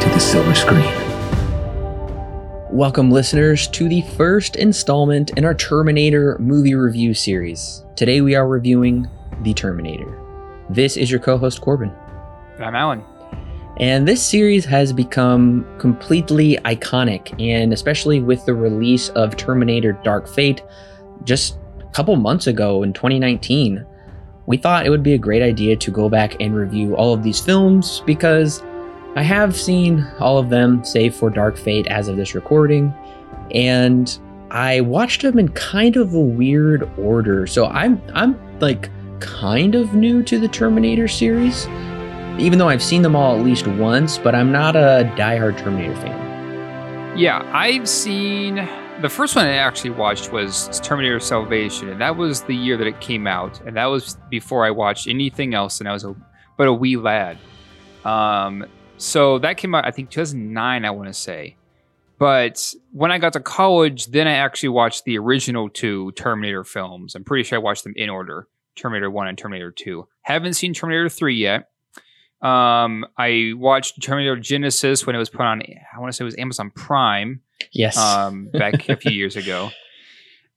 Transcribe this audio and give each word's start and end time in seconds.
to 0.00 0.08
the 0.08 0.18
silver 0.18 0.54
screen. 0.54 0.94
Welcome, 2.70 3.10
listeners, 3.10 3.68
to 3.68 3.86
the 3.86 4.00
first 4.16 4.56
installment 4.56 5.30
in 5.36 5.44
our 5.44 5.52
Terminator 5.52 6.38
movie 6.38 6.74
review 6.74 7.12
series. 7.12 7.84
Today 7.96 8.22
we 8.22 8.34
are 8.34 8.48
reviewing 8.48 9.06
The 9.42 9.52
Terminator. 9.52 10.18
This 10.70 10.96
is 10.96 11.10
your 11.10 11.20
co 11.20 11.36
host, 11.36 11.60
Corbin. 11.60 11.92
I'm 12.58 12.74
Alan. 12.74 13.04
And 13.76 14.08
this 14.08 14.22
series 14.22 14.64
has 14.64 14.90
become 14.92 15.66
completely 15.78 16.56
iconic, 16.64 17.38
and 17.38 17.74
especially 17.74 18.20
with 18.20 18.46
the 18.46 18.54
release 18.54 19.10
of 19.10 19.36
Terminator 19.36 19.92
Dark 20.02 20.26
Fate 20.26 20.62
just 21.24 21.58
a 21.78 21.92
couple 21.92 22.16
months 22.16 22.46
ago 22.46 22.82
in 22.82 22.94
2019, 22.94 23.84
we 24.46 24.56
thought 24.56 24.86
it 24.86 24.90
would 24.90 25.02
be 25.02 25.12
a 25.12 25.18
great 25.18 25.42
idea 25.42 25.76
to 25.76 25.90
go 25.90 26.08
back 26.08 26.40
and 26.40 26.54
review 26.54 26.96
all 26.96 27.12
of 27.12 27.22
these 27.22 27.38
films 27.38 28.02
because 28.06 28.62
I 29.16 29.22
have 29.22 29.56
seen 29.56 30.06
all 30.20 30.38
of 30.38 30.50
them, 30.50 30.84
save 30.84 31.16
for 31.16 31.30
Dark 31.30 31.56
Fate 31.56 31.88
as 31.88 32.06
of 32.06 32.16
this 32.16 32.34
recording, 32.36 32.94
and 33.52 34.18
I 34.52 34.82
watched 34.82 35.22
them 35.22 35.36
in 35.36 35.48
kind 35.48 35.96
of 35.96 36.14
a 36.14 36.20
weird 36.20 36.88
order. 36.96 37.46
So 37.48 37.66
I'm 37.66 38.00
I'm 38.14 38.38
like 38.60 38.88
kind 39.18 39.74
of 39.74 39.94
new 39.94 40.22
to 40.22 40.38
the 40.38 40.46
Terminator 40.46 41.08
series, 41.08 41.66
even 42.38 42.58
though 42.58 42.68
I've 42.68 42.82
seen 42.82 43.02
them 43.02 43.16
all 43.16 43.36
at 43.36 43.44
least 43.44 43.66
once, 43.66 44.16
but 44.16 44.36
I'm 44.36 44.52
not 44.52 44.76
a 44.76 45.12
diehard 45.16 45.58
Terminator 45.58 45.96
fan. 45.96 47.18
Yeah, 47.18 47.42
I've 47.52 47.88
seen 47.88 48.68
the 49.02 49.08
first 49.08 49.34
one 49.34 49.44
I 49.44 49.54
actually 49.54 49.90
watched 49.90 50.32
was 50.32 50.78
Terminator 50.84 51.18
Salvation, 51.18 51.88
and 51.88 52.00
that 52.00 52.16
was 52.16 52.42
the 52.42 52.54
year 52.54 52.76
that 52.76 52.86
it 52.86 53.00
came 53.00 53.26
out, 53.26 53.60
and 53.66 53.76
that 53.76 53.86
was 53.86 54.18
before 54.30 54.64
I 54.64 54.70
watched 54.70 55.08
anything 55.08 55.52
else, 55.52 55.80
and 55.80 55.88
I 55.88 55.92
was 55.92 56.04
a 56.04 56.14
but 56.56 56.68
a 56.68 56.72
wee 56.72 56.96
lad. 56.96 57.38
Um, 58.04 58.64
so 59.00 59.38
that 59.38 59.56
came 59.56 59.74
out, 59.74 59.86
I 59.86 59.90
think 59.90 60.10
2009, 60.10 60.84
I 60.84 60.90
want 60.90 61.08
to 61.08 61.14
say. 61.14 61.56
But 62.18 62.74
when 62.92 63.10
I 63.10 63.18
got 63.18 63.32
to 63.32 63.40
college, 63.40 64.06
then 64.06 64.28
I 64.28 64.32
actually 64.32 64.68
watched 64.68 65.04
the 65.04 65.18
original 65.18 65.70
two 65.70 66.12
Terminator 66.12 66.64
films. 66.64 67.14
I'm 67.14 67.24
pretty 67.24 67.44
sure 67.44 67.58
I 67.58 67.62
watched 67.62 67.84
them 67.84 67.94
in 67.96 68.10
order 68.10 68.46
Terminator 68.76 69.10
1 69.10 69.28
and 69.28 69.38
Terminator 69.38 69.70
2. 69.70 70.06
Haven't 70.22 70.52
seen 70.52 70.74
Terminator 70.74 71.08
3 71.08 71.34
yet. 71.34 71.70
Um, 72.42 73.06
I 73.16 73.52
watched 73.56 74.02
Terminator 74.02 74.36
Genisys 74.36 75.06
when 75.06 75.16
it 75.16 75.18
was 75.18 75.30
put 75.30 75.40
on, 75.40 75.62
I 75.62 75.98
want 75.98 76.12
to 76.12 76.16
say 76.16 76.24
it 76.24 76.26
was 76.26 76.36
Amazon 76.36 76.70
Prime. 76.74 77.40
Yes. 77.72 77.96
Um, 77.96 78.48
back 78.52 78.88
a 78.90 78.96
few 78.96 79.12
years 79.12 79.36
ago. 79.36 79.70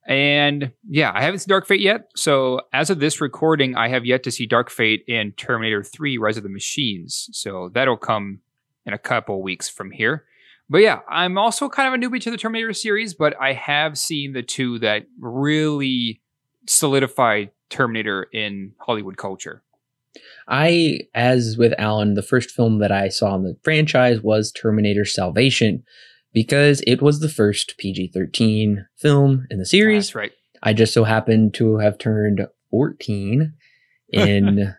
And 0.06 0.72
yeah, 0.88 1.12
I 1.14 1.22
haven't 1.22 1.40
seen 1.40 1.48
Dark 1.48 1.66
Fate 1.66 1.80
yet. 1.80 2.10
So 2.14 2.60
as 2.72 2.90
of 2.90 3.00
this 3.00 3.20
recording, 3.20 3.74
I 3.74 3.88
have 3.88 4.04
yet 4.04 4.22
to 4.24 4.30
see 4.30 4.46
Dark 4.46 4.70
Fate 4.70 5.04
and 5.08 5.36
Terminator 5.36 5.82
3 5.82 6.18
Rise 6.18 6.36
of 6.36 6.42
the 6.42 6.48
Machines. 6.48 7.30
So 7.32 7.70
that'll 7.72 7.96
come 7.96 8.40
in 8.84 8.92
a 8.92 8.98
couple 8.98 9.42
weeks 9.42 9.68
from 9.68 9.90
here. 9.90 10.24
But 10.68 10.78
yeah, 10.78 11.00
I'm 11.08 11.38
also 11.38 11.68
kind 11.68 11.88
of 11.88 11.94
a 11.94 12.02
newbie 12.02 12.20
to 12.22 12.30
the 12.30 12.36
Terminator 12.36 12.72
series, 12.72 13.14
but 13.14 13.34
I 13.40 13.52
have 13.52 13.98
seen 13.98 14.32
the 14.32 14.42
two 14.42 14.78
that 14.80 15.06
really 15.18 16.20
solidified 16.66 17.50
Terminator 17.70 18.24
in 18.32 18.72
Hollywood 18.78 19.16
culture. 19.16 19.62
I, 20.48 21.00
as 21.14 21.56
with 21.58 21.74
Alan, 21.78 22.14
the 22.14 22.22
first 22.22 22.50
film 22.50 22.78
that 22.78 22.92
I 22.92 23.08
saw 23.08 23.34
in 23.34 23.42
the 23.42 23.56
franchise 23.62 24.20
was 24.22 24.52
Terminator 24.52 25.04
Salvation 25.04 25.82
because 26.34 26.82
it 26.86 27.00
was 27.00 27.20
the 27.20 27.28
first 27.28 27.76
PG 27.78 28.10
13 28.12 28.86
film 28.98 29.46
in 29.50 29.58
the 29.58 29.64
series. 29.64 30.08
That's 30.08 30.14
right. 30.16 30.32
I 30.62 30.74
just 30.74 30.92
so 30.92 31.04
happened 31.04 31.54
to 31.54 31.78
have 31.78 31.96
turned 31.96 32.46
14 32.70 33.54
in 34.12 34.74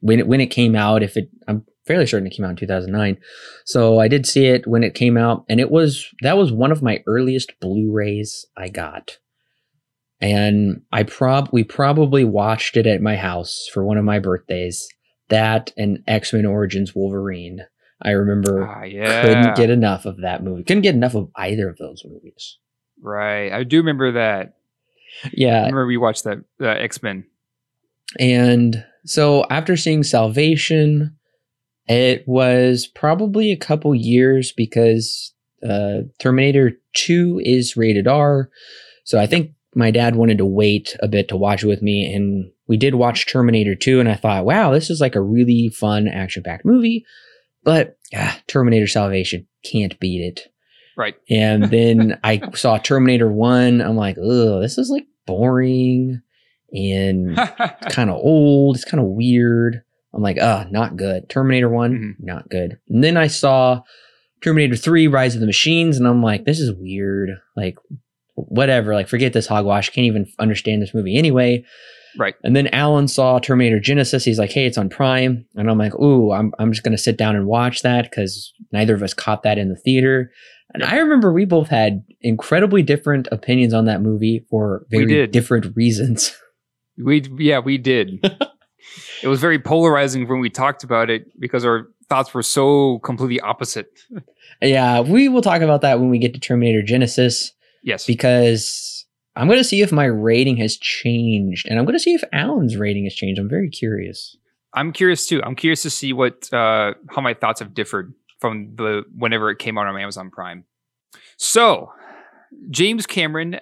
when 0.00 0.20
it, 0.20 0.28
when 0.28 0.40
it 0.40 0.48
came 0.48 0.76
out. 0.76 1.02
If 1.02 1.16
it, 1.16 1.30
I'm 1.48 1.64
fairly 1.86 2.06
certain 2.06 2.26
it 2.26 2.34
came 2.36 2.44
out 2.44 2.50
in 2.50 2.56
2009. 2.56 3.18
So 3.64 3.98
I 3.98 4.06
did 4.06 4.26
see 4.26 4.46
it 4.46 4.66
when 4.66 4.84
it 4.84 4.94
came 4.94 5.16
out, 5.16 5.44
and 5.48 5.58
it 5.58 5.70
was 5.70 6.06
that 6.22 6.36
was 6.36 6.52
one 6.52 6.70
of 6.70 6.82
my 6.82 7.02
earliest 7.06 7.58
Blu-rays 7.60 8.46
I 8.56 8.68
got. 8.68 9.18
And 10.20 10.82
I 10.92 11.04
prob 11.04 11.48
we 11.52 11.64
probably 11.64 12.24
watched 12.24 12.76
it 12.76 12.86
at 12.86 13.00
my 13.00 13.16
house 13.16 13.66
for 13.72 13.84
one 13.84 13.96
of 13.96 14.04
my 14.04 14.18
birthdays. 14.18 14.86
That 15.28 15.72
and 15.76 16.02
X 16.06 16.32
Men 16.32 16.46
Origins 16.46 16.94
Wolverine. 16.94 17.62
I 18.00 18.10
remember 18.10 18.64
Ah, 18.64 18.84
yeah. 18.84 19.22
couldn't 19.22 19.56
get 19.56 19.70
enough 19.70 20.04
of 20.06 20.20
that 20.22 20.42
movie. 20.44 20.62
Couldn't 20.64 20.82
get 20.82 20.94
enough 20.94 21.14
of 21.14 21.30
either 21.36 21.68
of 21.68 21.78
those 21.78 22.02
movies. 22.08 22.58
Right. 23.02 23.52
I 23.52 23.64
do 23.64 23.78
remember 23.78 24.12
that. 24.12 24.54
Yeah. 25.32 25.56
I 25.58 25.60
remember 25.60 25.86
we 25.86 25.96
watched 25.96 26.24
that 26.24 26.38
uh, 26.60 26.66
X 26.66 27.02
Men. 27.02 27.24
and 28.18 28.84
so 29.04 29.44
after 29.50 29.76
seeing 29.76 30.02
Salvation, 30.02 31.16
it 31.86 32.24
was 32.28 32.86
probably 32.86 33.50
a 33.52 33.56
couple 33.56 33.94
years 33.94 34.52
because 34.52 35.32
uh, 35.68 36.00
Terminator 36.18 36.72
2 36.94 37.40
is 37.42 37.76
rated 37.76 38.06
R. 38.06 38.50
So 39.04 39.18
I 39.18 39.26
think 39.26 39.52
my 39.74 39.90
dad 39.90 40.16
wanted 40.16 40.38
to 40.38 40.44
wait 40.44 40.94
a 41.00 41.08
bit 41.08 41.28
to 41.28 41.36
watch 41.36 41.64
it 41.64 41.68
with 41.68 41.80
me. 41.82 42.12
And 42.14 42.50
we 42.66 42.76
did 42.76 42.94
watch 42.96 43.26
Terminator 43.30 43.74
2. 43.74 43.98
And 44.00 44.08
I 44.08 44.14
thought, 44.14 44.44
wow, 44.44 44.72
this 44.72 44.90
is 44.90 45.00
like 45.00 45.14
a 45.16 45.22
really 45.22 45.70
fun 45.70 46.06
action 46.08 46.42
packed 46.42 46.66
movie. 46.66 47.04
But 47.64 47.98
ah, 48.14 48.40
Terminator 48.46 48.86
Salvation 48.86 49.46
can't 49.64 49.98
beat 50.00 50.20
it. 50.22 50.52
Right. 50.96 51.14
And 51.30 51.64
then 51.70 52.18
I 52.24 52.40
saw 52.54 52.78
Terminator 52.78 53.30
1. 53.30 53.80
I'm 53.80 53.96
like, 53.96 54.16
ugh, 54.18 54.60
this 54.62 54.78
is 54.78 54.90
like 54.90 55.06
boring 55.26 56.20
and 56.72 57.36
kind 57.90 58.10
of 58.10 58.16
old. 58.16 58.76
It's 58.76 58.84
kind 58.84 59.02
of 59.02 59.08
weird. 59.08 59.82
I'm 60.14 60.22
like, 60.22 60.38
ah, 60.40 60.66
not 60.70 60.96
good. 60.96 61.28
Terminator 61.28 61.68
one, 61.68 62.16
Mhm. 62.20 62.24
not 62.24 62.48
good. 62.48 62.78
And 62.88 63.04
then 63.04 63.16
I 63.18 63.26
saw 63.26 63.82
Terminator 64.42 64.74
3, 64.74 65.06
Rise 65.06 65.34
of 65.34 65.40
the 65.40 65.46
Machines, 65.46 65.98
and 65.98 66.08
I'm 66.08 66.22
like, 66.22 66.44
this 66.44 66.60
is 66.60 66.72
weird. 66.72 67.28
Like, 67.56 67.76
whatever. 68.34 68.94
Like, 68.94 69.08
forget 69.08 69.32
this 69.34 69.46
hogwash. 69.46 69.90
Can't 69.90 70.06
even 70.06 70.26
understand 70.38 70.80
this 70.80 70.94
movie 70.94 71.16
anyway. 71.18 71.64
Right. 72.18 72.34
And 72.42 72.56
then 72.56 72.66
Alan 72.68 73.06
saw 73.06 73.38
Terminator 73.38 73.78
Genisys. 73.78 74.24
He's 74.24 74.38
like, 74.38 74.50
hey, 74.50 74.66
it's 74.66 74.76
on 74.76 74.88
Prime. 74.88 75.46
And 75.54 75.70
I'm 75.70 75.78
like, 75.78 75.94
ooh, 75.94 76.32
I'm, 76.32 76.52
I'm 76.58 76.72
just 76.72 76.82
going 76.82 76.96
to 76.96 77.02
sit 77.02 77.16
down 77.16 77.36
and 77.36 77.46
watch 77.46 77.82
that 77.82 78.10
because 78.10 78.52
neither 78.72 78.94
of 78.94 79.02
us 79.02 79.14
caught 79.14 79.44
that 79.44 79.56
in 79.56 79.68
the 79.68 79.76
theater. 79.76 80.32
And 80.74 80.82
I 80.82 80.96
remember 80.98 81.32
we 81.32 81.44
both 81.44 81.68
had 81.68 82.04
incredibly 82.20 82.82
different 82.82 83.28
opinions 83.30 83.72
on 83.72 83.84
that 83.86 84.02
movie 84.02 84.44
for 84.50 84.84
very 84.90 85.26
different 85.26 85.74
reasons. 85.76 86.34
We 87.00 87.22
yeah, 87.38 87.60
we 87.60 87.78
did. 87.78 88.18
it 89.22 89.28
was 89.28 89.40
very 89.40 89.60
polarizing 89.60 90.26
when 90.26 90.40
we 90.40 90.50
talked 90.50 90.82
about 90.82 91.10
it 91.10 91.26
because 91.38 91.64
our 91.64 91.86
thoughts 92.08 92.34
were 92.34 92.42
so 92.42 92.98
completely 93.04 93.38
opposite. 93.40 93.86
Yeah, 94.60 95.02
we 95.02 95.28
will 95.28 95.42
talk 95.42 95.62
about 95.62 95.82
that 95.82 96.00
when 96.00 96.10
we 96.10 96.18
get 96.18 96.34
to 96.34 96.40
Terminator 96.40 96.82
Genisys 96.82 97.52
Yes. 97.84 98.04
because 98.06 98.87
I'm 99.38 99.46
going 99.46 99.58
to 99.60 99.64
see 99.64 99.82
if 99.82 99.92
my 99.92 100.04
rating 100.04 100.56
has 100.56 100.76
changed 100.76 101.68
and 101.68 101.78
I'm 101.78 101.84
going 101.84 101.94
to 101.94 102.00
see 102.00 102.12
if 102.12 102.24
Alan's 102.32 102.76
rating 102.76 103.04
has 103.04 103.14
changed. 103.14 103.40
I'm 103.40 103.48
very 103.48 103.70
curious. 103.70 104.36
I'm 104.74 104.92
curious 104.92 105.28
too. 105.28 105.40
I'm 105.44 105.54
curious 105.54 105.82
to 105.82 105.90
see 105.90 106.12
what 106.12 106.52
uh 106.52 106.94
how 107.08 107.22
my 107.22 107.34
thoughts 107.34 107.60
have 107.60 107.72
differed 107.72 108.12
from 108.40 108.74
the 108.74 109.04
whenever 109.16 109.48
it 109.50 109.60
came 109.60 109.78
out 109.78 109.86
on 109.86 109.96
Amazon 109.96 110.30
Prime. 110.30 110.64
So, 111.36 111.92
James 112.68 113.06
Cameron 113.06 113.60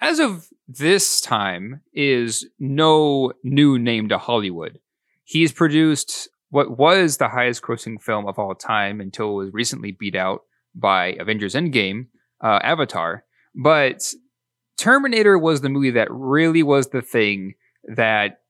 as 0.00 0.20
of 0.20 0.48
this 0.68 1.20
time 1.20 1.80
is 1.92 2.46
no 2.60 3.32
new 3.42 3.78
name 3.80 4.08
to 4.10 4.18
Hollywood. 4.18 4.78
He's 5.24 5.52
produced 5.52 6.28
what 6.50 6.78
was 6.78 7.16
the 7.16 7.28
highest 7.28 7.62
grossing 7.62 8.00
film 8.00 8.26
of 8.26 8.38
all 8.38 8.54
time 8.54 9.00
until 9.00 9.30
it 9.30 9.44
was 9.44 9.52
recently 9.52 9.90
beat 9.90 10.14
out 10.14 10.42
by 10.74 11.16
Avengers 11.18 11.54
Endgame, 11.54 12.06
uh, 12.40 12.60
Avatar. 12.62 13.24
But 13.54 14.12
Terminator 14.76 15.38
was 15.38 15.60
the 15.60 15.68
movie 15.68 15.92
that 15.92 16.08
really 16.10 16.62
was 16.62 16.88
the 16.88 17.02
thing 17.02 17.54
that 17.84 18.40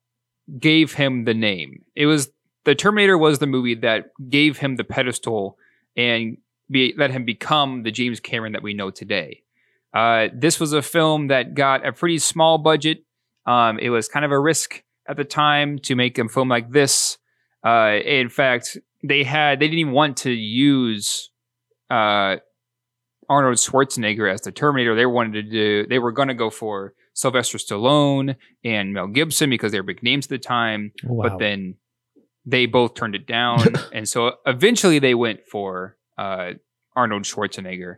gave 0.58 0.92
him 0.92 1.24
the 1.24 1.34
name. 1.34 1.84
It 1.94 2.06
was 2.06 2.30
the 2.64 2.74
Terminator 2.74 3.16
was 3.16 3.38
the 3.38 3.46
movie 3.46 3.74
that 3.76 4.10
gave 4.28 4.58
him 4.58 4.76
the 4.76 4.84
pedestal 4.84 5.56
and 5.96 6.38
be, 6.70 6.94
let 6.96 7.10
him 7.10 7.24
become 7.24 7.84
the 7.84 7.92
James 7.92 8.20
Cameron 8.20 8.52
that 8.52 8.62
we 8.62 8.74
know 8.74 8.90
today. 8.90 9.42
Uh, 9.94 10.28
this 10.34 10.60
was 10.60 10.72
a 10.72 10.82
film 10.82 11.28
that 11.28 11.54
got 11.54 11.86
a 11.86 11.92
pretty 11.92 12.18
small 12.18 12.58
budget. 12.58 13.04
Um, 13.46 13.78
it 13.78 13.90
was 13.90 14.08
kind 14.08 14.24
of 14.24 14.32
a 14.32 14.38
risk 14.38 14.82
at 15.08 15.16
the 15.16 15.24
time 15.24 15.78
to 15.80 15.94
make 15.94 16.18
a 16.18 16.28
film 16.28 16.48
like 16.48 16.70
this. 16.70 17.18
Uh, 17.64 17.98
in 18.04 18.28
fact, 18.28 18.76
they 19.02 19.22
had 19.22 19.60
they 19.60 19.66
didn't 19.66 19.78
even 19.78 19.92
want 19.92 20.18
to 20.18 20.30
use 20.30 21.30
uh, 21.88 22.36
Arnold 23.28 23.56
Schwarzenegger 23.56 24.32
as 24.32 24.42
the 24.42 24.52
Terminator. 24.52 24.94
They 24.94 25.06
wanted 25.06 25.32
to 25.32 25.42
do. 25.42 25.86
They 25.86 25.98
were 25.98 26.12
going 26.12 26.28
to 26.28 26.34
go 26.34 26.50
for 26.50 26.94
Sylvester 27.14 27.58
Stallone 27.58 28.36
and 28.64 28.92
Mel 28.92 29.08
Gibson 29.08 29.50
because 29.50 29.72
they 29.72 29.80
were 29.80 29.86
big 29.86 30.02
names 30.02 30.26
at 30.26 30.30
the 30.30 30.38
time. 30.38 30.92
Wow. 31.04 31.28
But 31.28 31.38
then 31.38 31.76
they 32.44 32.66
both 32.66 32.94
turned 32.94 33.14
it 33.14 33.26
down, 33.26 33.66
and 33.92 34.08
so 34.08 34.32
eventually 34.46 34.98
they 34.98 35.14
went 35.14 35.46
for 35.46 35.96
uh, 36.16 36.52
Arnold 36.94 37.22
Schwarzenegger. 37.22 37.96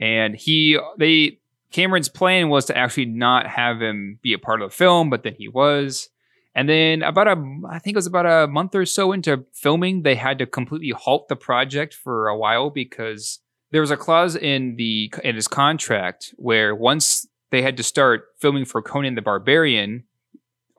And 0.00 0.34
he, 0.34 0.78
they, 0.98 1.38
Cameron's 1.70 2.08
plan 2.08 2.48
was 2.48 2.64
to 2.66 2.76
actually 2.76 3.04
not 3.04 3.46
have 3.46 3.82
him 3.82 4.18
be 4.22 4.32
a 4.32 4.38
part 4.38 4.62
of 4.62 4.70
the 4.70 4.76
film, 4.76 5.10
but 5.10 5.22
then 5.22 5.34
he 5.34 5.48
was. 5.48 6.08
And 6.54 6.68
then 6.68 7.02
about 7.02 7.28
a, 7.28 7.60
I 7.68 7.78
think 7.78 7.94
it 7.94 7.98
was 7.98 8.06
about 8.06 8.26
a 8.26 8.48
month 8.48 8.74
or 8.74 8.84
so 8.86 9.12
into 9.12 9.44
filming, 9.52 10.02
they 10.02 10.16
had 10.16 10.38
to 10.38 10.46
completely 10.46 10.90
halt 10.90 11.28
the 11.28 11.36
project 11.36 11.94
for 11.94 12.28
a 12.28 12.36
while 12.36 12.70
because 12.70 13.40
there 13.70 13.80
was 13.80 13.90
a 13.90 13.96
clause 13.96 14.36
in 14.36 14.76
the 14.76 15.12
in 15.22 15.34
his 15.34 15.48
contract 15.48 16.34
where 16.36 16.74
once 16.74 17.26
they 17.50 17.62
had 17.62 17.76
to 17.76 17.82
start 17.82 18.24
filming 18.38 18.64
for 18.64 18.82
Conan 18.82 19.14
the 19.14 19.22
Barbarian, 19.22 20.04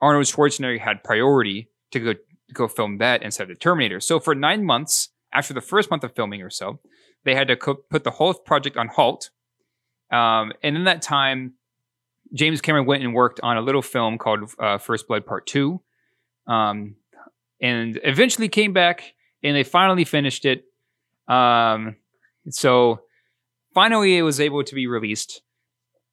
Arnold 0.00 0.24
Schwarzenegger 0.24 0.80
had 0.80 1.04
priority 1.04 1.68
to 1.92 2.00
go 2.00 2.14
go 2.52 2.68
film 2.68 2.98
that 2.98 3.22
instead 3.22 3.44
of 3.44 3.48
the 3.48 3.54
Terminator. 3.54 4.00
So 4.00 4.20
for 4.20 4.34
nine 4.34 4.64
months 4.64 5.10
after 5.32 5.54
the 5.54 5.60
first 5.60 5.90
month 5.90 6.04
of 6.04 6.14
filming 6.14 6.42
or 6.42 6.50
so, 6.50 6.80
they 7.24 7.34
had 7.34 7.48
to 7.48 7.56
co- 7.56 7.74
put 7.74 8.04
the 8.04 8.10
whole 8.10 8.34
project 8.34 8.76
on 8.76 8.88
halt. 8.88 9.30
Um, 10.10 10.52
and 10.62 10.76
in 10.76 10.84
that 10.84 11.00
time, 11.00 11.54
James 12.34 12.60
Cameron 12.60 12.84
went 12.84 13.02
and 13.02 13.14
worked 13.14 13.40
on 13.42 13.56
a 13.56 13.62
little 13.62 13.80
film 13.80 14.18
called 14.18 14.50
uh, 14.58 14.76
First 14.76 15.08
Blood 15.08 15.24
Part 15.24 15.46
Two, 15.46 15.80
um, 16.46 16.96
and 17.60 17.98
eventually 18.04 18.48
came 18.48 18.72
back 18.72 19.14
and 19.42 19.56
they 19.56 19.64
finally 19.64 20.04
finished 20.04 20.44
it. 20.44 20.64
Um, 21.28 21.96
so 22.50 23.00
finally, 23.74 24.16
it 24.16 24.22
was 24.22 24.40
able 24.40 24.64
to 24.64 24.74
be 24.74 24.86
released, 24.86 25.42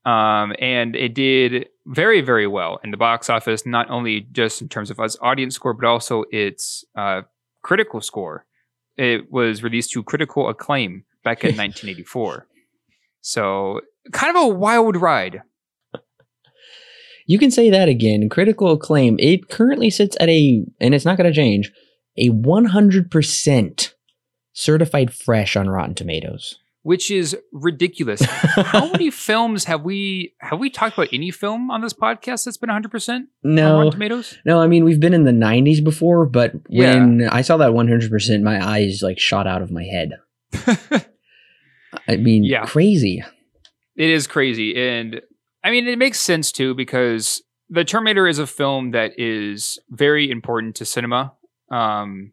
um, 0.05 0.53
and 0.59 0.95
it 0.95 1.13
did 1.13 1.69
very 1.85 2.21
very 2.21 2.47
well 2.47 2.79
in 2.83 2.91
the 2.91 2.97
box 2.97 3.29
office. 3.29 3.65
Not 3.65 3.89
only 3.89 4.21
just 4.31 4.61
in 4.61 4.69
terms 4.69 4.91
of 4.91 4.99
its 4.99 5.17
audience 5.21 5.55
score, 5.55 5.73
but 5.73 5.87
also 5.87 6.25
its 6.31 6.83
uh, 6.95 7.21
critical 7.61 8.01
score. 8.01 8.45
It 8.97 9.31
was 9.31 9.63
released 9.63 9.91
to 9.91 10.03
critical 10.03 10.49
acclaim 10.49 11.05
back 11.23 11.43
in 11.43 11.49
1984. 11.57 12.47
So 13.21 13.81
kind 14.11 14.35
of 14.35 14.43
a 14.43 14.47
wild 14.47 14.95
ride. 14.95 15.41
You 17.25 17.37
can 17.37 17.51
say 17.51 17.69
that 17.69 17.87
again. 17.87 18.27
Critical 18.27 18.71
acclaim. 18.71 19.17
It 19.19 19.49
currently 19.49 19.91
sits 19.91 20.17
at 20.19 20.29
a, 20.29 20.65
and 20.81 20.95
it's 20.95 21.05
not 21.05 21.15
going 21.15 21.31
to 21.31 21.35
change, 21.35 21.71
a 22.17 22.29
100% 22.29 23.93
certified 24.59 25.13
fresh 25.13 25.55
on 25.55 25.69
Rotten 25.69 25.95
Tomatoes. 25.95 26.59
which 26.81 27.11
is 27.11 27.35
ridiculous. 27.51 28.21
How 28.23 28.89
many 28.91 29.11
films 29.11 29.65
have 29.65 29.83
we 29.83 30.33
have 30.39 30.59
we 30.59 30.69
talked 30.69 30.97
about 30.97 31.09
any 31.13 31.29
film 31.31 31.69
on 31.71 31.81
this 31.81 31.93
podcast 31.93 32.45
that's 32.45 32.57
been 32.57 32.69
100% 32.69 33.09
on 33.09 33.27
no, 33.43 33.75
Rotten 33.77 33.91
Tomatoes? 33.91 34.37
no. 34.45 34.59
I 34.61 34.67
mean, 34.67 34.83
we've 34.85 34.99
been 34.99 35.13
in 35.13 35.23
the 35.25 35.31
90s 35.31 35.83
before, 35.83 36.25
but 36.25 36.53
Yeah. 36.69 36.95
when 36.95 37.27
I 37.29 37.41
saw 37.41 37.57
that 37.57 37.71
100%, 37.73 38.41
my 38.43 38.65
eyes 38.65 39.01
like 39.03 39.19
shot 39.19 39.45
out 39.47 39.61
of 39.61 39.71
my 39.71 39.83
head. 39.83 40.11
I 42.07 42.17
mean, 42.17 42.43
Yeah. 42.43 42.65
crazy. 42.65 43.23
It 43.95 44.09
is 44.09 44.27
crazy. 44.27 44.75
And 44.75 45.21
I 45.63 45.71
mean, 45.71 45.87
it 45.87 45.97
makes 45.97 46.19
sense 46.19 46.51
too 46.51 46.73
because 46.73 47.41
The 47.69 47.83
Terminator 47.85 48.27
is 48.27 48.39
a 48.39 48.47
film 48.47 48.91
that 48.91 49.11
is 49.19 49.77
very 49.89 50.31
important 50.31 50.75
to 50.77 50.85
cinema 50.85 51.33
um, 51.71 52.31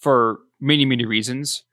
for 0.00 0.40
many, 0.60 0.84
many 0.84 1.04
reasons. 1.04 1.64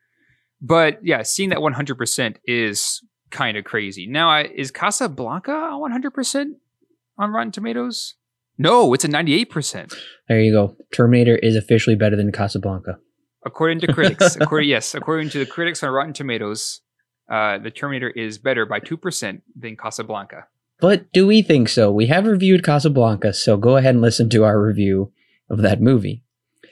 But 0.62 1.00
yeah, 1.04 1.24
seeing 1.24 1.50
that 1.50 1.60
100% 1.60 2.36
is 2.46 3.02
kind 3.32 3.58
of 3.58 3.64
crazy. 3.66 4.08
Now, 4.08 4.30
I- 4.30 4.44
is 4.56 4.72
Casablanca 4.72 5.52
100% 5.52 6.46
on 7.18 7.32
Rotten 7.32 7.52
Tomatoes? 7.52 8.16
No, 8.58 8.94
it's 8.94 9.04
a 9.04 9.08
98%. 9.10 9.94
There 10.30 10.40
you 10.40 10.52
go. 10.52 10.76
Terminator 10.94 11.36
is 11.38 11.56
officially 11.56 11.96
better 11.96 12.16
than 12.16 12.32
Casablanca. 12.32 12.98
According 13.46 13.80
to 13.82 13.92
critics, 13.92 14.36
according 14.40 14.70
yes, 14.70 14.94
according 14.96 15.30
to 15.32 15.40
the 15.40 15.46
critics 15.46 15.84
on 15.84 15.90
Rotten 15.90 16.14
Tomatoes, 16.14 16.82
uh, 17.30 17.58
the 17.58 17.72
Terminator 17.72 18.10
is 18.10 18.38
better 18.38 18.66
by 18.66 18.80
two 18.80 18.96
percent 18.96 19.42
than 19.56 19.76
Casablanca. 19.76 20.46
But 20.80 21.12
do 21.12 21.28
we 21.28 21.42
think 21.42 21.68
so? 21.68 21.92
We 21.92 22.08
have 22.08 22.26
reviewed 22.26 22.64
Casablanca, 22.64 23.34
so 23.34 23.58
go 23.58 23.76
ahead 23.78 23.96
and 23.96 24.02
listen 24.02 24.30
to 24.30 24.44
our 24.46 24.62
review 24.62 25.12
of 25.50 25.62
that 25.62 25.82
movie. 25.82 26.23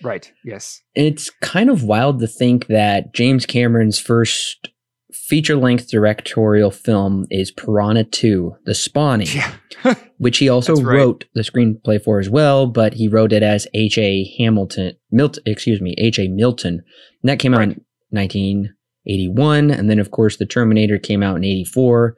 Right. 0.04 0.32
Yes. 0.44 0.82
It's 0.96 1.30
kind 1.42 1.70
of 1.70 1.84
wild 1.84 2.20
to 2.20 2.28
think 2.28 2.68
that 2.68 3.14
James 3.14 3.46
Cameron's 3.46 4.00
first 4.00 4.70
feature 5.14 5.56
length 5.56 5.90
directorial 5.90 6.72
film 6.72 7.26
is 7.30 7.52
Piranha 7.52 8.04
2 8.04 8.56
The 8.66 8.74
Spawning, 8.74 9.28
Yeah. 9.28 9.54
which 10.18 10.38
he 10.38 10.50
also 10.50 10.76
right. 10.76 10.98
wrote 10.98 11.26
the 11.34 11.42
screenplay 11.42 12.02
for 12.02 12.20
as 12.20 12.30
well, 12.30 12.68
but 12.68 12.94
he 12.94 13.08
wrote 13.08 13.34
it 13.34 13.44
as 13.44 13.68
H.A. 13.74 14.34
Hamilton, 14.38 14.94
Milton, 15.12 15.44
excuse 15.46 15.82
me, 15.82 15.96
H.A. 15.98 16.28
Milton. 16.28 16.84
And 17.24 17.30
that 17.30 17.40
came 17.40 17.54
out 17.54 17.64
in 17.64 17.82
1981. 18.10 19.72
And 19.72 19.90
then, 19.90 20.00
of 20.00 20.12
course, 20.12 20.38
The 20.38 20.46
Terminator 20.46 20.98
came 20.98 21.24
out 21.24 21.38
in 21.38 21.44
84. 21.44 22.16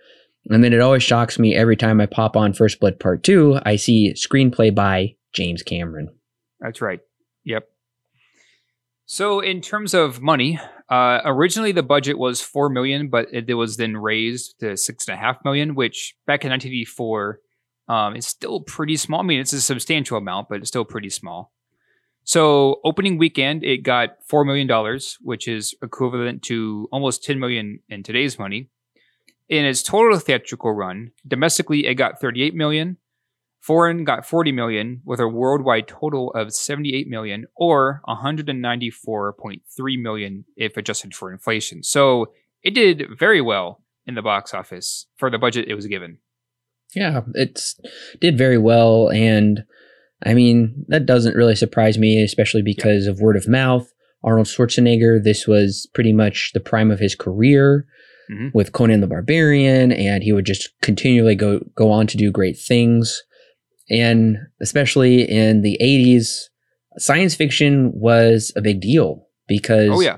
And 0.49 0.63
then 0.63 0.73
it 0.73 0.81
always 0.81 1.03
shocks 1.03 1.39
me 1.39 1.55
every 1.55 1.77
time 1.77 2.01
I 2.01 2.05
pop 2.05 2.35
on 2.35 2.53
First 2.53 2.79
Blood 2.79 2.99
Part 2.99 3.23
2, 3.23 3.59
I 3.65 3.77
see 3.77 4.13
screenplay 4.13 4.73
by 4.73 5.15
James 5.33 5.63
Cameron. 5.63 6.09
That's 6.59 6.81
right. 6.81 6.99
Yep. 7.45 7.67
So 9.13 9.41
in 9.41 9.61
terms 9.61 9.93
of 9.93 10.23
money, 10.23 10.59
uh, 10.89 11.19
originally 11.23 11.71
the 11.71 11.83
budget 11.83 12.17
was 12.17 12.41
four 12.41 12.67
million, 12.67 13.09
but 13.09 13.27
it, 13.31 13.53
was 13.53 13.77
then 13.77 13.95
raised 13.95 14.59
to 14.61 14.75
six 14.75 15.07
and 15.07 15.13
a 15.13 15.21
half 15.21 15.37
million, 15.45 15.75
which 15.75 16.15
back 16.25 16.43
in 16.43 16.49
1984 16.49 17.39
um, 17.89 18.15
is 18.15 18.25
still 18.25 18.61
pretty 18.61 18.97
small. 18.97 19.19
I 19.19 19.23
mean, 19.23 19.39
it's 19.39 19.53
a 19.53 19.61
substantial 19.61 20.17
amount, 20.17 20.49
but 20.49 20.61
it's 20.61 20.69
still 20.69 20.83
pretty 20.83 21.11
small. 21.11 21.51
So 22.23 22.81
opening 22.83 23.19
weekend, 23.19 23.63
it 23.63 23.83
got 23.83 24.15
four 24.25 24.45
million 24.45 24.65
dollars, 24.65 25.19
which 25.21 25.47
is 25.47 25.75
equivalent 25.83 26.41
to 26.45 26.89
almost 26.91 27.23
10 27.23 27.39
million 27.39 27.81
in 27.89 28.01
today's 28.01 28.39
money. 28.39 28.71
In 29.47 29.63
its 29.63 29.83
total 29.83 30.17
theatrical 30.17 30.71
run, 30.71 31.11
domestically 31.27 31.85
it 31.85 31.93
got 31.93 32.19
38 32.19 32.55
million. 32.55 32.97
Foreign 33.63 34.03
got 34.03 34.25
40 34.25 34.51
million 34.51 35.01
with 35.05 35.21
a 35.21 35.27
worldwide 35.27 35.87
total 35.87 36.31
of 36.31 36.53
78 36.53 37.07
million 37.07 37.45
or 37.55 38.01
194.3 38.07 40.01
million 40.01 40.45
if 40.57 40.75
adjusted 40.77 41.15
for 41.15 41.31
inflation. 41.31 41.81
So 41.81 42.33
it 42.61 42.71
did 42.73 43.05
very 43.17 43.39
well 43.41 43.81
in 44.05 44.15
the 44.15 44.21
box 44.21 44.53
office 44.53 45.07
for 45.15 45.29
the 45.29 45.37
budget 45.37 45.67
it 45.69 45.75
was 45.75 45.87
given. 45.87 46.17
Yeah, 46.93 47.21
it's 47.35 47.79
did 48.19 48.37
very 48.37 48.57
well, 48.57 49.09
and 49.09 49.63
I 50.25 50.33
mean 50.33 50.85
that 50.89 51.05
doesn't 51.05 51.35
really 51.35 51.55
surprise 51.55 51.97
me, 51.97 52.21
especially 52.21 52.61
because 52.61 53.07
of 53.07 53.19
word 53.21 53.37
of 53.37 53.47
mouth. 53.47 53.87
Arnold 54.23 54.47
Schwarzenegger, 54.47 55.23
this 55.23 55.47
was 55.47 55.87
pretty 55.93 56.13
much 56.13 56.51
the 56.53 56.59
prime 56.59 56.91
of 56.91 56.99
his 56.99 57.15
career 57.15 57.85
Mhm. 58.31 58.53
with 58.53 58.71
Conan 58.73 59.01
the 59.01 59.07
Barbarian, 59.07 59.91
and 59.91 60.23
he 60.23 60.31
would 60.33 60.45
just 60.45 60.69
continually 60.81 61.35
go 61.35 61.61
go 61.75 61.89
on 61.91 62.07
to 62.07 62.17
do 62.17 62.29
great 62.31 62.57
things. 62.57 63.23
And 63.93 64.37
especially 64.61 65.21
in 65.29 65.61
the 65.61 65.77
'80s, 65.81 66.49
science 66.97 67.35
fiction 67.35 67.91
was 67.93 68.51
a 68.55 68.61
big 68.61 68.81
deal 68.81 69.27
because 69.47 69.89
Oh 69.91 70.01
yeah. 70.01 70.17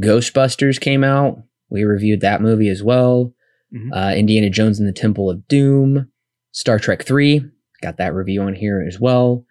Ghostbusters 0.00 0.80
came 0.80 1.02
out. 1.04 1.42
We 1.70 1.84
reviewed 1.84 2.20
that 2.20 2.40
movie 2.40 2.68
as 2.68 2.82
well. 2.82 3.34
Mhm. 3.74 3.90
Uh, 3.92 4.14
Indiana 4.16 4.48
Jones 4.50 4.78
and 4.78 4.88
the 4.88 4.92
Temple 4.92 5.28
of 5.30 5.46
Doom, 5.48 6.08
Star 6.52 6.78
Trek 6.78 7.02
3, 7.02 7.44
got 7.82 7.96
that 7.98 8.14
review 8.14 8.40
on 8.42 8.54
here 8.54 8.84
as 8.86 8.98
well. 9.00 9.44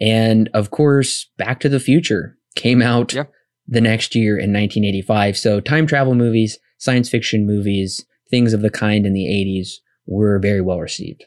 And 0.00 0.48
of 0.52 0.70
course, 0.70 1.30
Back 1.38 1.60
to 1.60 1.68
the 1.68 1.80
Future 1.80 2.36
came 2.56 2.82
out 2.82 3.14
Yeah. 3.14 3.24
the 3.66 3.80
next 3.80 4.14
year 4.14 4.36
in 4.36 4.52
1985. 4.52 5.36
So, 5.36 5.60
time 5.60 5.86
travel 5.86 6.14
movies, 6.14 6.58
science 6.78 7.08
fiction 7.08 7.46
movies, 7.46 8.04
things 8.30 8.52
of 8.52 8.60
the 8.62 8.70
kind 8.70 9.06
in 9.06 9.12
the 9.12 9.26
80s 9.28 9.80
were 10.06 10.38
very 10.38 10.60
well 10.60 10.80
received. 10.80 11.24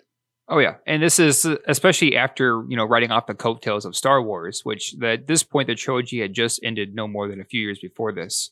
Oh 0.48 0.60
yeah, 0.60 0.75
and 0.86 1.02
this 1.02 1.20
is 1.20 1.46
uh, 1.46 1.58
especially 1.68 2.16
after 2.16 2.64
you 2.68 2.78
know 2.78 2.86
writing 2.86 3.12
off 3.12 3.28
the 3.28 3.34
coattails 3.34 3.86
of 3.86 3.96
Star 3.96 4.22
Wars, 4.22 4.62
which 4.64 4.96
at 5.02 5.28
this 5.28 5.44
point 5.44 5.68
the 5.68 5.75
trilogy 5.75 6.20
had 6.20 6.34
just 6.34 6.60
ended 6.64 6.94
no 6.94 7.08
more 7.08 7.28
than 7.28 7.42
a 7.42 7.46
few 7.46 7.62
years 7.62 7.80
before 7.80 8.12
this. 8.12 8.52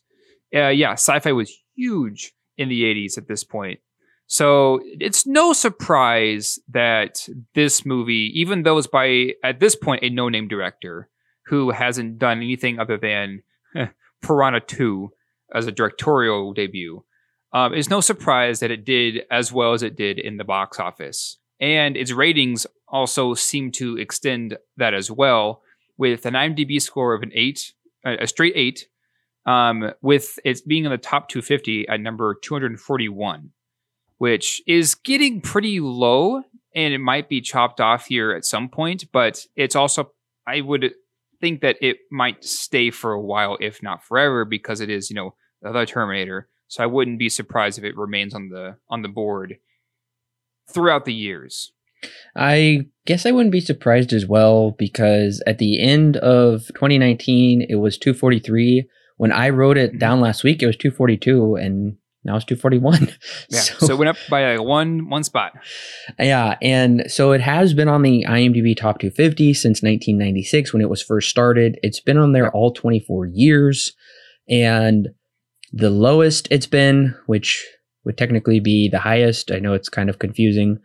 Uh, 0.54 0.68
yeah, 0.68 0.92
sci-fi 0.92 1.32
was 1.32 1.52
huge 1.76 2.32
in 2.56 2.68
the 2.68 2.82
'80s 2.82 3.16
at 3.16 3.28
this 3.28 3.44
point, 3.44 3.78
so 4.26 4.80
it's 4.84 5.26
no 5.26 5.52
surprise 5.52 6.58
that 6.68 7.28
this 7.54 7.84
movie, 7.84 8.32
even 8.34 8.62
though 8.62 8.78
it's 8.78 8.86
by 8.86 9.32
at 9.42 9.60
this 9.60 9.76
point 9.76 10.02
a 10.02 10.10
no-name 10.10 10.48
director 10.48 11.08
who 11.46 11.70
hasn't 11.70 12.18
done 12.18 12.38
anything 12.38 12.78
other 12.78 12.96
than 12.96 13.42
Piranha 14.22 14.60
2 14.60 15.12
as 15.54 15.66
a 15.66 15.72
directorial 15.72 16.54
debut, 16.54 17.04
um, 17.52 17.74
it's 17.74 17.90
no 17.90 18.00
surprise 18.00 18.60
that 18.60 18.70
it 18.70 18.84
did 18.84 19.22
as 19.30 19.52
well 19.52 19.74
as 19.74 19.82
it 19.82 19.94
did 19.94 20.18
in 20.18 20.38
the 20.38 20.44
box 20.44 20.80
office. 20.80 21.38
And 21.64 21.96
its 21.96 22.12
ratings 22.12 22.66
also 22.88 23.32
seem 23.32 23.72
to 23.72 23.96
extend 23.96 24.58
that 24.76 24.92
as 24.92 25.10
well, 25.10 25.62
with 25.96 26.26
an 26.26 26.34
IMDb 26.34 26.78
score 26.80 27.14
of 27.14 27.22
an 27.22 27.30
eight, 27.32 27.72
a 28.04 28.26
straight 28.26 28.52
eight, 28.54 28.86
um, 29.46 29.90
with 30.02 30.38
it 30.44 30.60
being 30.68 30.84
in 30.84 30.90
the 30.90 30.98
top 30.98 31.30
250 31.30 31.88
at 31.88 32.00
number 32.00 32.34
241, 32.34 33.50
which 34.18 34.60
is 34.66 34.94
getting 34.94 35.40
pretty 35.40 35.80
low 35.80 36.42
and 36.74 36.92
it 36.92 36.98
might 36.98 37.30
be 37.30 37.40
chopped 37.40 37.80
off 37.80 38.06
here 38.06 38.32
at 38.32 38.44
some 38.44 38.68
point, 38.68 39.10
but 39.10 39.46
it's 39.56 39.74
also, 39.74 40.12
I 40.46 40.60
would 40.60 40.92
think 41.40 41.62
that 41.62 41.76
it 41.80 41.96
might 42.10 42.44
stay 42.44 42.90
for 42.90 43.12
a 43.12 43.22
while, 43.22 43.56
if 43.58 43.82
not 43.82 44.04
forever, 44.04 44.44
because 44.44 44.82
it 44.82 44.90
is, 44.90 45.08
you 45.08 45.16
know, 45.16 45.34
the 45.62 45.86
Terminator. 45.86 46.46
So 46.68 46.82
I 46.82 46.86
wouldn't 46.86 47.18
be 47.18 47.30
surprised 47.30 47.78
if 47.78 47.84
it 47.84 47.96
remains 47.96 48.34
on 48.34 48.50
the 48.50 48.76
on 48.90 49.00
the 49.00 49.08
board 49.08 49.56
throughout 50.68 51.04
the 51.04 51.14
years. 51.14 51.72
I 52.36 52.86
guess 53.06 53.26
I 53.26 53.30
wouldn't 53.30 53.52
be 53.52 53.60
surprised 53.60 54.12
as 54.12 54.26
well 54.26 54.72
because 54.72 55.42
at 55.46 55.58
the 55.58 55.80
end 55.80 56.16
of 56.18 56.66
2019 56.68 57.66
it 57.68 57.76
was 57.76 57.98
243. 57.98 58.88
When 59.16 59.32
I 59.32 59.50
wrote 59.50 59.78
it 59.78 59.90
mm-hmm. 59.90 59.98
down 59.98 60.20
last 60.20 60.42
week, 60.42 60.62
it 60.62 60.66
was 60.66 60.76
242, 60.76 61.56
and 61.56 61.96
now 62.24 62.36
it's 62.36 62.44
241. 62.44 63.12
Yeah, 63.48 63.60
so, 63.60 63.86
so 63.86 63.94
it 63.94 63.98
went 63.98 64.08
up 64.08 64.16
by 64.28 64.56
like 64.56 64.66
one 64.66 65.08
one 65.08 65.22
spot. 65.22 65.52
Yeah, 66.18 66.56
and 66.60 67.04
so 67.08 67.32
it 67.32 67.40
has 67.40 67.74
been 67.74 67.88
on 67.88 68.02
the 68.02 68.24
IMDb 68.28 68.76
top 68.76 68.98
250 68.98 69.54
since 69.54 69.82
1996 69.82 70.72
when 70.72 70.82
it 70.82 70.88
was 70.88 71.02
first 71.02 71.30
started. 71.30 71.78
It's 71.82 72.00
been 72.00 72.16
on 72.18 72.32
there 72.32 72.50
all 72.50 72.72
24 72.72 73.26
years, 73.26 73.92
and 74.48 75.08
the 75.72 75.90
lowest 75.90 76.48
it's 76.50 76.66
been, 76.66 77.14
which 77.26 77.64
would 78.04 78.18
technically 78.18 78.60
be 78.60 78.88
the 78.88 78.98
highest. 78.98 79.50
I 79.50 79.58
know 79.58 79.74
it's 79.74 79.88
kind 79.88 80.10
of 80.10 80.18
confusing, 80.18 80.78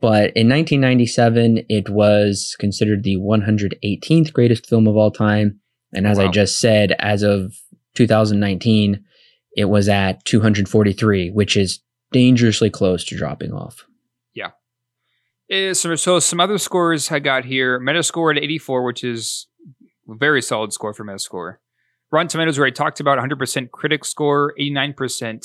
but 0.00 0.32
in 0.36 0.48
1997 0.48 1.64
it 1.68 1.88
was 1.88 2.56
considered 2.58 3.02
the 3.02 3.16
118th 3.16 4.32
greatest 4.32 4.66
film 4.66 4.86
of 4.86 4.96
all 4.96 5.10
time, 5.10 5.60
and 5.92 6.06
as 6.06 6.18
wow. 6.18 6.26
I 6.26 6.28
just 6.28 6.60
said, 6.60 6.94
as 6.98 7.22
of 7.22 7.54
2019 7.94 9.04
it 9.56 9.66
was 9.66 9.88
at 9.88 10.24
243, 10.24 11.30
which 11.30 11.56
is 11.56 11.80
dangerously 12.12 12.70
close 12.70 13.04
to 13.04 13.16
dropping 13.16 13.52
off. 13.52 13.84
Yeah. 14.34 14.50
Uh, 15.52 15.74
so, 15.74 15.94
so 15.94 16.18
some 16.18 16.40
other 16.40 16.58
scores 16.58 17.10
I 17.10 17.20
got 17.20 17.44
here. 17.44 17.80
Metascore 17.80 18.36
at 18.36 18.42
84, 18.42 18.84
which 18.84 19.04
is 19.04 19.46
a 20.08 20.14
very 20.16 20.42
solid 20.42 20.72
score 20.72 20.92
for 20.92 21.04
Metascore. 21.04 21.56
Rotten 22.10 22.28
Tomatoes, 22.28 22.58
where 22.58 22.66
I 22.66 22.70
talked 22.70 23.00
about 23.00 23.18
100% 23.18 23.70
critic 23.70 24.04
score, 24.04 24.54
89% 24.60 25.44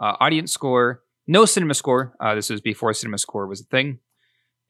uh, 0.00 0.16
audience 0.20 0.52
score, 0.52 1.02
no 1.26 1.44
cinema 1.44 1.74
score. 1.74 2.14
Uh, 2.20 2.34
this 2.34 2.50
was 2.50 2.60
before 2.60 2.92
cinema 2.94 3.18
score 3.18 3.46
was 3.46 3.60
a 3.60 3.64
thing. 3.64 3.98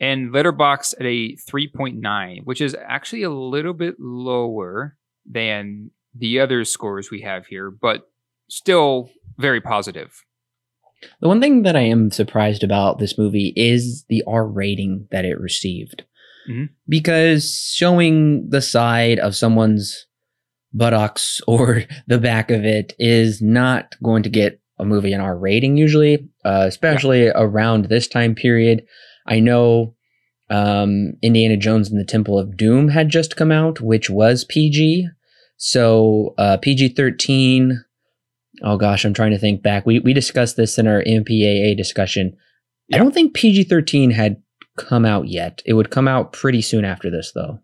And 0.00 0.30
Letterboxd 0.30 0.94
at 1.00 1.06
a 1.06 1.36
3.9, 1.36 2.44
which 2.44 2.60
is 2.60 2.76
actually 2.86 3.22
a 3.22 3.30
little 3.30 3.72
bit 3.72 3.96
lower 3.98 4.96
than 5.26 5.90
the 6.14 6.40
other 6.40 6.64
scores 6.64 7.10
we 7.10 7.22
have 7.22 7.46
here, 7.46 7.70
but 7.70 8.08
still 8.48 9.10
very 9.38 9.60
positive. 9.60 10.24
The 11.20 11.28
one 11.28 11.40
thing 11.40 11.62
that 11.62 11.76
I 11.76 11.82
am 11.82 12.10
surprised 12.10 12.64
about 12.64 12.98
this 12.98 13.18
movie 13.18 13.52
is 13.56 14.04
the 14.08 14.22
R 14.26 14.46
rating 14.46 15.06
that 15.10 15.24
it 15.24 15.40
received. 15.40 16.04
Mm-hmm. 16.48 16.72
Because 16.88 17.72
showing 17.74 18.48
the 18.50 18.62
side 18.62 19.18
of 19.18 19.36
someone's 19.36 20.06
buttocks 20.72 21.40
or 21.46 21.84
the 22.06 22.18
back 22.18 22.50
of 22.50 22.64
it 22.64 22.94
is 22.98 23.40
not 23.42 23.96
going 24.02 24.22
to 24.24 24.30
get 24.30 24.60
a 24.78 24.84
movie 24.84 25.12
an 25.12 25.20
R 25.20 25.36
rating 25.36 25.76
usually, 25.76 26.28
uh, 26.44 26.64
especially 26.66 27.24
yeah. 27.24 27.32
around 27.34 27.86
this 27.86 28.08
time 28.08 28.34
period. 28.34 28.84
I 29.26 29.40
know 29.40 29.94
um, 30.50 31.14
Indiana 31.22 31.56
Jones 31.56 31.90
and 31.90 32.00
the 32.00 32.04
Temple 32.04 32.38
of 32.38 32.56
Doom 32.56 32.88
had 32.88 33.08
just 33.08 33.36
come 33.36 33.52
out, 33.52 33.80
which 33.80 34.08
was 34.08 34.44
PG. 34.44 35.08
So 35.56 36.34
uh, 36.38 36.56
PG 36.58 36.90
13 36.90 37.84
oh 38.62 38.76
gosh, 38.76 39.04
I'm 39.04 39.14
trying 39.14 39.30
to 39.32 39.38
think 39.38 39.62
back. 39.62 39.86
We 39.86 40.00
we 40.00 40.12
discussed 40.12 40.56
this 40.56 40.78
in 40.78 40.86
our 40.86 41.02
MPAA 41.02 41.76
discussion. 41.76 42.36
Yeah. 42.88 42.96
I 42.96 42.98
don't 42.98 43.12
think 43.12 43.34
PG-13 43.34 44.12
had 44.12 44.42
come 44.76 45.04
out 45.04 45.28
yet. 45.28 45.62
It 45.66 45.74
would 45.74 45.90
come 45.90 46.08
out 46.08 46.32
pretty 46.32 46.62
soon 46.62 46.84
after 46.84 47.10
this, 47.10 47.32
though. 47.34 47.60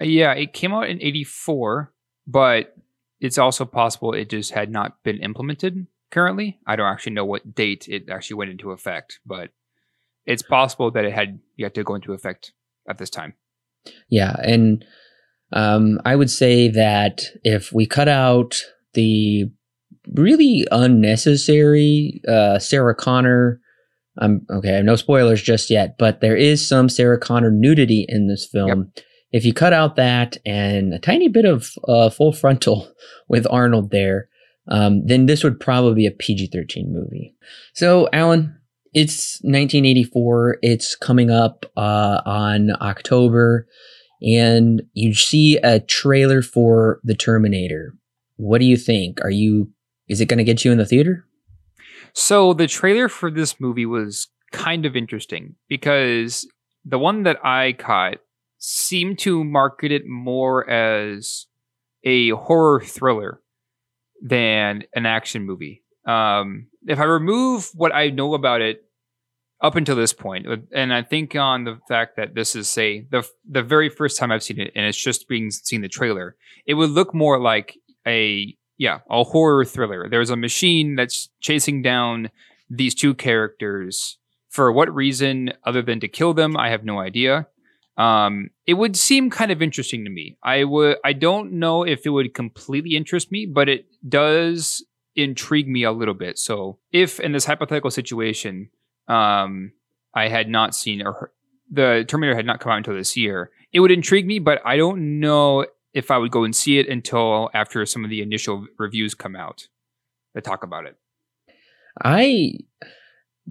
Yeah, 0.00 0.32
it 0.32 0.52
came 0.52 0.72
out 0.72 0.88
in 0.88 1.00
'84, 1.00 1.92
but 2.26 2.74
it's 3.20 3.38
also 3.38 3.64
possible 3.64 4.12
it 4.12 4.30
just 4.30 4.52
had 4.52 4.70
not 4.70 5.02
been 5.02 5.18
implemented 5.18 5.86
currently. 6.10 6.58
I 6.66 6.76
don't 6.76 6.86
actually 6.86 7.12
know 7.12 7.24
what 7.24 7.54
date 7.54 7.86
it 7.88 8.08
actually 8.10 8.36
went 8.36 8.50
into 8.50 8.72
effect, 8.72 9.20
but 9.24 9.50
it's 10.26 10.42
possible 10.42 10.90
that 10.90 11.04
it 11.04 11.12
had 11.12 11.40
yet 11.56 11.74
to 11.74 11.84
go 11.84 11.94
into 11.94 12.12
effect 12.12 12.52
at 12.88 12.98
this 12.98 13.10
time. 13.10 13.34
Yeah, 14.08 14.36
and 14.42 14.84
um, 15.52 15.98
I 16.04 16.16
would 16.16 16.30
say 16.30 16.68
that 16.68 17.22
if 17.42 17.72
we 17.72 17.86
cut 17.86 18.08
out 18.08 18.62
the 18.94 19.50
really 20.14 20.66
unnecessary. 20.70 22.20
Uh, 22.26 22.58
Sarah 22.58 22.94
Connor. 22.94 23.60
I'm 24.18 24.44
okay. 24.50 24.72
I 24.72 24.76
have 24.76 24.84
no 24.84 24.96
spoilers 24.96 25.42
just 25.42 25.70
yet, 25.70 25.96
but 25.98 26.20
there 26.20 26.36
is 26.36 26.66
some 26.66 26.88
Sarah 26.88 27.18
Connor 27.18 27.50
nudity 27.50 28.04
in 28.08 28.28
this 28.28 28.46
film. 28.46 28.90
Yep. 28.96 29.04
If 29.32 29.44
you 29.44 29.54
cut 29.54 29.72
out 29.72 29.96
that 29.96 30.36
and 30.44 30.92
a 30.92 30.98
tiny 30.98 31.28
bit 31.28 31.44
of 31.44 31.70
uh, 31.86 32.10
full 32.10 32.32
frontal 32.32 32.92
with 33.28 33.46
Arnold 33.48 33.90
there, 33.90 34.28
um, 34.70 35.04
then 35.06 35.26
this 35.26 35.42
would 35.44 35.58
probably 35.58 35.94
be 35.94 36.06
a 36.06 36.10
PG-13 36.12 36.88
movie. 36.88 37.34
So, 37.74 38.08
Alan, 38.12 38.56
it's 38.92 39.40
1984. 39.42 40.58
It's 40.62 40.96
coming 40.96 41.30
up 41.30 41.66
uh, 41.76 42.20
on 42.24 42.70
October, 42.80 43.66
and 44.22 44.82
you 44.94 45.14
see 45.14 45.58
a 45.58 45.80
trailer 45.80 46.42
for 46.42 47.00
The 47.04 47.14
Terminator. 47.14 47.94
What 48.36 48.58
do 48.58 48.64
you 48.64 48.76
think? 48.76 49.20
Are 49.22 49.30
you 49.30 49.70
is 50.08 50.20
it 50.20 50.26
going 50.26 50.38
to 50.38 50.44
get 50.44 50.64
you 50.64 50.72
in 50.72 50.78
the 50.78 50.84
theater? 50.84 51.24
So 52.12 52.52
the 52.52 52.66
trailer 52.66 53.08
for 53.08 53.30
this 53.30 53.60
movie 53.60 53.86
was 53.86 54.26
kind 54.50 54.84
of 54.84 54.96
interesting 54.96 55.54
because 55.68 56.48
the 56.84 56.98
one 56.98 57.22
that 57.22 57.38
I 57.44 57.74
caught 57.74 58.16
seemed 58.58 59.20
to 59.20 59.44
market 59.44 59.92
it 59.92 60.02
more 60.06 60.68
as 60.68 61.46
a 62.02 62.30
horror 62.30 62.80
thriller 62.80 63.40
than 64.20 64.84
an 64.94 65.06
action 65.06 65.44
movie. 65.44 65.82
Um, 66.06 66.66
if 66.86 66.98
I 66.98 67.04
remove 67.04 67.70
what 67.74 67.94
I 67.94 68.10
know 68.10 68.34
about 68.34 68.60
it 68.60 68.84
up 69.60 69.76
until 69.76 69.96
this 69.96 70.14
uh, 70.48 70.56
and 70.72 70.92
I 70.92 71.02
think 71.02 71.36
on 71.36 71.64
the 71.64 71.78
fact 71.88 72.16
that 72.16 72.34
this 72.34 72.56
is 72.56 72.68
say 72.68 73.06
the 73.10 73.26
the 73.48 73.62
very 73.62 73.88
first 73.88 74.18
time 74.18 74.32
I've 74.32 74.42
seen 74.42 74.60
it, 74.60 74.72
and 74.74 74.86
it's 74.86 75.02
just 75.02 75.28
being 75.28 75.50
seen 75.50 75.82
the 75.82 75.88
trailer, 75.88 76.36
it 76.66 76.74
would 76.74 76.90
look 76.90 77.14
more 77.14 77.38
like 77.38 77.76
a 78.06 78.56
yeah, 78.78 79.00
a 79.10 79.24
horror 79.24 79.64
thriller. 79.66 80.08
There's 80.08 80.30
a 80.30 80.36
machine 80.36 80.96
that's 80.96 81.28
chasing 81.40 81.82
down 81.82 82.30
these 82.70 82.94
two 82.94 83.14
characters. 83.14 84.16
For 84.48 84.72
what 84.72 84.92
reason, 84.92 85.52
other 85.64 85.82
than 85.82 86.00
to 86.00 86.08
kill 86.08 86.32
them, 86.34 86.56
I 86.56 86.70
have 86.70 86.84
no 86.84 86.98
idea. 86.98 87.46
Um, 87.96 88.50
it 88.66 88.74
would 88.74 88.96
seem 88.96 89.30
kind 89.30 89.50
of 89.50 89.60
interesting 89.60 90.04
to 90.04 90.10
me. 90.10 90.38
I 90.42 90.64
would. 90.64 90.96
I 91.04 91.12
don't 91.12 91.52
know 91.52 91.82
if 91.82 92.06
it 92.06 92.10
would 92.10 92.34
completely 92.34 92.96
interest 92.96 93.30
me, 93.30 93.46
but 93.46 93.68
it 93.68 93.86
does 94.08 94.84
intrigue 95.16 95.68
me 95.68 95.82
a 95.82 95.92
little 95.92 96.14
bit. 96.14 96.38
So, 96.38 96.78
if 96.92 97.20
in 97.20 97.32
this 97.32 97.44
hypothetical 97.44 97.90
situation, 97.90 98.70
um, 99.08 99.72
I 100.14 100.28
had 100.28 100.48
not 100.48 100.74
seen 100.74 101.02
or 101.02 101.32
the 101.70 102.04
Terminator 102.08 102.36
had 102.36 102.46
not 102.46 102.60
come 102.60 102.72
out 102.72 102.78
until 102.78 102.94
this 102.94 103.16
year, 103.16 103.50
it 103.72 103.80
would 103.80 103.90
intrigue 103.90 104.26
me. 104.26 104.38
But 104.38 104.60
I 104.64 104.76
don't 104.76 105.20
know 105.20 105.66
if 105.92 106.10
I 106.10 106.18
would 106.18 106.30
go 106.30 106.44
and 106.44 106.54
see 106.54 106.78
it 106.78 106.88
until 106.88 107.50
after 107.54 107.84
some 107.86 108.04
of 108.04 108.10
the 108.10 108.22
initial 108.22 108.66
reviews 108.78 109.14
come 109.14 109.36
out 109.36 109.68
that 110.34 110.44
talk 110.44 110.62
about 110.62 110.86
it. 110.86 110.96
I, 112.02 112.58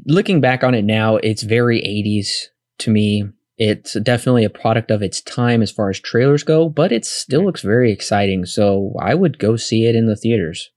looking 0.05 0.41
back 0.41 0.63
on 0.63 0.73
it 0.73 0.83
now, 0.83 1.17
it's 1.17 1.43
very 1.43 1.81
80s 1.81 2.47
to 2.79 2.91
me. 2.91 3.29
It's 3.59 3.93
definitely 3.99 4.45
a 4.45 4.49
product 4.49 4.89
of 4.89 5.01
its 5.01 5.19
time 5.19 5.61
as 5.61 5.69
far 5.69 5.89
as 5.89 5.99
trailers 5.99 6.43
go, 6.43 6.69
but 6.69 6.93
it 6.93 7.03
still 7.03 7.43
looks 7.43 7.61
very 7.61 7.91
exciting. 7.91 8.45
So 8.45 8.93
I 9.01 9.13
would 9.13 9.37
go 9.37 9.57
see 9.57 9.85
it 9.85 9.95
in 9.95 10.07
the 10.07 10.15
theaters. 10.15 10.71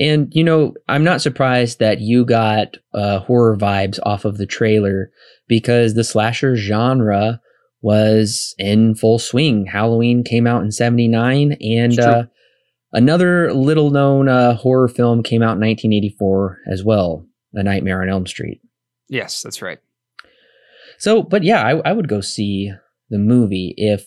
And, 0.00 0.34
you 0.34 0.42
know, 0.42 0.74
I'm 0.88 1.04
not 1.04 1.22
surprised 1.22 1.78
that 1.78 2.00
you 2.00 2.24
got 2.24 2.76
uh, 2.92 3.20
horror 3.20 3.56
vibes 3.56 4.00
off 4.02 4.24
of 4.24 4.36
the 4.36 4.46
trailer 4.46 5.12
because 5.46 5.94
the 5.94 6.04
slasher 6.04 6.56
genre 6.56 7.40
was 7.80 8.54
in 8.58 8.96
full 8.96 9.20
swing. 9.20 9.64
Halloween 9.64 10.24
came 10.24 10.46
out 10.46 10.64
in 10.64 10.72
79 10.72 11.52
and 11.60 12.00
uh, 12.00 12.24
another 12.92 13.54
little 13.54 13.90
known 13.90 14.28
uh, 14.28 14.54
horror 14.54 14.88
film 14.88 15.22
came 15.22 15.40
out 15.40 15.54
in 15.54 15.60
1984 15.60 16.58
as 16.66 16.82
well, 16.82 17.24
A 17.54 17.62
Nightmare 17.62 18.02
on 18.02 18.08
Elm 18.08 18.26
Street. 18.26 18.60
Yes, 19.08 19.40
that's 19.40 19.62
right. 19.62 19.78
So, 20.98 21.22
but 21.22 21.42
yeah, 21.42 21.62
I, 21.62 21.76
I 21.88 21.92
would 21.92 22.08
go 22.08 22.20
see 22.20 22.72
the 23.10 23.18
movie 23.18 23.74
if 23.76 24.06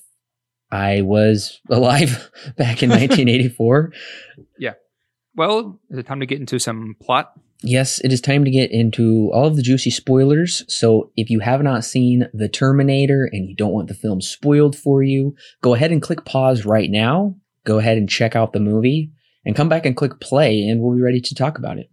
I 0.72 1.02
was 1.02 1.60
alive 1.70 2.30
back 2.58 2.84
in 2.84 2.90
1984. 2.90 3.94
yeah. 4.58 4.74
Well, 5.36 5.80
is 5.90 5.98
it 6.00 6.06
time 6.08 6.20
to 6.20 6.26
get 6.26 6.40
into 6.40 6.60
some 6.60 6.96
plot? 7.02 7.32
Yes, 7.62 8.00
it 8.00 8.12
is 8.14 8.22
time 8.22 8.46
to 8.46 8.52
get 8.52 8.72
into 8.72 9.30
all 9.34 9.46
of 9.46 9.56
the 9.56 9.62
juicy 9.62 9.90
spoilers. 9.90 10.64
So 10.74 11.12
if 11.18 11.30
you 11.30 11.40
have 11.42 11.62
not 11.62 11.84
seen 11.86 12.28
The 12.34 12.48
Terminator 12.50 13.30
and 13.32 13.48
you 13.48 13.56
don't 13.56 13.74
want 13.74 13.90
the 13.90 13.94
film 13.94 14.22
spoiled 14.22 14.78
for 14.78 15.04
you, 15.04 15.36
go 15.62 15.74
ahead 15.76 15.92
and 15.92 16.02
click 16.02 16.24
pause 16.26 16.66
right 16.66 16.90
now. 16.90 17.36
go 17.66 17.78
ahead 17.78 17.98
and 17.98 18.10
check 18.10 18.36
out 18.36 18.54
the 18.54 18.60
movie 18.60 19.12
and 19.46 19.56
come 19.56 19.70
back 19.70 19.86
and 19.86 19.96
click 19.96 20.20
play, 20.22 20.68
and 20.68 20.82
we'll 20.82 20.96
be 20.96 21.02
ready 21.02 21.22
to 21.22 21.36
talk 21.36 21.58
about 21.58 21.78
it. 21.78 21.90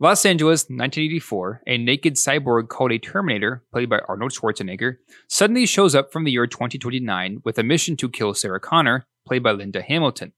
Los 0.00 0.24
Angeles, 0.24 0.62
1984, 0.68 1.62
a 1.66 1.76
naked 1.76 2.14
cyborg 2.14 2.68
called 2.68 2.92
a 2.92 3.00
Terminator, 3.00 3.64
played 3.72 3.90
by 3.90 3.98
Arnold 4.08 4.30
Schwarzenegger, 4.30 4.98
suddenly 5.26 5.66
shows 5.66 5.96
up 5.96 6.12
from 6.12 6.22
the 6.22 6.30
year 6.30 6.46
2029 6.46 7.40
with 7.44 7.58
a 7.58 7.64
mission 7.64 7.96
to 7.96 8.08
kill 8.08 8.32
Sarah 8.32 8.60
Connor, 8.60 9.08
played 9.26 9.42
by 9.42 9.50
Linda 9.50 9.82
Hamilton. 9.82 10.32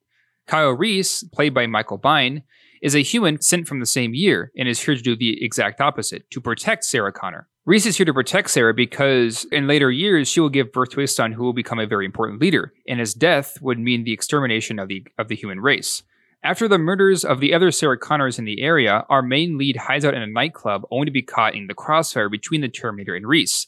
Kyle 0.46 0.70
Reese, 0.70 1.24
played 1.24 1.52
by 1.52 1.66
Michael 1.66 1.98
Biehn, 1.98 2.42
is 2.80 2.96
a 2.96 3.02
human 3.02 3.42
sent 3.42 3.68
from 3.68 3.80
the 3.80 3.86
same 3.86 4.14
year 4.14 4.50
and 4.56 4.66
is 4.66 4.80
here 4.80 4.96
to 4.96 5.02
do 5.02 5.14
the 5.14 5.44
exact 5.44 5.82
opposite, 5.82 6.30
to 6.30 6.40
protect 6.40 6.82
Sarah 6.84 7.12
Connor. 7.12 7.46
Reese 7.66 7.84
is 7.84 7.98
here 7.98 8.06
to 8.06 8.14
protect 8.14 8.48
Sarah 8.48 8.72
because 8.72 9.44
in 9.52 9.66
later 9.66 9.90
years 9.90 10.26
she 10.26 10.40
will 10.40 10.48
give 10.48 10.72
birth 10.72 10.88
to 10.92 11.02
a 11.02 11.06
son 11.06 11.32
who 11.32 11.44
will 11.44 11.52
become 11.52 11.78
a 11.78 11.86
very 11.86 12.06
important 12.06 12.40
leader, 12.40 12.72
and 12.88 12.98
his 12.98 13.12
death 13.12 13.58
would 13.60 13.78
mean 13.78 14.04
the 14.04 14.14
extermination 14.14 14.78
of 14.78 14.88
the 14.88 15.06
of 15.18 15.28
the 15.28 15.36
human 15.36 15.60
race. 15.60 16.02
After 16.42 16.68
the 16.68 16.78
murders 16.78 17.22
of 17.22 17.40
the 17.40 17.52
other 17.52 17.70
Sarah 17.70 17.98
Connors 17.98 18.38
in 18.38 18.46
the 18.46 18.62
area, 18.62 19.04
our 19.10 19.20
main 19.20 19.58
lead 19.58 19.76
hides 19.76 20.06
out 20.06 20.14
in 20.14 20.22
a 20.22 20.26
nightclub 20.26 20.86
only 20.90 21.04
to 21.04 21.10
be 21.10 21.20
caught 21.20 21.54
in 21.54 21.66
the 21.66 21.74
crossfire 21.74 22.30
between 22.30 22.62
the 22.62 22.68
Terminator 22.68 23.14
and 23.14 23.26
Reese. 23.26 23.66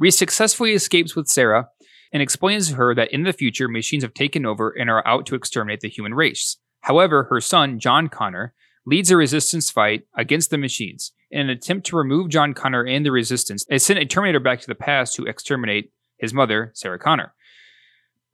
Reese 0.00 0.18
successfully 0.18 0.72
escapes 0.72 1.14
with 1.14 1.28
Sarah 1.28 1.68
and 2.12 2.20
explains 2.20 2.68
to 2.68 2.74
her 2.74 2.92
that 2.92 3.12
in 3.12 3.22
the 3.22 3.32
future, 3.32 3.68
machines 3.68 4.02
have 4.02 4.14
taken 4.14 4.44
over 4.44 4.70
and 4.70 4.90
are 4.90 5.06
out 5.06 5.26
to 5.26 5.36
exterminate 5.36 5.80
the 5.80 5.88
human 5.88 6.12
race. 6.12 6.56
However, 6.80 7.24
her 7.24 7.40
son, 7.40 7.78
John 7.78 8.08
Connor, 8.08 8.52
leads 8.84 9.12
a 9.12 9.16
resistance 9.16 9.70
fight 9.70 10.04
against 10.16 10.50
the 10.50 10.58
machines. 10.58 11.12
In 11.30 11.42
an 11.42 11.50
attempt 11.50 11.86
to 11.88 11.96
remove 11.96 12.30
John 12.30 12.52
Connor 12.52 12.84
and 12.84 13.06
the 13.06 13.12
resistance, 13.12 13.64
they 13.64 13.78
sent 13.78 14.00
a 14.00 14.04
Terminator 14.04 14.40
back 14.40 14.60
to 14.60 14.66
the 14.66 14.74
past 14.74 15.14
to 15.14 15.26
exterminate 15.26 15.92
his 16.16 16.34
mother, 16.34 16.72
Sarah 16.74 16.98
Connor. 16.98 17.32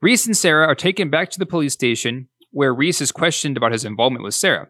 Reese 0.01 0.25
and 0.25 0.35
Sarah 0.35 0.67
are 0.67 0.75
taken 0.75 1.09
back 1.09 1.29
to 1.31 1.39
the 1.39 1.45
police 1.45 1.73
station 1.73 2.29
where 2.55 2.73
Reese 2.73 3.01
is 3.01 3.11
questioned 3.11 3.57
about 3.57 3.73
his 3.73 3.83
involvement 3.83 4.23
with 4.23 4.33
Sarah. 4.33 4.69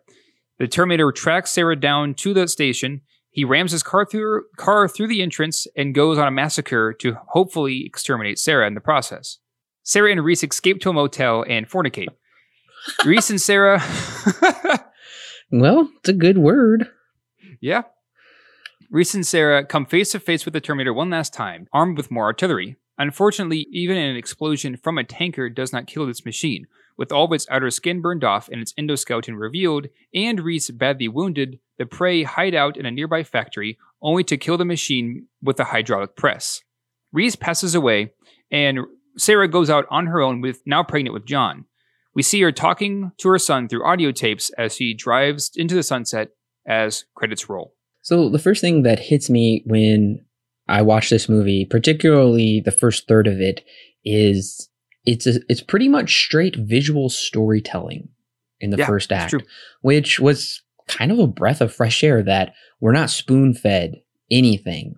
The 0.57 0.67
Terminator 0.67 1.11
tracks 1.11 1.51
Sarah 1.51 1.75
down 1.75 2.15
to 2.15 2.33
the 2.33 2.47
station. 2.47 3.01
He 3.29 3.45
rams 3.45 3.73
his 3.73 3.83
car 3.83 4.07
through, 4.07 4.45
car 4.57 4.87
through 4.87 5.07
the 5.07 5.21
entrance 5.21 5.67
and 5.77 5.93
goes 5.93 6.17
on 6.17 6.27
a 6.27 6.31
massacre 6.31 6.93
to 6.93 7.15
hopefully 7.27 7.85
exterminate 7.85 8.39
Sarah 8.39 8.65
in 8.65 8.73
the 8.73 8.81
process. 8.81 9.37
Sarah 9.83 10.11
and 10.11 10.25
Reese 10.25 10.43
escape 10.43 10.81
to 10.81 10.89
a 10.89 10.93
motel 10.93 11.45
and 11.47 11.69
fornicate. 11.69 12.07
Reese 13.05 13.29
and 13.29 13.39
Sarah. 13.39 13.79
well, 15.51 15.87
it's 15.99 16.09
a 16.09 16.13
good 16.13 16.39
word. 16.39 16.89
Yeah. 17.61 17.83
Reese 18.89 19.13
and 19.13 19.27
Sarah 19.27 19.63
come 19.63 19.85
face 19.85 20.11
to 20.13 20.19
face 20.19 20.43
with 20.43 20.55
the 20.55 20.61
Terminator 20.61 20.93
one 20.93 21.11
last 21.11 21.35
time, 21.35 21.67
armed 21.71 21.97
with 21.97 22.09
more 22.09 22.25
artillery. 22.25 22.77
Unfortunately, 22.97 23.67
even 23.71 23.95
an 23.95 24.15
explosion 24.15 24.75
from 24.75 24.97
a 24.97 25.03
tanker 25.03 25.51
does 25.51 25.71
not 25.71 25.85
kill 25.85 26.07
this 26.07 26.25
machine, 26.25 26.65
with 26.97 27.11
all 27.11 27.25
of 27.25 27.33
its 27.33 27.47
outer 27.49 27.69
skin 27.69 28.01
burned 28.01 28.23
off 28.23 28.47
and 28.49 28.61
its 28.61 28.73
endoskeleton 28.73 29.37
revealed, 29.37 29.87
and 30.13 30.39
Reese 30.39 30.69
badly 30.69 31.07
wounded, 31.07 31.59
the 31.77 31.85
prey 31.85 32.23
hide 32.23 32.55
out 32.55 32.77
in 32.77 32.85
a 32.85 32.91
nearby 32.91 33.23
factory, 33.23 33.77
only 34.01 34.23
to 34.23 34.37
kill 34.37 34.57
the 34.57 34.65
machine 34.65 35.27
with 35.41 35.59
a 35.59 35.65
hydraulic 35.65 36.15
press. 36.15 36.61
Reese 37.11 37.35
passes 37.35 37.75
away, 37.75 38.13
and 38.51 38.79
Sarah 39.17 39.47
goes 39.47 39.69
out 39.69 39.85
on 39.89 40.07
her 40.07 40.21
own 40.21 40.41
with 40.41 40.61
now 40.65 40.83
pregnant 40.83 41.13
with 41.13 41.25
John. 41.25 41.65
We 42.13 42.23
see 42.23 42.41
her 42.41 42.51
talking 42.51 43.11
to 43.17 43.29
her 43.29 43.39
son 43.39 43.67
through 43.67 43.85
audio 43.85 44.11
tapes 44.11 44.49
as 44.57 44.75
she 44.75 44.93
drives 44.93 45.51
into 45.55 45.75
the 45.75 45.83
sunset 45.83 46.29
as 46.65 47.05
credits 47.15 47.49
roll. 47.49 47.73
So 48.01 48.29
the 48.29 48.39
first 48.39 48.61
thing 48.61 48.83
that 48.83 48.99
hits 48.99 49.29
me 49.29 49.63
when 49.65 50.23
I 50.67 50.81
watch 50.81 51.09
this 51.09 51.27
movie, 51.27 51.65
particularly 51.65 52.61
the 52.63 52.71
first 52.71 53.07
third 53.07 53.27
of 53.27 53.41
it, 53.41 53.65
is 54.03 54.69
it's 55.05 55.27
a, 55.27 55.39
it's 55.49 55.61
pretty 55.61 55.87
much 55.87 56.23
straight 56.23 56.55
visual 56.55 57.09
storytelling 57.09 58.09
in 58.59 58.69
the 58.69 58.77
yeah, 58.77 58.85
first 58.85 59.11
act, 59.11 59.35
which 59.81 60.19
was 60.19 60.61
kind 60.87 61.11
of 61.11 61.19
a 61.19 61.27
breath 61.27 61.61
of 61.61 61.73
fresh 61.73 62.03
air 62.03 62.23
that 62.23 62.53
we're 62.79 62.91
not 62.91 63.09
spoon 63.09 63.53
fed 63.53 63.95
anything. 64.31 64.95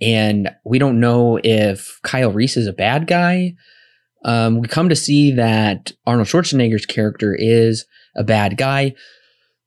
And 0.00 0.50
we 0.64 0.78
don't 0.78 1.00
know 1.00 1.38
if 1.42 2.00
Kyle 2.02 2.32
Reese 2.32 2.56
is 2.56 2.66
a 2.66 2.72
bad 2.72 3.06
guy. 3.06 3.54
Um, 4.24 4.60
we 4.60 4.68
come 4.68 4.88
to 4.88 4.96
see 4.96 5.32
that 5.32 5.92
Arnold 6.06 6.28
Schwarzenegger's 6.28 6.86
character 6.86 7.34
is 7.38 7.86
a 8.16 8.24
bad 8.24 8.56
guy. 8.56 8.94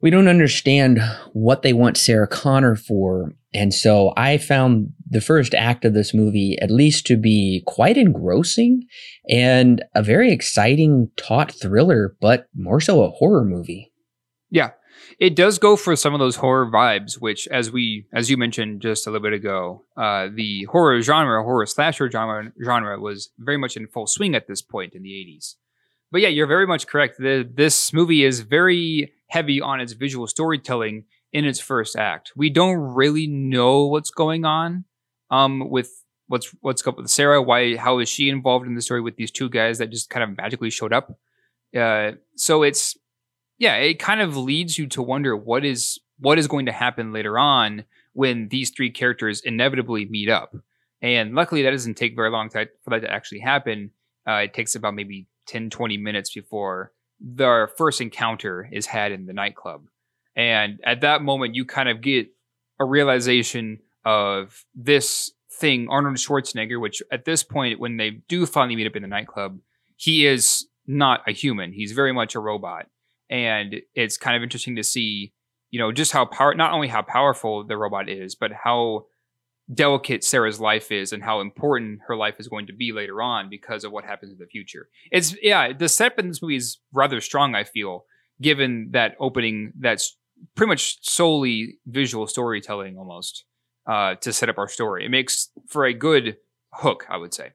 We 0.02 0.10
don't 0.10 0.28
understand 0.28 1.00
what 1.34 1.62
they 1.62 1.74
want 1.74 1.98
Sarah 1.98 2.28
Connor 2.28 2.76
for. 2.76 3.34
And 3.54 3.74
so 3.74 4.14
I 4.18 4.38
found 4.38 4.94
the 5.08 5.22
first 5.22 5.54
act 5.54 5.86
of 5.86 5.94
this 5.94 6.14
movie 6.14 6.58
at 6.62 6.72
least 6.72 7.06
to 7.08 7.18
be 7.18 7.64
quite 7.68 7.98
engrossing 7.98 8.88
and 9.30 9.84
a 9.94 10.02
very 10.02 10.32
exciting 10.32 11.12
taut 11.18 11.52
thriller, 11.52 12.16
but 12.20 12.48
more 12.56 12.82
so 12.82 13.04
a 13.04 13.12
horror 13.12 13.46
movie. 13.46 13.92
Yeah. 14.50 14.72
It 15.20 15.36
does 15.36 15.60
go 15.60 15.76
for 15.76 15.96
some 15.96 16.14
of 16.14 16.20
those 16.20 16.38
horror 16.38 16.70
vibes, 16.70 17.16
which, 17.16 17.48
as 17.48 17.72
we, 17.72 18.08
as 18.14 18.30
you 18.30 18.38
mentioned 18.38 18.82
just 18.82 19.06
a 19.06 19.12
little 19.12 19.24
bit 19.24 19.34
ago, 19.34 19.86
uh, 19.96 20.28
the 20.34 20.64
horror 20.72 21.02
genre, 21.02 21.44
horror 21.44 21.66
slasher 21.66 22.10
genre, 22.10 22.52
genre 22.64 23.00
was 23.00 23.30
very 23.38 23.58
much 23.58 23.78
in 23.78 23.88
full 23.88 24.08
swing 24.08 24.36
at 24.36 24.48
this 24.48 24.62
point 24.62 24.94
in 24.94 25.04
the 25.04 25.10
'80s. 25.10 25.56
But 26.12 26.22
yeah, 26.22 26.30
you're 26.30 26.48
very 26.48 26.68
much 26.68 26.88
correct. 26.88 27.18
The, 27.20 27.48
this 27.52 27.94
movie 27.94 28.24
is 28.24 28.42
very 28.42 29.14
heavy 29.28 29.62
on 29.62 29.80
its 29.80 29.94
visual 29.94 30.28
storytelling 30.28 31.06
in 31.34 31.46
its 31.46 31.60
first 31.60 31.96
act. 31.96 32.32
We 32.36 32.50
don't 32.50 32.78
really 32.78 33.28
know 33.28 33.88
what's 33.88 34.12
going 34.12 34.46
on 34.46 34.86
um, 35.32 35.70
with 35.70 35.92
what's 36.28 36.54
what's 36.62 36.86
up 36.88 36.98
with 36.98 37.10
Sarah. 37.10 37.42
Why? 37.42 37.76
How 37.76 38.00
is 38.00 38.08
she 38.08 38.30
involved 38.30 38.68
in 38.68 38.76
the 38.76 38.82
story 38.82 39.02
with 39.02 39.18
these 39.18 39.32
two 39.32 39.50
guys 39.50 39.80
that 39.80 39.90
just 39.90 40.10
kind 40.10 40.24
of 40.24 40.38
magically 40.38 40.70
showed 40.70 40.94
up? 40.94 41.18
Uh, 41.76 42.12
so 42.36 42.64
it's 42.64 42.96
yeah, 43.58 43.76
it 43.76 44.00
kind 44.00 44.22
of 44.22 44.38
leads 44.38 44.78
you 44.78 44.88
to 44.88 45.02
wonder 45.02 45.36
what 45.36 45.66
is 45.66 46.00
what 46.20 46.38
is 46.38 46.48
going 46.48 46.68
to 46.68 46.72
happen 46.72 47.12
later 47.12 47.38
on 47.38 47.84
when 48.14 48.48
these 48.50 48.70
three 48.70 48.92
characters 48.92 49.42
inevitably 49.42 50.06
meet 50.06 50.30
up. 50.30 50.56
And 51.02 51.36
luckily, 51.36 51.64
that 51.64 51.72
doesn't 51.72 51.96
take 51.96 52.16
very 52.16 52.30
long 52.30 52.50
for 52.50 52.66
that 52.88 53.02
to 53.02 53.12
actually 53.12 53.40
happen. 53.40 53.92
Uh, 54.28 54.44
it 54.46 54.54
takes 54.54 54.76
about 54.76 54.94
maybe 54.94 55.28
10, 55.48 55.70
20 55.70 55.98
minutes 55.98 56.34
before 56.34 56.94
their 57.20 57.68
first 57.68 58.00
encounter 58.00 58.70
is 58.72 58.86
had 58.86 59.12
in 59.12 59.26
the 59.26 59.34
nightclub. 59.34 59.86
And 60.36 60.80
at 60.84 61.02
that 61.02 61.22
moment, 61.22 61.56
you 61.56 61.66
kind 61.66 61.90
of 61.90 62.02
get 62.02 62.28
a 62.80 62.86
realization 62.86 63.80
of 64.04 64.66
this 64.76 65.32
thing, 65.52 65.88
Arnold 65.90 66.16
Schwarzenegger, 66.16 66.82
which 66.82 67.02
at 67.12 67.26
this 67.26 67.44
point, 67.44 67.80
when 67.80 67.98
they 67.98 68.22
do 68.28 68.46
finally 68.46 68.76
meet 68.76 68.88
up 68.88 68.96
in 68.96 69.04
the 69.04 69.08
nightclub, 69.08 69.60
he 69.96 70.26
is 70.26 70.68
not 70.88 71.22
a 71.28 71.32
human. 71.32 71.72
He's 71.72 71.92
very 71.92 72.12
much 72.12 72.36
a 72.36 72.40
robot. 72.40 72.88
And 73.30 73.82
it's 73.96 74.18
kind 74.18 74.36
of 74.36 74.44
interesting 74.44 74.76
to 74.76 74.84
see, 74.84 75.34
you 75.70 75.80
know, 75.80 75.92
just 75.92 76.12
how 76.12 76.26
power, 76.26 76.54
not 76.56 76.74
only 76.74 76.88
how 76.88 77.02
powerful 77.02 77.64
the 77.64 77.78
robot 77.78 78.10
is, 78.10 78.36
but 78.36 78.52
how 78.52 79.06
delicate 79.74 80.24
Sarah's 80.24 80.60
life 80.60 80.92
is 80.92 81.14
and 81.14 81.24
how 81.24 81.40
important 81.40 82.02
her 82.08 82.18
life 82.18 82.36
is 82.40 82.50
going 82.50 82.68
to 82.68 82.74
be 82.74 82.92
later 82.92 83.22
on 83.22 83.50
because 83.50 83.84
of 83.84 83.92
what 83.92 84.04
happens 84.04 84.34
in 84.34 84.38
the 84.38 84.46
future. 84.46 84.90
It's, 85.12 85.36
yeah, 85.42 85.72
the 85.72 85.88
setup 85.88 86.20
in 86.20 86.28
this 86.28 86.42
movie 86.42 86.58
is 86.58 86.80
rather 86.92 87.22
strong, 87.22 87.56
I 87.56 87.64
feel, 87.64 88.06
given 88.42 88.90
that 88.92 89.16
opening 89.20 89.72
that's 89.80 90.18
pretty 90.56 90.70
much 90.70 90.98
solely 91.02 91.80
visual 91.86 92.28
storytelling 92.28 92.98
almost 92.98 93.46
uh, 93.88 94.16
to 94.16 94.34
set 94.34 94.50
up 94.50 94.58
our 94.58 94.68
story. 94.68 95.06
It 95.06 95.10
makes 95.10 95.50
for 95.68 95.86
a 95.86 95.94
good 95.94 96.38
hook, 96.74 97.06
I 97.10 97.18
would 97.18 97.34
say. 97.34 97.52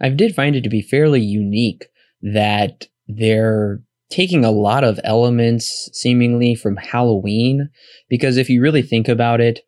I 0.00 0.08
did 0.08 0.34
find 0.34 0.56
it 0.56 0.62
to 0.62 0.70
be 0.70 0.82
fairly 0.82 1.20
unique 1.20 1.88
that 2.22 2.88
they're 3.06 3.80
taking 4.10 4.44
a 4.44 4.50
lot 4.50 4.84
of 4.84 4.98
elements 5.04 5.90
seemingly 5.92 6.54
from 6.54 6.76
Halloween 6.76 7.68
because 8.08 8.36
if 8.36 8.48
you 8.48 8.62
really 8.62 8.82
think 8.82 9.08
about 9.08 9.40
it, 9.40 9.60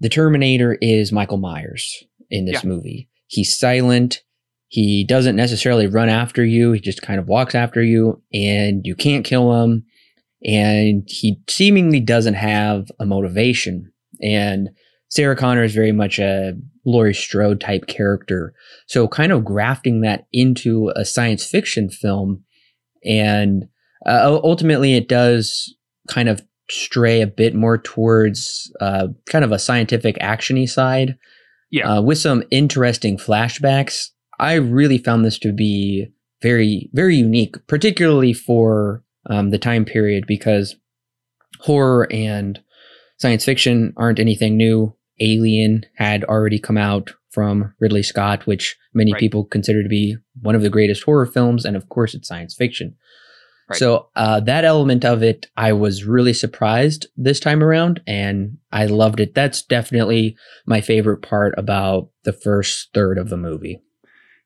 the 0.00 0.08
Terminator 0.08 0.78
is 0.80 1.12
Michael 1.12 1.36
Myers 1.36 2.02
in 2.30 2.46
this 2.46 2.64
yeah. 2.64 2.68
movie. 2.68 3.08
He's 3.26 3.56
silent. 3.56 4.22
He 4.68 5.04
doesn't 5.04 5.36
necessarily 5.36 5.86
run 5.86 6.08
after 6.08 6.44
you. 6.44 6.72
He 6.72 6.80
just 6.80 7.02
kind 7.02 7.20
of 7.20 7.28
walks 7.28 7.54
after 7.54 7.82
you 7.82 8.22
and 8.32 8.84
you 8.84 8.96
can't 8.96 9.24
kill 9.24 9.62
him 9.62 9.84
and 10.44 11.04
he 11.06 11.40
seemingly 11.48 12.00
doesn't 12.00 12.34
have 12.34 12.90
a 12.98 13.06
motivation. 13.06 13.92
And 14.22 14.70
Sarah 15.08 15.36
Connor 15.36 15.64
is 15.64 15.74
very 15.74 15.92
much 15.92 16.18
a 16.18 16.54
Laurie 16.84 17.14
Strode 17.14 17.60
type 17.60 17.86
character. 17.86 18.54
So 18.86 19.06
kind 19.06 19.30
of 19.30 19.44
grafting 19.44 20.00
that 20.00 20.26
into 20.32 20.92
a 20.96 21.04
science 21.04 21.44
fiction 21.44 21.90
film. 21.90 22.44
And 23.04 23.64
uh, 24.06 24.40
ultimately 24.42 24.94
it 24.94 25.08
does 25.08 25.74
kind 26.08 26.28
of 26.28 26.42
stray 26.70 27.20
a 27.20 27.26
bit 27.26 27.54
more 27.54 27.78
towards 27.78 28.72
uh, 28.80 29.08
kind 29.26 29.44
of 29.44 29.52
a 29.52 29.58
scientific 29.58 30.16
actiony 30.18 30.68
side. 30.68 31.16
Yeah. 31.70 31.98
Uh, 31.98 32.02
with 32.02 32.18
some 32.18 32.42
interesting 32.50 33.16
flashbacks. 33.16 34.08
I 34.38 34.54
really 34.54 34.98
found 34.98 35.24
this 35.24 35.38
to 35.40 35.52
be 35.52 36.08
very, 36.42 36.90
very 36.92 37.16
unique, 37.16 37.66
particularly 37.66 38.32
for 38.32 39.04
um, 39.26 39.50
the 39.50 39.58
time 39.58 39.84
period 39.84 40.24
because 40.26 40.76
horror 41.60 42.06
and 42.10 42.60
science 43.18 43.44
fiction 43.44 43.92
aren't 43.96 44.18
anything 44.18 44.56
new. 44.56 44.94
Alien 45.20 45.84
had 45.96 46.24
already 46.24 46.58
come 46.58 46.78
out 46.78 47.12
from 47.30 47.72
Ridley 47.80 48.02
Scott, 48.02 48.46
which 48.46 48.76
many 48.92 49.12
right. 49.12 49.20
people 49.20 49.44
consider 49.44 49.82
to 49.82 49.88
be 49.88 50.16
one 50.40 50.54
of 50.54 50.62
the 50.62 50.70
greatest 50.70 51.04
horror 51.04 51.26
films, 51.26 51.64
and 51.64 51.76
of 51.76 51.88
course, 51.88 52.14
it's 52.14 52.28
science 52.28 52.54
fiction. 52.54 52.94
Right. 53.70 53.78
So 53.78 54.08
uh, 54.16 54.40
that 54.40 54.64
element 54.64 55.04
of 55.04 55.22
it, 55.22 55.46
I 55.56 55.72
was 55.72 56.04
really 56.04 56.34
surprised 56.34 57.06
this 57.16 57.40
time 57.40 57.62
around, 57.62 58.02
and 58.06 58.58
I 58.70 58.86
loved 58.86 59.20
it. 59.20 59.34
That's 59.34 59.62
definitely 59.62 60.36
my 60.66 60.80
favorite 60.80 61.22
part 61.22 61.54
about 61.56 62.10
the 62.24 62.32
first 62.32 62.90
third 62.92 63.18
of 63.18 63.30
the 63.30 63.36
movie. 63.36 63.80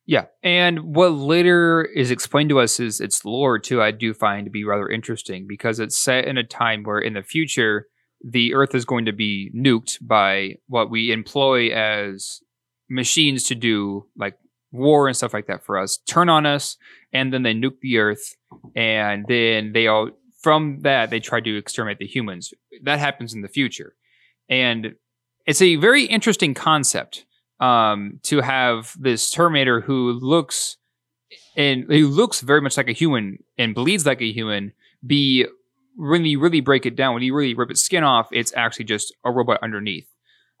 Yeah, 0.07 0.27
and 0.41 0.95
what 0.95 1.09
later 1.09 1.83
is 1.83 2.11
explained 2.11 2.49
to 2.49 2.61
us 2.61 2.79
is 2.79 3.01
its 3.01 3.25
lore 3.25 3.59
too. 3.59 3.81
I 3.81 3.91
do 3.91 4.13
find 4.13 4.45
to 4.45 4.51
be 4.51 4.63
rather 4.63 4.87
interesting 4.87 5.45
because 5.47 5.81
it's 5.81 5.97
set 5.97 6.25
in 6.25 6.37
a 6.37 6.45
time 6.45 6.83
where 6.83 6.99
in 6.99 7.13
the 7.13 7.23
future 7.23 7.87
the 8.23 8.53
Earth 8.53 8.73
is 8.73 8.85
going 8.85 9.03
to 9.05 9.11
be 9.11 9.51
nuked 9.53 9.97
by 10.01 10.55
what 10.67 10.89
we 10.89 11.11
employ 11.11 11.71
as 11.71 12.39
machines 12.89 13.43
to 13.43 13.55
do 13.55 14.05
like 14.17 14.37
war 14.71 15.07
and 15.07 15.15
stuff 15.15 15.33
like 15.33 15.47
that 15.47 15.65
for 15.65 15.77
us. 15.77 15.97
Turn 16.07 16.29
on 16.29 16.45
us, 16.45 16.77
and 17.11 17.33
then 17.33 17.43
they 17.43 17.53
nuke 17.53 17.79
the 17.81 17.97
Earth, 17.97 18.37
and 18.77 19.25
then 19.27 19.73
they 19.73 19.87
all 19.87 20.11
from 20.41 20.79
that 20.83 21.09
they 21.09 21.19
try 21.19 21.41
to 21.41 21.57
exterminate 21.57 21.99
the 21.99 22.07
humans. 22.07 22.53
That 22.83 22.99
happens 22.99 23.33
in 23.33 23.41
the 23.41 23.49
future, 23.49 23.93
and 24.47 24.95
it's 25.45 25.61
a 25.61 25.75
very 25.75 26.05
interesting 26.05 26.53
concept 26.53 27.25
um, 27.59 28.19
to 28.23 28.41
have 28.41 28.95
this 28.99 29.29
Terminator 29.29 29.81
who 29.81 30.11
looks 30.13 30.77
and 31.55 31.85
who 31.85 32.07
looks 32.07 32.41
very 32.41 32.61
much 32.61 32.77
like 32.77 32.87
a 32.87 32.93
human 32.93 33.43
and 33.57 33.75
bleeds 33.75 34.05
like 34.05 34.21
a 34.21 34.31
human 34.31 34.73
be 35.05 35.45
when 35.95 36.23
you 36.25 36.39
really 36.39 36.61
break 36.61 36.85
it 36.85 36.95
down 36.95 37.13
when 37.13 37.23
you 37.23 37.33
really 37.33 37.55
rip 37.55 37.71
its 37.71 37.81
skin 37.81 38.03
off 38.03 38.27
it's 38.31 38.53
actually 38.55 38.85
just 38.85 39.13
a 39.25 39.31
robot 39.31 39.59
underneath. 39.61 40.07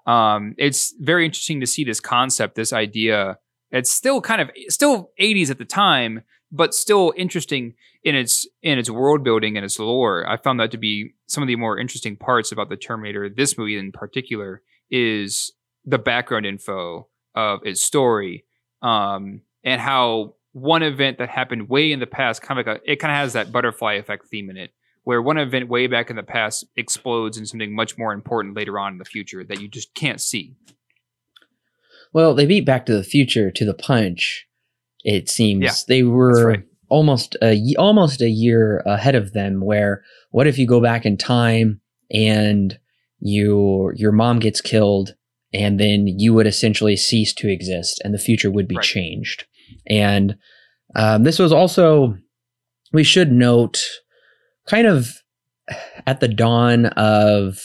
Um, 0.05 0.55
it's 0.57 0.93
very 0.99 1.25
interesting 1.25 1.59
to 1.59 1.67
see 1.67 1.83
this 1.83 1.99
concept 1.99 2.55
this 2.55 2.73
idea. 2.73 3.37
It's 3.71 3.91
still 3.91 4.21
kind 4.21 4.41
of 4.41 4.49
still 4.69 5.11
80s 5.19 5.49
at 5.51 5.57
the 5.57 5.65
time 5.65 6.23
but 6.51 6.73
still 6.73 7.13
interesting 7.17 7.73
in 8.03 8.15
its 8.15 8.47
in 8.61 8.79
its 8.79 8.89
world 8.89 9.23
building 9.23 9.57
and 9.57 9.65
its 9.65 9.79
lore. 9.79 10.29
I 10.29 10.37
found 10.37 10.59
that 10.59 10.71
to 10.71 10.77
be 10.77 11.13
some 11.27 11.43
of 11.43 11.47
the 11.47 11.55
more 11.55 11.77
interesting 11.77 12.15
parts 12.15 12.51
about 12.51 12.69
the 12.69 12.77
terminator 12.77 13.29
this 13.29 13.57
movie 13.57 13.77
in 13.77 13.91
particular 13.91 14.61
is 14.89 15.51
the 15.87 15.97
background 15.97 16.45
info 16.45 17.07
of 17.33 17.61
its 17.63 17.81
story 17.81 18.45
um, 18.83 19.41
and 19.63 19.81
how 19.81 20.35
one 20.51 20.83
event 20.83 21.17
that 21.17 21.29
happened 21.29 21.69
way 21.69 21.91
in 21.91 21.99
the 21.99 22.05
past 22.05 22.41
kind 22.41 22.59
of 22.59 22.67
like 22.67 22.77
a, 22.77 22.91
it 22.91 22.97
kind 22.97 23.11
of 23.11 23.17
has 23.17 23.33
that 23.33 23.51
butterfly 23.51 23.93
effect 23.93 24.27
theme 24.27 24.49
in 24.49 24.57
it 24.57 24.71
where 25.03 25.21
one 25.21 25.37
event 25.37 25.69
way 25.69 25.87
back 25.87 26.09
in 26.09 26.17
the 26.17 26.23
past 26.23 26.65
explodes 26.75 27.37
in 27.37 27.45
something 27.45 27.73
much 27.73 27.97
more 27.97 28.11
important 28.11 28.55
later 28.55 28.77
on 28.77 28.91
in 28.91 28.97
the 28.97 29.05
future 29.05 29.43
that 29.43 29.61
you 29.61 29.67
just 29.67 29.93
can't 29.93 30.19
see 30.19 30.55
well 32.11 32.35
they 32.35 32.45
beat 32.45 32.65
back 32.65 32.85
to 32.85 32.93
the 32.93 33.03
future 33.03 33.49
to 33.49 33.65
the 33.65 33.73
punch 33.73 34.47
it 35.03 35.29
seems 35.29 35.63
yeah, 35.63 35.73
they 35.87 36.03
were 36.03 36.47
right. 36.47 36.63
almost 36.89 37.37
a 37.41 37.75
almost 37.77 38.21
a 38.21 38.29
year 38.29 38.83
ahead 38.85 39.15
of 39.15 39.31
them 39.33 39.61
where 39.61 40.03
what 40.31 40.47
if 40.47 40.57
you 40.57 40.67
go 40.67 40.81
back 40.81 41.05
in 41.05 41.15
time 41.15 41.79
and 42.11 42.77
your 43.19 43.93
your 43.95 44.11
mom 44.11 44.39
gets 44.39 44.59
killed 44.59 45.15
and 45.53 45.79
then 45.79 46.07
you 46.07 46.33
would 46.33 46.47
essentially 46.47 46.95
cease 46.95 47.33
to 47.33 47.51
exist 47.51 48.01
and 48.03 48.13
the 48.13 48.19
future 48.19 48.51
would 48.51 48.67
be 48.67 48.75
right. 48.75 48.85
changed. 48.85 49.45
And 49.89 50.35
um, 50.95 51.23
this 51.23 51.39
was 51.39 51.51
also, 51.51 52.17
we 52.93 53.03
should 53.03 53.31
note, 53.31 53.83
kind 54.67 54.87
of 54.87 55.09
at 56.05 56.19
the 56.19 56.27
dawn 56.27 56.87
of 56.87 57.59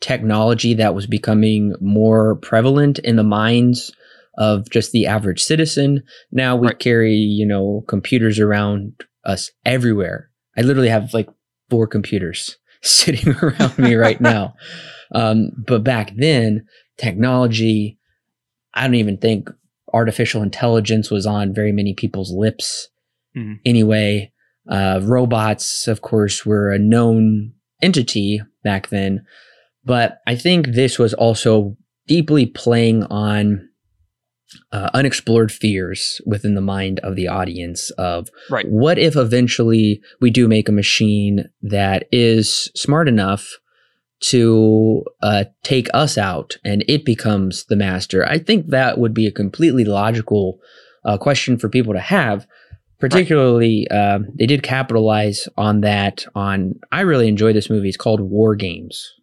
technology 0.00 0.74
that 0.74 0.94
was 0.94 1.06
becoming 1.06 1.74
more 1.80 2.36
prevalent 2.36 2.98
in 3.00 3.16
the 3.16 3.24
minds 3.24 3.92
of 4.36 4.70
just 4.70 4.92
the 4.92 5.06
average 5.06 5.42
citizen. 5.42 6.02
Now 6.30 6.56
we 6.56 6.68
right. 6.68 6.78
carry, 6.78 7.14
you 7.14 7.46
know, 7.46 7.84
computers 7.88 8.38
around 8.38 8.92
us 9.24 9.50
everywhere. 9.64 10.30
I 10.56 10.62
literally 10.62 10.88
have 10.88 11.12
like 11.12 11.28
four 11.68 11.86
computers 11.86 12.56
sitting 12.82 13.34
around 13.42 13.78
me 13.78 13.94
right 13.94 14.20
now. 14.20 14.54
Um, 15.14 15.50
but 15.66 15.84
back 15.84 16.12
then, 16.16 16.66
technology, 16.96 17.98
I 18.74 18.82
don't 18.82 18.94
even 18.94 19.18
think 19.18 19.48
artificial 19.92 20.42
intelligence 20.42 21.10
was 21.10 21.26
on 21.26 21.54
very 21.54 21.72
many 21.72 21.94
people's 21.94 22.32
lips 22.32 22.88
mm-hmm. 23.36 23.54
anyway. 23.64 24.32
Uh, 24.68 25.00
robots, 25.02 25.88
of 25.88 26.02
course, 26.02 26.44
were 26.44 26.70
a 26.70 26.78
known 26.78 27.52
entity 27.82 28.42
back 28.62 28.88
then. 28.88 29.24
But 29.84 30.18
I 30.26 30.36
think 30.36 30.68
this 30.68 30.98
was 30.98 31.14
also 31.14 31.76
deeply 32.06 32.46
playing 32.46 33.04
on 33.04 33.67
uh, 34.72 34.90
unexplored 34.94 35.52
fears 35.52 36.20
within 36.26 36.54
the 36.54 36.60
mind 36.60 37.00
of 37.00 37.16
the 37.16 37.28
audience 37.28 37.90
of 37.92 38.30
right. 38.50 38.66
what 38.68 38.98
if 38.98 39.16
eventually 39.16 40.00
we 40.20 40.30
do 40.30 40.48
make 40.48 40.68
a 40.68 40.72
machine 40.72 41.48
that 41.62 42.08
is 42.10 42.70
smart 42.74 43.08
enough 43.08 43.58
to 44.20 45.04
uh, 45.22 45.44
take 45.62 45.88
us 45.94 46.18
out 46.18 46.58
and 46.64 46.84
it 46.88 47.04
becomes 47.04 47.64
the 47.66 47.76
master. 47.76 48.26
I 48.26 48.38
think 48.38 48.68
that 48.68 48.98
would 48.98 49.14
be 49.14 49.26
a 49.26 49.32
completely 49.32 49.84
logical 49.84 50.58
uh, 51.04 51.18
question 51.18 51.58
for 51.58 51.68
people 51.68 51.92
to 51.92 52.00
have. 52.00 52.46
Particularly, 52.98 53.86
right. 53.92 53.96
uh, 53.96 54.18
they 54.34 54.46
did 54.46 54.64
capitalize 54.64 55.48
on 55.56 55.82
that. 55.82 56.24
On 56.34 56.74
I 56.90 57.02
really 57.02 57.28
enjoy 57.28 57.52
this 57.52 57.70
movie. 57.70 57.86
It's 57.86 57.96
called 57.96 58.20
War 58.20 58.56
Games. 58.56 59.14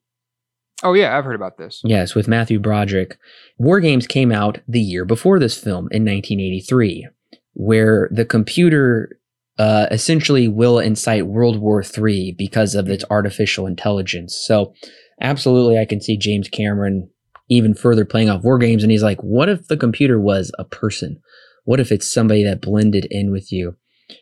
Oh 0.83 0.93
yeah, 0.93 1.17
I've 1.17 1.25
heard 1.25 1.35
about 1.35 1.57
this. 1.57 1.81
Yes, 1.83 2.15
with 2.15 2.27
Matthew 2.27 2.59
Broderick. 2.59 3.17
War 3.57 3.79
Games 3.79 4.07
came 4.07 4.31
out 4.31 4.59
the 4.67 4.81
year 4.81 5.05
before 5.05 5.39
this 5.39 5.57
film 5.57 5.87
in 5.91 6.03
1983, 6.03 7.07
where 7.53 8.09
the 8.11 8.25
computer 8.25 9.19
uh, 9.57 9.87
essentially 9.89 10.47
will 10.47 10.79
incite 10.79 11.27
World 11.27 11.59
War 11.59 11.81
III 11.81 12.35
because 12.37 12.75
of 12.75 12.89
its 12.89 13.05
artificial 13.09 13.67
intelligence. 13.67 14.35
So, 14.45 14.73
absolutely, 15.21 15.79
I 15.79 15.85
can 15.85 16.01
see 16.01 16.17
James 16.17 16.49
Cameron 16.49 17.09
even 17.49 17.73
further 17.73 18.05
playing 18.05 18.29
off 18.29 18.43
war 18.43 18.57
games. 18.57 18.83
And 18.83 18.91
he's 18.91 19.03
like, 19.03 19.21
what 19.21 19.49
if 19.49 19.67
the 19.67 19.77
computer 19.77 20.19
was 20.19 20.51
a 20.57 20.63
person? 20.63 21.21
What 21.63 21.79
if 21.79 21.91
it's 21.91 22.11
somebody 22.11 22.43
that 22.43 22.61
blended 22.61 23.07
in 23.09 23.31
with 23.31 23.51
you? 23.51 23.75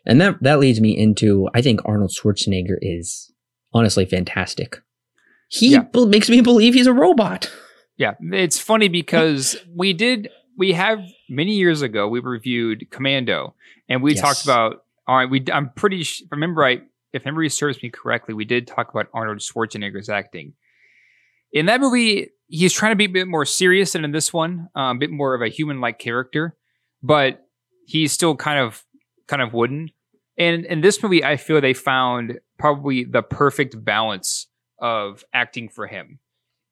And 0.05 0.19
that, 0.21 0.41
that 0.41 0.59
leads 0.59 0.79
me 0.79 0.97
into 0.97 1.49
I 1.53 1.61
think 1.61 1.81
Arnold 1.85 2.11
Schwarzenegger 2.11 2.77
is 2.81 3.31
honestly 3.73 4.05
fantastic. 4.05 4.79
He 5.53 5.73
yeah. 5.73 5.81
b- 5.81 6.05
makes 6.07 6.29
me 6.29 6.41
believe 6.41 6.73
he's 6.73 6.87
a 6.87 6.93
robot. 6.93 7.51
Yeah, 7.95 8.13
it's 8.19 8.57
funny 8.57 8.87
because 8.87 9.55
we 9.75 9.93
did 9.93 10.29
we 10.57 10.73
have 10.73 10.99
many 11.29 11.53
years 11.53 11.81
ago 11.83 12.07
we 12.07 12.19
reviewed 12.19 12.89
Commando 12.89 13.53
and 13.87 14.01
we 14.01 14.13
yes. 14.13 14.21
talked 14.21 14.43
about 14.43 14.85
all 15.07 15.15
right, 15.15 15.29
we 15.29 15.45
I'm 15.53 15.69
pretty 15.75 16.03
sh- 16.03 16.23
remember 16.31 16.61
right 16.61 16.83
if 17.13 17.25
memory 17.25 17.49
serves 17.49 17.81
me 17.83 17.91
correctly, 17.91 18.33
we 18.33 18.45
did 18.45 18.65
talk 18.65 18.89
about 18.89 19.07
Arnold 19.13 19.37
Schwarzenegger's 19.37 20.09
acting. 20.09 20.53
In 21.51 21.67
that 21.67 21.79
movie, 21.79 22.31
he's 22.47 22.73
trying 22.73 22.91
to 22.91 22.95
be 22.95 23.05
a 23.05 23.09
bit 23.09 23.27
more 23.27 23.45
serious 23.45 23.93
than 23.93 24.03
in 24.03 24.11
this 24.11 24.33
one, 24.33 24.69
um, 24.73 24.97
a 24.97 24.99
bit 24.99 25.11
more 25.11 25.35
of 25.35 25.43
a 25.43 25.49
human-like 25.49 25.99
character, 25.99 26.57
but 27.03 27.45
he's 27.85 28.11
still 28.11 28.35
kind 28.35 28.59
of 28.59 28.83
kind 29.27 29.43
of 29.43 29.53
wooden. 29.53 29.91
And 30.35 30.65
in 30.65 30.81
this 30.81 31.03
movie, 31.03 31.23
I 31.23 31.37
feel 31.37 31.61
they 31.61 31.75
found 31.75 32.39
probably 32.57 33.03
the 33.03 33.21
perfect 33.21 33.85
balance 33.85 34.47
of 34.79 35.23
acting 35.33 35.69
for 35.69 35.87
him, 35.87 36.19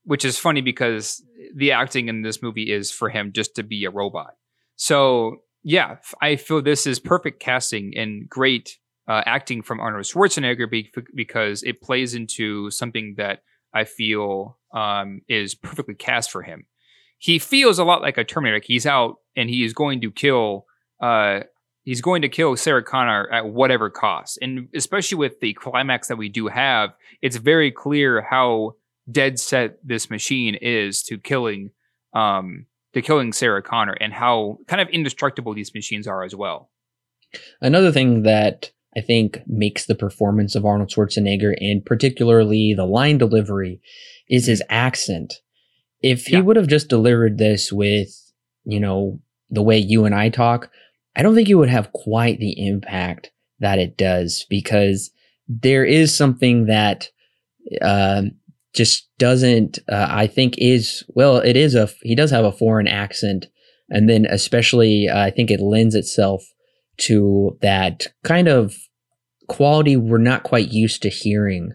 which 0.04 0.26
is 0.26 0.38
funny 0.38 0.62
because 0.62 1.24
the 1.56 1.72
acting 1.72 2.08
in 2.08 2.22
this 2.22 2.42
movie 2.42 2.72
is 2.72 2.92
for 2.92 3.10
him 3.10 3.32
just 3.34 3.56
to 3.56 3.64
be 3.64 3.86
a 3.86 3.92
robot. 3.92 4.34
So 4.76 5.38
yeah, 5.64 5.98
I 6.22 6.36
feel 6.36 6.62
this 6.62 6.88
is 6.88 7.00
perfect 7.00 7.40
casting 7.40 7.94
and 7.96 8.28
great 8.28 8.78
uh, 9.08 9.22
acting 9.26 9.62
from 9.62 9.80
Arnold 9.80 10.06
Schwarzenegger 10.06 10.68
because 11.16 11.64
it 11.64 11.82
plays 11.82 12.14
into 12.14 12.72
something 12.72 13.16
that 13.18 13.40
I 13.74 13.84
feel 13.84 14.58
um, 14.74 15.22
is 15.28 15.56
perfectly 15.56 15.96
cast 15.96 16.32
for 16.32 16.44
him. 16.44 16.66
He 17.18 17.38
feels 17.38 17.78
a 17.78 17.84
lot 17.84 18.02
like 18.02 18.18
a 18.18 18.24
Terminator. 18.24 18.64
He's 18.66 18.86
out 18.86 19.16
and 19.36 19.50
he 19.50 19.64
is 19.64 19.74
going 19.74 20.02
to 20.02 20.12
kill. 20.12 20.66
Uh, 21.02 21.42
he's 21.84 22.02
going 22.02 22.22
to 22.22 22.30
kill 22.30 22.56
Sarah 22.56 22.84
Connor 22.84 23.28
at 23.32 23.48
whatever 23.48 23.90
cost, 23.90 24.38
and 24.42 24.68
especially 24.76 25.18
with 25.18 25.40
the 25.40 25.54
climax 25.54 26.08
that 26.08 26.18
we 26.18 26.30
do 26.30 26.48
have, 26.48 26.92
it's 27.22 27.38
very 27.38 27.72
clear 27.72 28.22
how 28.22 28.76
dead 29.12 29.40
set 29.40 29.78
this 29.84 30.10
machine 30.10 30.56
is 30.56 31.02
to 31.04 31.18
killing 31.18 31.72
um, 32.14 32.66
to 32.94 33.02
killing 33.02 33.32
Sarah 33.32 33.62
Connor 33.62 33.96
and 34.02 34.14
how 34.14 34.58
kind 34.68 34.82
of 34.82 34.90
indestructible 34.90 35.54
these 35.54 35.74
machines 35.74 36.08
are 36.08 36.24
as 36.24 36.36
well. 36.36 36.70
Another 37.62 37.92
thing 37.92 38.24
that 38.24 38.72
I 38.96 39.02
think 39.02 39.42
makes 39.48 39.86
the 39.86 39.96
performance 39.96 40.56
of 40.56 40.66
Arnold 40.66 40.90
Schwarzenegger 40.90 41.54
and 41.60 41.86
particularly 41.86 42.74
the 42.76 42.86
line 42.86 43.18
delivery 43.18 43.82
is 44.30 44.48
his 44.48 44.62
accent. 44.70 45.36
If 46.02 46.26
he 46.26 46.34
yeah. 46.34 46.42
would 46.42 46.58
have 46.58 46.68
just 46.68 46.90
delivered 46.90 47.38
this 47.38 47.72
with, 47.72 48.10
you 48.66 48.80
know, 48.80 49.22
the 49.50 49.62
way 49.62 49.78
you 49.78 50.06
and 50.06 50.16
I 50.16 50.30
talk, 50.30 50.70
I 51.16 51.24
don't 51.24 51.36
think 51.36 51.50
it 51.50 51.56
would 51.56 51.70
have 51.70 51.94
quite 51.94 52.40
the 52.40 52.68
impact 52.68 53.32
that 53.60 53.80
it 53.80 53.98
does 53.98 54.46
because 54.50 55.12
there 55.48 55.86
is 55.86 56.16
something 56.16 56.66
that 56.66 57.10
uh, 57.82 58.24
just 58.74 59.10
doesn't 59.20 59.80
uh, 59.90 60.08
i 60.10 60.26
think 60.26 60.56
is 60.58 61.04
well 61.10 61.38
it 61.38 61.58
is 61.58 61.76
a 61.76 61.90
he 62.02 62.16
does 62.16 62.32
have 62.32 62.46
a 62.46 62.52
foreign 62.52 62.88
accent 62.88 63.48
and 63.90 64.10
then 64.10 64.26
especially 64.30 65.10
uh, 65.10 65.20
i 65.20 65.30
think 65.30 65.52
it 65.52 65.60
lends 65.60 65.94
itself 65.94 66.44
to 66.98 67.58
that 67.62 68.08
kind 68.24 68.48
of 68.48 68.76
quality 69.52 69.98
we're 69.98 70.18
not 70.18 70.44
quite 70.44 70.72
used 70.72 71.02
to 71.02 71.10
hearing. 71.10 71.74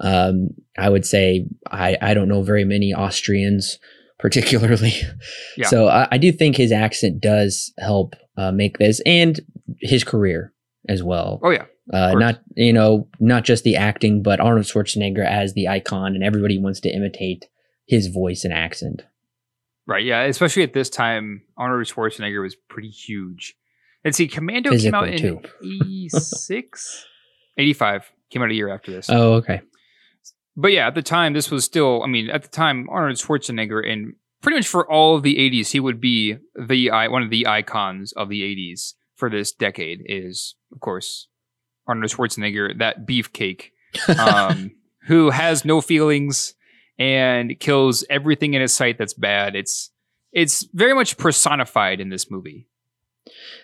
Um, 0.00 0.50
I 0.78 0.88
would 0.88 1.04
say 1.04 1.46
I, 1.68 1.96
I 2.00 2.14
don't 2.14 2.28
know 2.28 2.42
very 2.42 2.64
many 2.64 2.94
Austrians 2.94 3.78
particularly. 4.18 4.94
Yeah. 5.56 5.68
So 5.68 5.88
I, 5.88 6.08
I, 6.10 6.18
do 6.18 6.32
think 6.32 6.56
his 6.56 6.72
accent 6.72 7.20
does 7.20 7.72
help 7.78 8.16
uh, 8.38 8.52
make 8.52 8.78
this 8.78 9.00
and 9.04 9.40
his 9.80 10.04
career 10.04 10.52
as 10.88 11.02
well. 11.02 11.40
Oh 11.42 11.50
yeah. 11.50 11.66
Uh, 11.92 12.14
not 12.14 12.40
you 12.54 12.72
know 12.72 13.08
not 13.18 13.44
just 13.44 13.64
the 13.64 13.76
acting, 13.76 14.22
but 14.22 14.40
Arnold 14.40 14.66
Schwarzenegger 14.66 15.26
as 15.26 15.54
the 15.54 15.68
icon, 15.68 16.14
and 16.14 16.22
everybody 16.22 16.58
wants 16.58 16.80
to 16.80 16.90
imitate 16.90 17.46
his 17.86 18.06
voice 18.06 18.44
and 18.44 18.54
accent. 18.54 19.02
Right. 19.86 20.04
Yeah. 20.04 20.22
Especially 20.22 20.62
at 20.62 20.74
this 20.74 20.90
time, 20.90 21.42
Arnold 21.56 21.86
Schwarzenegger 21.86 22.42
was 22.42 22.54
pretty 22.54 22.90
huge. 22.90 23.54
And 24.04 24.14
see, 24.14 24.28
Commando 24.28 24.70
Physical 24.70 25.00
came 25.00 25.10
out 25.10 25.22
in 25.22 25.40
86, 25.62 27.06
85. 27.58 28.12
Came 28.30 28.42
out 28.42 28.50
a 28.50 28.54
year 28.54 28.68
after 28.68 28.92
this. 28.92 29.08
Oh, 29.10 29.34
okay. 29.34 29.62
But 30.56 30.72
yeah, 30.72 30.86
at 30.86 30.94
the 30.94 31.02
time, 31.02 31.32
this 31.32 31.50
was 31.50 31.64
still. 31.64 32.02
I 32.02 32.06
mean, 32.06 32.28
at 32.30 32.42
the 32.42 32.48
time, 32.48 32.88
Arnold 32.90 33.16
Schwarzenegger, 33.16 33.90
and 33.90 34.14
pretty 34.42 34.58
much 34.58 34.68
for 34.68 34.90
all 34.90 35.16
of 35.16 35.22
the 35.22 35.36
'80s, 35.36 35.70
he 35.70 35.80
would 35.80 36.00
be 36.00 36.36
the 36.54 36.90
one 37.08 37.22
of 37.22 37.30
the 37.30 37.46
icons 37.46 38.12
of 38.12 38.28
the 38.28 38.42
'80s 38.42 38.94
for 39.14 39.30
this 39.30 39.52
decade. 39.52 40.02
Is 40.06 40.54
of 40.72 40.80
course 40.80 41.28
Arnold 41.86 42.10
Schwarzenegger, 42.10 42.78
that 42.78 43.06
beefcake, 43.06 43.70
um, 44.18 44.70
who 45.06 45.30
has 45.30 45.64
no 45.64 45.80
feelings 45.80 46.54
and 46.98 47.58
kills 47.60 48.04
everything 48.10 48.54
in 48.54 48.60
his 48.60 48.74
sight 48.74 48.98
that's 48.98 49.14
bad. 49.14 49.54
It's 49.54 49.90
it's 50.32 50.66
very 50.74 50.94
much 50.94 51.16
personified 51.16 52.00
in 52.00 52.10
this 52.10 52.30
movie. 52.30 52.68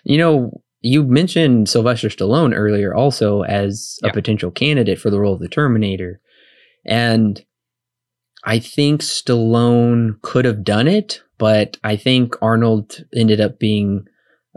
You 0.03 0.17
know, 0.17 0.61
you 0.81 1.03
mentioned 1.03 1.69
Sylvester 1.69 2.09
Stallone 2.09 2.53
earlier 2.55 2.93
also 2.93 3.43
as 3.43 3.99
a 4.03 4.07
yeah. 4.07 4.13
potential 4.13 4.51
candidate 4.51 4.99
for 4.99 5.09
the 5.09 5.19
role 5.19 5.33
of 5.33 5.39
the 5.39 5.47
Terminator. 5.47 6.21
And 6.85 7.43
I 8.45 8.59
think 8.59 9.01
Stallone 9.01 10.21
could 10.21 10.45
have 10.45 10.63
done 10.63 10.87
it, 10.87 11.21
but 11.37 11.77
I 11.83 11.95
think 11.95 12.35
Arnold 12.41 13.03
ended 13.15 13.41
up 13.41 13.59
being 13.59 14.05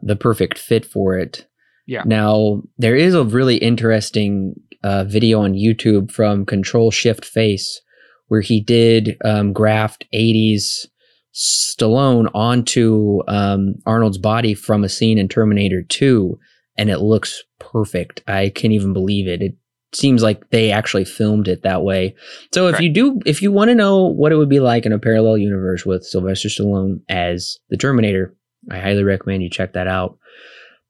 the 0.03 0.17
perfect 0.17 0.59
fit 0.59 0.85
for 0.85 1.19
it. 1.19 1.47
Yeah. 1.87 2.03
Now, 2.05 2.63
there 2.77 2.95
is 2.95 3.15
a 3.15 3.25
really 3.25 3.57
interesting 3.57 4.55
uh, 4.85 5.05
video 5.05 5.41
on 5.41 5.55
YouTube 5.55 6.11
from 6.11 6.45
Control 6.45 6.91
Shift 6.91 7.25
Face 7.25 7.81
where 8.29 8.43
he 8.43 8.61
did 8.61 9.17
um, 9.25 9.53
graft 9.53 10.05
80s 10.15 10.87
Stallone 11.35 12.29
onto 12.35 13.21
um, 13.29 13.77
Arnold's 13.87 14.19
body 14.19 14.55
from 14.55 14.85
a 14.85 14.89
scene 14.89 15.19
in 15.19 15.29
Terminator 15.29 15.83
2, 15.83 16.39
and 16.77 16.91
it 16.91 16.99
looks 16.99 17.43
perfect. 17.59 18.23
I 18.27 18.51
can't 18.51 18.73
even 18.73 18.93
believe 18.93 19.29
it. 19.29 19.43
It 19.43 19.55
seems 19.93 20.23
like 20.23 20.51
they 20.51 20.71
actually 20.71 21.05
filmed 21.05 21.49
it 21.49 21.63
that 21.63 21.83
way. 21.83 22.15
So 22.53 22.69
if 22.69 22.81
you 22.81 22.91
do, 22.91 23.21
if 23.25 23.41
you 23.41 23.51
want 23.51 23.69
to 23.69 23.75
know 23.75 24.05
what 24.05 24.33
it 24.33 24.37
would 24.37 24.49
be 24.49 24.61
like 24.61 24.85
in 24.85 24.93
a 24.93 24.99
parallel 24.99 25.39
universe 25.39 25.87
with 25.87 26.05
Sylvester 26.05 26.49
Stallone 26.49 27.01
as 27.09 27.59
the 27.71 27.77
Terminator, 27.77 28.35
I 28.71 28.79
highly 28.79 29.03
recommend 29.03 29.43
you 29.43 29.51
check 29.51 29.73
that 29.73 29.87
out. 29.87 30.19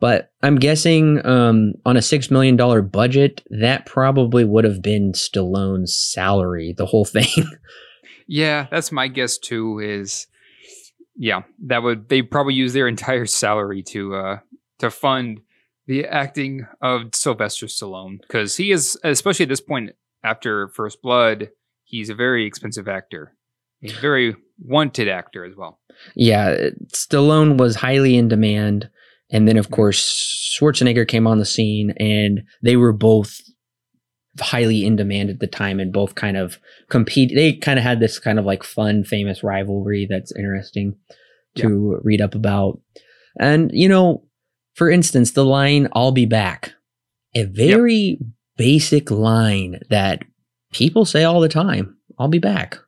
But 0.01 0.33
I'm 0.43 0.57
guessing 0.57 1.25
um, 1.27 1.75
on 1.85 1.97
a 1.97 2.03
six 2.03 2.31
million 2.31 2.57
dollar 2.57 2.83
budget, 2.83 3.43
that 3.51 3.87
probably 3.87 4.45
would 4.45 4.65
have 4.65 4.83
been 4.83 5.13
Stallone's 5.13 5.97
salary, 5.97 6.75
the 6.77 6.87
whole 6.87 7.05
thing. 7.05 7.29
yeah, 8.27 8.67
that's 8.71 8.93
my 8.93 9.09
guess 9.09 9.39
too. 9.39 9.81
Is 9.81 10.27
yeah, 11.17 11.43
that 11.67 11.83
would 11.83 12.09
they 12.09 12.23
probably 12.23 12.55
use 12.55 12.73
their 12.73 12.89
entire 12.89 13.27
salary 13.27 13.83
to 13.85 14.15
uh, 14.15 14.39
to 14.79 14.91
fund 14.91 15.41
the 15.89 16.05
acting 16.05 16.67
of 16.83 17.15
Sylvester 17.15 17.67
Stallone 17.67 18.21
because 18.21 18.57
he 18.57 18.71
is, 18.71 18.97
especially 19.03 19.45
at 19.45 19.49
this 19.49 19.61
point 19.61 19.91
after 20.23 20.69
First 20.69 21.03
Blood, 21.03 21.51
he's 21.83 22.11
a 22.11 22.15
very 22.15 22.47
expensive 22.47 22.87
actor. 22.87 23.35
He's 23.81 23.97
a 23.97 24.01
very 24.01 24.37
wanted 24.61 25.09
actor 25.09 25.45
as 25.45 25.57
well. 25.57 25.81
Yeah, 26.15 26.71
Stallone 26.93 27.59
was 27.59 27.77
highly 27.77 28.17
in 28.17 28.29
demand. 28.29 28.91
And 29.31 29.49
then, 29.49 29.57
of 29.57 29.67
mm-hmm. 29.67 29.75
course, 29.75 30.57
Schwarzenegger 30.61 31.07
came 31.07 31.27
on 31.27 31.39
the 31.39 31.45
scene, 31.45 31.93
and 31.99 32.43
they 32.63 32.77
were 32.77 32.93
both 32.93 33.41
highly 34.41 34.85
in 34.85 34.97
demand 34.97 35.31
at 35.31 35.41
the 35.41 35.47
time 35.47 35.81
and 35.81 35.93
both 35.93 36.15
kind 36.15 36.37
of 36.37 36.59
compete. 36.89 37.33
They 37.35 37.55
kind 37.55 37.79
of 37.79 37.83
had 37.83 38.01
this 38.01 38.19
kind 38.19 38.39
of 38.39 38.45
like 38.45 38.63
fun, 38.63 39.05
famous 39.05 39.43
rivalry 39.43 40.07
that's 40.09 40.35
interesting 40.37 40.97
to 41.57 41.93
yeah. 41.93 42.01
read 42.03 42.21
up 42.21 42.35
about. 42.35 42.81
And, 43.41 43.71
you 43.73 43.89
know, 43.89 44.25
for 44.79 44.89
instance, 44.89 45.33
the 45.33 45.45
line, 45.45 45.89
I'll 45.93 46.13
be 46.13 46.25
back, 46.25 46.73
a 47.35 47.43
very 47.43 47.95
yep. 47.95 48.19
basic 48.57 49.11
line 49.11 49.81
that 49.91 50.23
people 50.73 51.05
say 51.05 51.25
all 51.25 51.41
the 51.41 51.49
time, 51.49 51.97
I'll 52.17 52.29
be 52.29 52.39
back. 52.39 52.79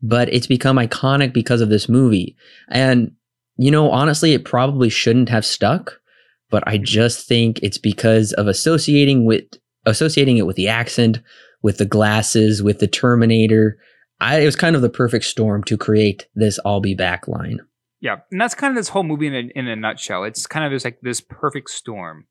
But 0.00 0.32
it's 0.32 0.46
become 0.46 0.78
iconic 0.78 1.34
because 1.34 1.60
of 1.60 1.68
this 1.68 1.90
movie. 1.90 2.36
And 2.70 3.12
you 3.58 3.70
know, 3.70 3.90
honestly, 3.90 4.32
it 4.32 4.46
probably 4.46 4.88
shouldn't 4.88 5.28
have 5.28 5.44
stuck, 5.44 6.00
but 6.48 6.66
I 6.66 6.76
mm-hmm. 6.76 6.84
just 6.84 7.28
think 7.28 7.60
it's 7.62 7.78
because 7.78 8.32
of 8.32 8.46
associating 8.46 9.26
with 9.26 9.44
associating 9.84 10.38
it 10.38 10.46
with 10.46 10.56
the 10.56 10.68
accent, 10.68 11.20
with 11.60 11.76
the 11.76 11.84
glasses, 11.84 12.62
with 12.62 12.78
the 12.78 12.88
Terminator. 12.88 13.78
I, 14.20 14.40
it 14.40 14.46
was 14.46 14.56
kind 14.56 14.74
of 14.74 14.80
the 14.80 14.88
perfect 14.88 15.26
storm 15.26 15.64
to 15.64 15.76
create 15.76 16.28
this 16.34 16.58
"I'll 16.64 16.80
be 16.80 16.94
back" 16.94 17.28
line. 17.28 17.60
Yeah, 18.00 18.16
and 18.30 18.40
that's 18.40 18.54
kind 18.54 18.70
of 18.70 18.76
this 18.76 18.90
whole 18.90 19.02
movie 19.02 19.26
in 19.26 19.34
a, 19.34 19.58
in 19.58 19.68
a 19.68 19.76
nutshell. 19.76 20.24
It's 20.24 20.46
kind 20.46 20.64
of 20.64 20.72
just 20.72 20.84
like 20.84 21.00
this 21.00 21.20
perfect 21.20 21.70
storm 21.70 22.26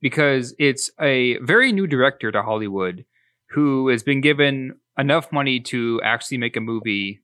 because 0.00 0.54
it's 0.58 0.90
a 1.00 1.38
very 1.38 1.72
new 1.72 1.86
director 1.86 2.32
to 2.32 2.42
Hollywood 2.42 3.04
who 3.50 3.88
has 3.88 4.02
been 4.02 4.20
given 4.20 4.76
enough 4.98 5.30
money 5.32 5.60
to 5.60 6.00
actually 6.02 6.38
make 6.38 6.56
a 6.56 6.60
movie 6.60 7.20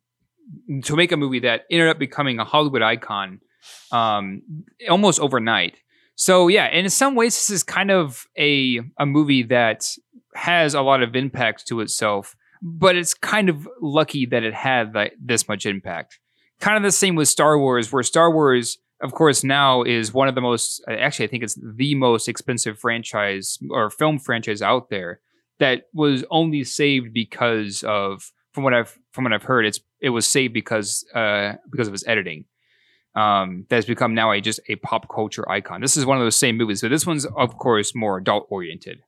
to 0.85 0.97
make 0.97 1.13
a 1.13 1.17
movie 1.17 1.41
that 1.41 1.63
ended 1.71 1.89
up 1.89 1.99
becoming 1.99 2.39
a 2.39 2.45
Hollywood 2.45 2.83
icon 2.83 3.41
um, 3.93 4.43
almost 4.89 5.21
overnight. 5.21 5.77
So 6.17 6.49
yeah, 6.49 6.69
in 6.69 6.89
some 6.91 7.15
ways, 7.15 7.35
this 7.35 7.51
is 7.51 7.63
kind 7.63 7.91
of 7.91 8.27
a 8.39 8.81
a 8.99 9.07
movie 9.07 9.43
that 9.45 9.89
has 10.35 10.75
a 10.75 10.83
lot 10.83 11.03
of 11.03 11.17
impact 11.17 11.67
to 11.69 11.81
itself, 11.81 12.37
but 12.63 12.97
it's 12.97 13.15
kind 13.15 13.49
of 13.49 13.69
lucky 13.81 14.27
that 14.27 14.43
it 14.43 14.55
had 14.55 14.95
like, 14.95 15.15
this 15.21 15.49
much 15.49 15.67
impact. 15.67 16.19
Kind 16.61 16.77
of 16.77 16.83
the 16.83 16.93
same 16.93 17.15
with 17.15 17.29
Star 17.29 17.59
Wars, 17.59 17.93
where 17.93 18.03
Star 18.03 18.31
Wars, 18.31 18.79
of 19.01 19.13
course, 19.13 19.43
now 19.43 19.83
is 19.83 20.13
one 20.13 20.29
of 20.29 20.35
the 20.35 20.41
most 20.41 20.83
actually, 20.89 21.27
I 21.27 21.29
think 21.29 21.43
it's 21.43 21.59
the 21.63 21.95
most 21.95 22.29
expensive 22.29 22.79
franchise 22.79 23.59
or 23.71 23.91
film 23.91 24.19
franchise 24.19 24.63
out 24.63 24.91
there 24.91 25.21
that 25.59 25.85
was 25.95 26.25
only 26.31 26.65
saved 26.65 27.13
because 27.13 27.83
of 27.85 28.33
from 28.53 28.65
what 28.65 28.75
I've 28.75 28.99
from 29.13 29.25
what 29.25 29.33
I've 29.33 29.45
heard, 29.45 29.65
it's 29.65 29.81
it 30.01 30.11
was 30.11 30.27
saved 30.29 30.55
because 30.55 31.05
uh, 31.15 31.55
because 31.71 31.89
of 31.89 31.95
its 31.95 32.07
editing. 32.07 32.45
Um, 33.15 33.67
that's 33.69 33.87
become 33.87 34.15
now 34.15 34.31
a 34.31 34.41
just 34.41 34.61
a 34.69 34.77
pop 34.77 35.09
culture 35.13 35.49
icon. 35.51 35.81
This 35.81 35.97
is 35.97 36.07
one 36.07 36.19
of 36.19 36.25
those 36.25 36.37
same 36.37 36.57
movies, 36.57 36.81
but 36.81 36.91
this 36.91 37.07
one's 37.07 37.27
of 37.27 37.57
course 37.59 37.95
more 37.95 38.19
adult 38.19 38.47
oriented. 38.51 39.03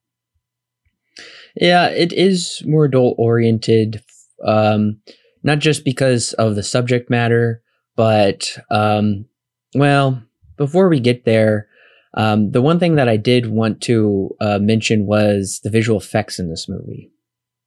Yeah, 1.54 1.88
it 1.88 2.12
is 2.12 2.62
more 2.64 2.86
adult 2.86 3.16
oriented. 3.18 4.02
Um, 4.44 5.00
not 5.42 5.58
just 5.58 5.84
because 5.84 6.32
of 6.34 6.54
the 6.54 6.62
subject 6.62 7.10
matter, 7.10 7.62
but 7.96 8.58
um, 8.70 9.26
well, 9.74 10.22
before 10.56 10.88
we 10.88 11.00
get 11.00 11.24
there, 11.24 11.68
um, 12.14 12.50
the 12.50 12.62
one 12.62 12.78
thing 12.78 12.96
that 12.96 13.08
I 13.08 13.16
did 13.16 13.46
want 13.46 13.80
to 13.82 14.34
uh, 14.40 14.58
mention 14.58 15.06
was 15.06 15.60
the 15.64 15.70
visual 15.70 15.98
effects 15.98 16.38
in 16.38 16.50
this 16.50 16.68
movie. 16.68 17.10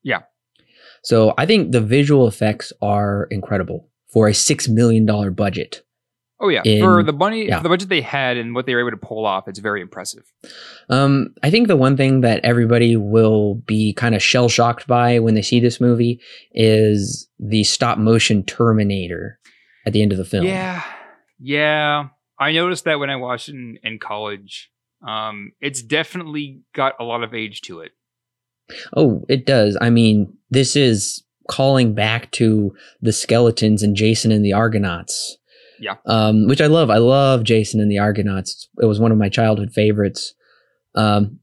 Yeah. 0.03 0.21
So 1.03 1.33
I 1.37 1.45
think 1.45 1.71
the 1.71 1.81
visual 1.81 2.27
effects 2.27 2.71
are 2.81 3.27
incredible 3.31 3.89
for 4.07 4.27
a 4.27 4.33
six 4.33 4.67
million 4.67 5.05
dollar 5.05 5.31
budget. 5.31 5.83
Oh 6.39 6.49
yeah, 6.49 6.61
in, 6.65 6.83
for 6.83 7.01
the 7.01 7.13
money, 7.13 7.47
yeah. 7.47 7.57
for 7.57 7.63
the 7.63 7.69
budget 7.69 7.89
they 7.89 8.01
had 8.01 8.35
and 8.35 8.53
what 8.53 8.65
they 8.65 8.75
were 8.75 8.81
able 8.81 8.91
to 8.91 9.05
pull 9.05 9.25
off, 9.25 9.47
it's 9.47 9.59
very 9.59 9.81
impressive. 9.81 10.23
Um, 10.89 11.33
I 11.41 11.49
think 11.49 11.67
the 11.67 11.77
one 11.77 11.95
thing 11.95 12.21
that 12.21 12.43
everybody 12.43 12.97
will 12.97 13.55
be 13.55 13.93
kind 13.93 14.15
of 14.15 14.21
shell 14.21 14.49
shocked 14.49 14.85
by 14.85 15.19
when 15.19 15.33
they 15.33 15.41
see 15.41 15.61
this 15.61 15.79
movie 15.79 16.19
is 16.51 17.29
the 17.39 17.63
stop 17.63 17.97
motion 17.97 18.43
Terminator 18.43 19.39
at 19.85 19.93
the 19.93 20.01
end 20.01 20.11
of 20.11 20.17
the 20.17 20.25
film. 20.25 20.45
Yeah, 20.45 20.83
yeah, 21.39 22.07
I 22.37 22.51
noticed 22.51 22.83
that 22.83 22.99
when 22.99 23.09
I 23.09 23.15
watched 23.15 23.49
it 23.49 23.55
in, 23.55 23.77
in 23.83 23.99
college. 23.99 24.71
Um, 25.05 25.51
it's 25.61 25.83
definitely 25.83 26.61
got 26.73 26.93
a 26.99 27.03
lot 27.03 27.23
of 27.23 27.33
age 27.33 27.61
to 27.61 27.81
it. 27.81 27.91
Oh, 28.95 29.23
it 29.29 29.45
does. 29.45 29.77
I 29.79 29.89
mean, 29.89 30.35
this 30.49 30.75
is 30.75 31.23
calling 31.47 31.93
back 31.93 32.31
to 32.31 32.75
the 33.01 33.13
skeletons 33.13 33.83
and 33.83 33.95
Jason 33.95 34.31
and 34.31 34.43
the 34.43 34.53
Argonauts. 34.53 35.37
Yeah. 35.79 35.95
Um, 36.05 36.47
which 36.47 36.61
I 36.61 36.67
love. 36.67 36.89
I 36.89 36.97
love 36.97 37.43
Jason 37.43 37.79
and 37.81 37.91
the 37.91 37.99
Argonauts. 37.99 38.67
It 38.81 38.85
was 38.85 38.99
one 38.99 39.11
of 39.11 39.17
my 39.17 39.29
childhood 39.29 39.71
favorites. 39.73 40.33
Um, 40.95 41.39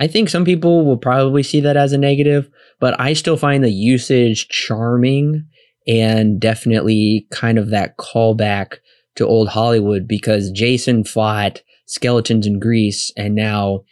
I 0.00 0.06
think 0.06 0.28
some 0.28 0.44
people 0.44 0.84
will 0.84 0.96
probably 0.96 1.42
see 1.42 1.60
that 1.60 1.76
as 1.76 1.92
a 1.92 1.98
negative, 1.98 2.48
but 2.80 2.98
I 3.00 3.12
still 3.12 3.36
find 3.36 3.62
the 3.62 3.70
usage 3.70 4.48
charming 4.48 5.46
and 5.86 6.40
definitely 6.40 7.26
kind 7.30 7.58
of 7.58 7.70
that 7.70 7.96
callback 7.98 8.78
to 9.16 9.26
old 9.26 9.48
Hollywood 9.48 10.08
because 10.08 10.50
Jason 10.50 11.04
fought 11.04 11.62
skeletons 11.86 12.46
in 12.46 12.58
Greece 12.58 13.12
and 13.16 13.34
now 13.34 13.82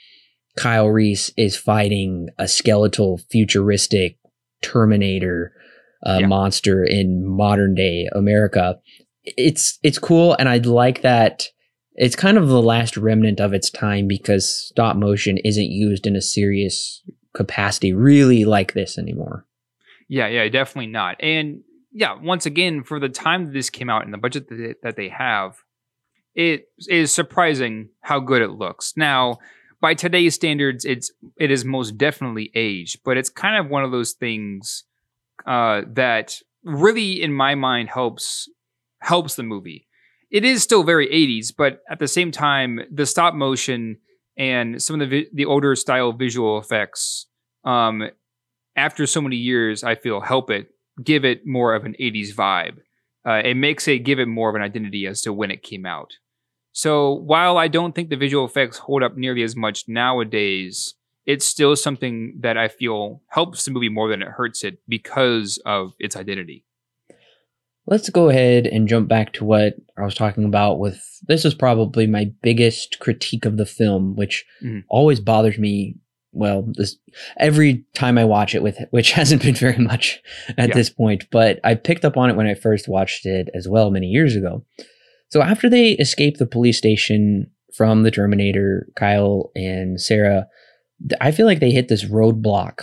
Kyle 0.56 0.88
Reese 0.88 1.30
is 1.36 1.56
fighting 1.56 2.28
a 2.38 2.48
skeletal, 2.48 3.20
futuristic 3.30 4.16
Terminator 4.62 5.52
uh, 6.06 6.18
Yeah. 6.20 6.26
monster 6.26 6.82
in 6.84 7.26
modern 7.26 7.74
day 7.74 8.08
America. 8.14 8.78
It's 9.24 9.78
it's 9.82 9.98
cool, 9.98 10.34
and 10.38 10.48
I 10.48 10.58
like 10.58 11.02
that. 11.02 11.44
It's 11.94 12.16
kind 12.16 12.38
of 12.38 12.48
the 12.48 12.62
last 12.62 12.96
remnant 12.96 13.40
of 13.40 13.52
its 13.52 13.70
time 13.70 14.08
because 14.08 14.48
stop 14.48 14.96
motion 14.96 15.38
isn't 15.38 15.70
used 15.70 16.06
in 16.06 16.16
a 16.16 16.22
serious 16.22 17.02
capacity 17.34 17.92
really 17.92 18.44
like 18.44 18.72
this 18.72 18.98
anymore. 18.98 19.46
Yeah, 20.08 20.28
yeah, 20.28 20.48
definitely 20.48 20.90
not. 20.90 21.16
And 21.20 21.62
yeah, 21.92 22.16
once 22.20 22.46
again, 22.46 22.82
for 22.82 22.98
the 22.98 23.08
time 23.08 23.46
that 23.46 23.52
this 23.52 23.70
came 23.70 23.90
out 23.90 24.04
and 24.04 24.12
the 24.12 24.18
budget 24.18 24.48
that 24.82 24.96
they, 24.96 25.08
have, 25.08 25.56
it 26.34 26.68
is 26.88 27.12
surprising 27.12 27.90
how 28.00 28.20
good 28.20 28.42
it 28.42 28.50
looks. 28.50 28.94
Now, 28.96 29.38
by 29.80 29.94
today's 29.94 30.34
standards, 30.34 30.84
it's 30.84 31.12
it 31.36 31.50
is 31.50 31.64
most 31.64 31.96
definitely 31.96 32.50
aged, 32.54 33.00
but 33.04 33.16
it's 33.16 33.30
kind 33.30 33.56
of 33.56 33.70
one 33.70 33.84
of 33.84 33.90
those 33.90 34.12
things 34.12 34.84
uh, 35.46 35.82
that 35.88 36.38
really, 36.64 37.22
in 37.22 37.32
my 37.32 37.54
mind, 37.54 37.88
helps 37.88 38.48
helps 39.00 39.34
the 39.34 39.42
movie. 39.42 39.86
It 40.30 40.44
is 40.44 40.62
still 40.62 40.84
very 40.84 41.08
80s, 41.08 41.52
but 41.56 41.80
at 41.90 41.98
the 41.98 42.08
same 42.08 42.30
time, 42.30 42.80
the 42.90 43.06
stop 43.06 43.34
motion 43.34 43.98
and 44.36 44.80
some 44.80 45.00
of 45.00 45.10
the 45.10 45.22
vi- 45.22 45.30
the 45.34 45.44
older 45.44 45.74
style 45.74 46.12
visual 46.12 46.58
effects 46.58 47.26
um, 47.64 48.08
after 48.76 49.06
so 49.06 49.20
many 49.20 49.36
years, 49.36 49.84
I 49.84 49.94
feel 49.94 50.20
help 50.20 50.50
it 50.50 50.68
give 51.02 51.24
it 51.24 51.46
more 51.46 51.74
of 51.74 51.84
an 51.84 51.94
80s 52.00 52.34
vibe. 52.34 52.78
Uh, 53.26 53.42
it 53.44 53.54
makes 53.54 53.86
it 53.86 53.98
give 54.00 54.18
it 54.18 54.26
more 54.26 54.48
of 54.48 54.54
an 54.54 54.62
identity 54.62 55.06
as 55.06 55.22
to 55.22 55.32
when 55.32 55.50
it 55.50 55.62
came 55.62 55.84
out. 55.84 56.12
So 56.72 57.12
while 57.12 57.58
I 57.58 57.68
don't 57.68 57.94
think 57.94 58.08
the 58.08 58.16
visual 58.16 58.44
effects 58.44 58.78
hold 58.78 59.02
up 59.02 59.16
nearly 59.16 59.42
as 59.42 59.56
much 59.56 59.84
nowadays, 59.88 60.94
it's 61.26 61.44
still 61.44 61.76
something 61.76 62.38
that 62.40 62.56
I 62.56 62.68
feel 62.68 63.22
helps 63.28 63.64
the 63.64 63.70
movie 63.72 63.88
more 63.88 64.08
than 64.08 64.22
it 64.22 64.28
hurts 64.28 64.64
it 64.64 64.78
because 64.88 65.58
of 65.66 65.92
its 65.98 66.16
identity. 66.16 66.64
Let's 67.86 68.08
go 68.10 68.28
ahead 68.28 68.66
and 68.66 68.88
jump 68.88 69.08
back 69.08 69.32
to 69.34 69.44
what 69.44 69.74
I 69.98 70.04
was 70.04 70.14
talking 70.14 70.44
about 70.44 70.78
with 70.78 71.02
this 71.26 71.44
is 71.44 71.54
probably 71.54 72.06
my 72.06 72.30
biggest 72.42 72.98
critique 73.00 73.44
of 73.44 73.56
the 73.56 73.66
film, 73.66 74.14
which 74.16 74.44
Mhm. 74.62 74.84
always 74.88 75.18
bothers 75.20 75.58
me. 75.58 75.96
Well, 76.32 76.68
this 76.76 76.96
every 77.38 77.84
time 77.94 78.16
I 78.16 78.24
watch 78.24 78.54
it 78.54 78.62
with 78.62 78.78
which 78.90 79.12
hasn't 79.20 79.42
been 79.42 79.54
very 79.54 79.78
much 79.78 80.20
at 80.56 80.68
Yeah. 80.68 80.74
this 80.74 80.90
point, 80.90 81.26
but 81.32 81.58
I 81.64 81.74
picked 81.74 82.04
up 82.04 82.16
on 82.16 82.30
it 82.30 82.36
when 82.36 82.46
I 82.46 82.54
first 82.54 82.88
watched 82.88 83.26
it 83.26 83.48
as 83.54 83.66
well 83.68 83.90
many 83.90 84.06
years 84.06 84.36
ago. 84.36 84.64
So 85.28 85.42
after 85.42 85.68
they 85.68 85.92
escape 85.92 86.36
the 86.38 86.46
police 86.46 86.78
station 86.78 87.50
from 87.74 88.02
the 88.02 88.10
Terminator, 88.10 88.88
Kyle 88.96 89.50
and 89.56 90.00
Sarah, 90.00 90.46
I 91.20 91.30
feel 91.32 91.46
like 91.46 91.60
they 91.60 91.70
hit 91.70 91.88
this 91.88 92.04
roadblock, 92.04 92.82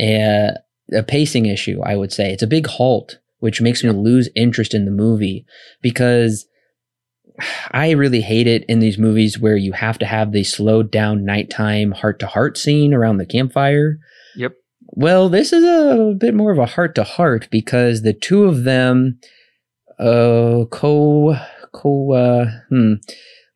a, 0.00 0.50
a 0.92 1.02
pacing 1.02 1.46
issue. 1.46 1.80
I 1.82 1.96
would 1.96 2.12
say 2.12 2.32
it's 2.32 2.42
a 2.42 2.46
big 2.48 2.66
halt, 2.66 3.18
which 3.44 3.60
makes 3.60 3.84
me 3.84 3.90
lose 3.90 4.30
interest 4.34 4.72
in 4.72 4.86
the 4.86 4.90
movie 4.90 5.44
because 5.82 6.46
I 7.72 7.90
really 7.90 8.22
hate 8.22 8.46
it 8.46 8.64
in 8.70 8.78
these 8.78 8.96
movies 8.96 9.38
where 9.38 9.58
you 9.58 9.72
have 9.72 9.98
to 9.98 10.06
have 10.06 10.32
the 10.32 10.44
slowed 10.44 10.90
down 10.90 11.26
nighttime 11.26 11.92
heart 11.92 12.18
to 12.20 12.26
heart 12.26 12.56
scene 12.56 12.94
around 12.94 13.18
the 13.18 13.26
campfire. 13.26 13.98
Yep. 14.34 14.54
Well, 14.86 15.28
this 15.28 15.52
is 15.52 15.62
a 15.62 16.14
bit 16.18 16.34
more 16.34 16.52
of 16.52 16.58
a 16.58 16.64
heart 16.64 16.94
to 16.94 17.04
heart 17.04 17.48
because 17.50 18.00
the 18.00 18.14
two 18.14 18.44
of 18.44 18.64
them, 18.64 19.20
uh, 19.98 20.64
co, 20.70 21.36
co, 21.74 22.12
uh, 22.12 22.46
hmm. 22.70 22.94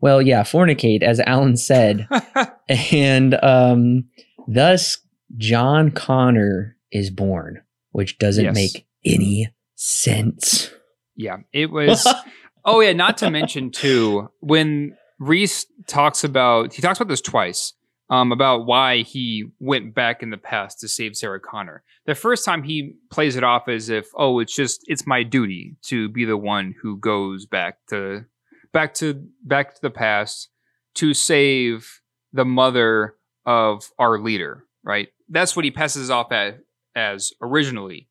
Well, 0.03 0.20
yeah, 0.20 0.42
fornicate, 0.42 1.03
as 1.03 1.18
Alan 1.20 1.57
said. 1.57 2.07
and 2.68 3.42
um, 3.42 4.05
thus, 4.46 4.98
John 5.38 5.92
Connor 5.92 6.77
is 6.92 7.09
born, 7.09 7.62
which 7.92 8.18
doesn't 8.18 8.44
Yes. 8.44 8.55
make 8.55 8.87
any 9.07 9.48
sense. 9.79 10.71
Yeah, 11.17 11.38
it 11.53 11.71
was. 11.71 12.07
oh 12.64 12.81
yeah, 12.81 12.93
not 12.93 13.17
to 13.19 13.31
mention 13.31 13.71
too 13.71 14.31
when 14.41 14.97
Reese 15.19 15.67
talks 15.87 16.25
about 16.25 16.75
he 16.75 16.83
talks 16.83 16.99
about 16.99 17.09
this 17.09 17.21
twice. 17.21 17.73
Um, 18.11 18.33
about 18.33 18.64
why 18.64 19.03
he 19.03 19.51
went 19.61 19.95
back 19.95 20.23
in 20.23 20.31
the 20.31 20.38
past 20.38 20.81
to 20.81 20.88
save 20.88 21.14
Sarah 21.14 21.38
Connor. 21.38 21.83
The 22.07 22.14
first 22.14 22.43
time 22.43 22.62
he 22.62 22.95
plays 23.11 23.37
it 23.37 23.45
off 23.45 23.69
as 23.69 23.91
if, 23.91 24.07
oh, 24.17 24.38
it's 24.38 24.55
just 24.55 24.83
it's 24.87 25.07
my 25.07 25.23
duty 25.23 25.77
to 25.83 26.09
be 26.09 26.25
the 26.25 26.38
one 26.38 26.75
who 26.81 26.97
goes 26.97 27.45
back 27.45 27.77
to 27.91 28.25
back 28.73 28.95
to 28.95 29.29
back 29.45 29.75
to 29.75 29.81
the 29.83 29.91
past 29.91 30.49
to 30.95 31.12
save 31.12 32.01
the 32.33 32.47
mother 32.47 33.17
of 33.45 33.91
our 33.99 34.19
leader. 34.19 34.64
Right. 34.83 35.09
That's 35.29 35.55
what 35.55 35.67
he 35.67 35.71
passes 35.71 36.09
off 36.09 36.33
at, 36.33 36.61
as 36.97 37.33
originally. 37.43 38.08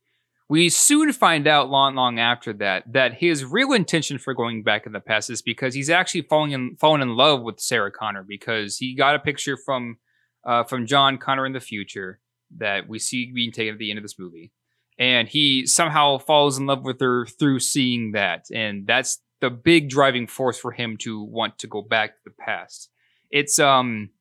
We 0.50 0.70
soon 0.70 1.12
find 1.12 1.46
out 1.46 1.70
long, 1.70 1.96
long 1.96 2.20
after 2.20 2.54
that 2.54 2.84
that 2.94 3.16
his 3.16 3.44
real 3.44 3.74
intention 3.74 4.18
for 4.18 4.34
going 4.34 4.64
back 4.64 4.86
in 4.86 4.94
the 4.94 5.02
past 5.02 5.30
is 5.30 5.42
because 5.42 5.74
he's 5.74 5.90
actually 5.90 6.22
falling 6.22 6.52
in 6.52 6.78
fallen 6.80 7.02
in 7.02 7.16
love 7.16 7.42
with 7.42 7.60
Sarah 7.60 7.92
Connor 7.92 8.24
because 8.24 8.78
he 8.78 8.96
got 8.96 9.16
a 9.16 9.20
picture 9.20 9.58
from 9.58 9.98
uh, 10.46 10.64
from 10.64 10.86
John 10.86 11.18
Connor 11.18 11.46
in 11.46 11.52
the 11.52 11.60
future 11.60 12.22
that 12.58 12.88
we 12.88 12.98
see 12.98 13.32
being 13.34 13.52
taken 13.52 13.74
at 13.74 13.80
the 13.80 13.90
end 13.90 14.00
of 14.00 14.04
this 14.04 14.18
movie, 14.18 14.54
and 14.98 15.28
he 15.28 15.68
somehow 15.68 16.18
falls 16.18 16.58
in 16.58 16.66
love 16.66 16.86
with 16.86 17.02
her 17.02 17.26
through 17.26 17.60
seeing 17.60 18.14
that, 18.14 18.46
and 18.54 18.88
that's 18.88 19.22
the 19.42 19.50
big 19.50 19.90
driving 19.90 20.28
force 20.28 20.58
for 20.58 20.72
him 20.72 20.96
to 20.98 21.22
want 21.22 21.60
to 21.60 21.68
go 21.68 21.82
back 21.82 22.12
to 22.12 22.20
the 22.24 22.36
past. 22.40 22.90
It's 23.30 23.60
um 23.60 24.12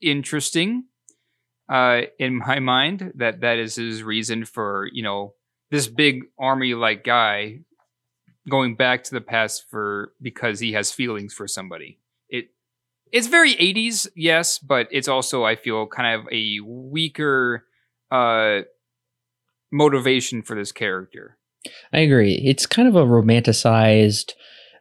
interesting 0.00 0.84
uh, 1.70 2.02
in 2.18 2.36
my 2.36 2.58
mind 2.58 3.12
that 3.14 3.40
that 3.40 3.58
is 3.58 3.76
his 3.76 4.02
reason 4.02 4.44
for 4.44 4.88
you 4.92 5.02
know 5.02 5.34
this 5.70 5.86
big 5.86 6.24
army 6.38 6.74
like 6.74 7.04
guy 7.04 7.60
going 8.48 8.74
back 8.74 9.04
to 9.04 9.14
the 9.14 9.20
past 9.20 9.64
for 9.70 10.12
because 10.20 10.58
he 10.58 10.72
has 10.72 10.90
feelings 10.90 11.32
for 11.32 11.46
somebody. 11.46 12.00
It 12.28 12.48
it's 13.12 13.28
very 13.28 13.54
80s, 13.54 14.08
yes, 14.16 14.58
but 14.58 14.88
it's 14.90 15.08
also 15.08 15.44
I 15.44 15.56
feel 15.56 15.86
kind 15.86 16.20
of 16.20 16.26
a 16.32 16.58
weaker 16.60 17.64
uh 18.10 18.60
motivation 19.72 20.42
for 20.42 20.56
this 20.56 20.72
character. 20.72 21.38
I 21.92 22.00
agree. 22.00 22.42
It's 22.44 22.66
kind 22.66 22.88
of 22.88 22.96
a 22.96 23.04
romanticized, 23.04 24.32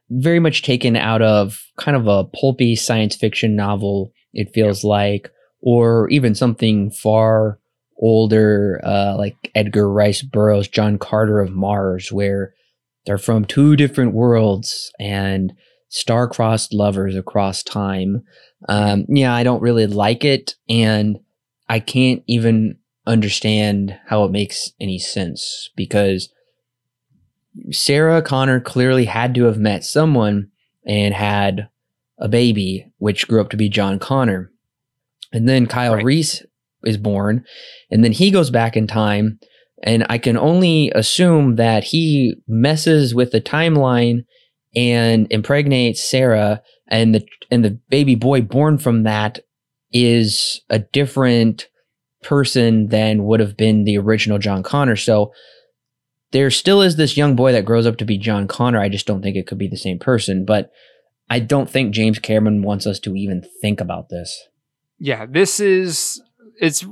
very 0.10 0.40
much 0.40 0.64
taken 0.64 0.96
out 0.96 1.22
of 1.22 1.62
kind 1.78 1.96
of 1.96 2.08
a 2.08 2.24
pulpy 2.24 2.76
science 2.76 3.16
fiction 3.16 3.56
novel, 3.56 4.12
it 4.34 4.54
feels 4.54 4.84
like, 4.84 5.30
or 5.62 6.10
even 6.10 6.36
something 6.36 6.92
far 6.92 7.60
older, 7.98 8.80
uh, 8.84 9.16
like 9.18 9.52
Edgar 9.56 9.92
Rice 9.92 10.22
Burroughs' 10.22 10.68
John 10.68 10.98
Carter 10.98 11.42
of 11.42 11.52
Mars, 11.52 12.12
where 12.12 12.54
they're 13.06 13.18
from 13.18 13.46
two 13.46 13.76
different 13.76 14.14
worlds 14.14 14.92
and 15.00 15.54
star-crossed 15.90 16.74
lovers 16.74 17.16
across 17.16 17.64
time. 17.64 18.24
Um, 18.68 19.06
yeah, 19.10 19.34
I 19.34 19.44
don't 19.44 19.62
really 19.62 19.88
like 19.88 20.24
it, 20.24 20.56
and 20.70 21.20
I 21.68 21.80
can't 21.80 22.24
even 22.28 22.78
understand 23.06 23.98
how 24.06 24.24
it 24.24 24.32
makes 24.32 24.72
any 24.80 25.00
sense 25.00 25.70
because 25.76 26.30
Sarah 27.72 28.22
Connor 28.22 28.60
clearly 28.60 29.06
had 29.06 29.34
to 29.36 29.46
have 29.46 29.58
met 29.58 29.84
someone 29.84 30.52
and 30.86 31.14
had 31.14 31.70
a 32.18 32.28
baby, 32.28 32.92
which 32.98 33.28
grew 33.28 33.42
up 33.42 33.50
to 33.50 33.58
be 33.58 33.70
John 33.70 34.00
Connor. 34.00 34.52
And 35.32 35.48
then 35.48 35.68
Kyle 35.68 35.96
Right. 35.96 36.04
Reese 36.04 36.44
is 36.84 36.98
born, 36.98 37.44
and 37.92 38.04
then 38.04 38.12
he 38.12 38.32
goes 38.32 38.50
back 38.50 38.76
in 38.76 38.88
time. 38.88 39.40
And 39.82 40.06
I 40.10 40.18
can 40.18 40.38
only 40.38 40.92
assume 40.94 41.56
that 41.56 41.86
he 41.86 42.36
messes 42.48 43.16
with 43.16 43.32
the 43.32 43.40
timeline 43.40 44.26
and 44.76 45.28
impregnates 45.30 46.04
Sarah, 46.04 46.62
and 46.88 47.16
the 47.16 47.26
and 47.50 47.64
the 47.64 47.80
baby 47.90 48.16
boy 48.16 48.42
born 48.42 48.78
from 48.78 49.04
that 49.04 49.40
is 49.92 50.62
a 50.70 50.80
different 50.80 51.68
person 52.24 52.88
than 52.88 53.24
would 53.24 53.40
have 53.40 53.56
been 53.56 53.86
the 53.86 53.98
original 53.98 54.38
John 54.38 54.64
Connor. 54.64 54.96
So 54.96 55.32
there 56.32 56.52
still 56.52 56.82
is 56.82 56.96
this 56.96 57.18
young 57.18 57.36
boy 57.36 57.52
that 57.54 57.66
grows 57.66 57.88
up 57.88 57.98
to 57.98 58.06
be 58.06 58.18
John 58.18 58.48
Connor. 58.48 58.80
I 58.80 58.90
just 58.90 59.08
don't 59.08 59.22
think 59.22 59.36
it 59.36 59.48
could 59.48 59.58
be 59.58 59.68
the 59.68 59.78
same 59.78 60.00
person. 60.00 60.46
But 60.46 60.70
I 61.30 61.40
don't 61.40 61.70
think 61.70 61.94
James 61.94 62.20
Cameron 62.20 62.62
wants 62.62 62.86
us 62.86 63.00
to 63.02 63.16
even 63.16 63.44
think 63.62 63.80
about 63.80 64.10
this. 64.10 64.48
Yeah, 65.00 65.26
this 65.26 65.60
is 65.60 66.22
it's 66.60 66.86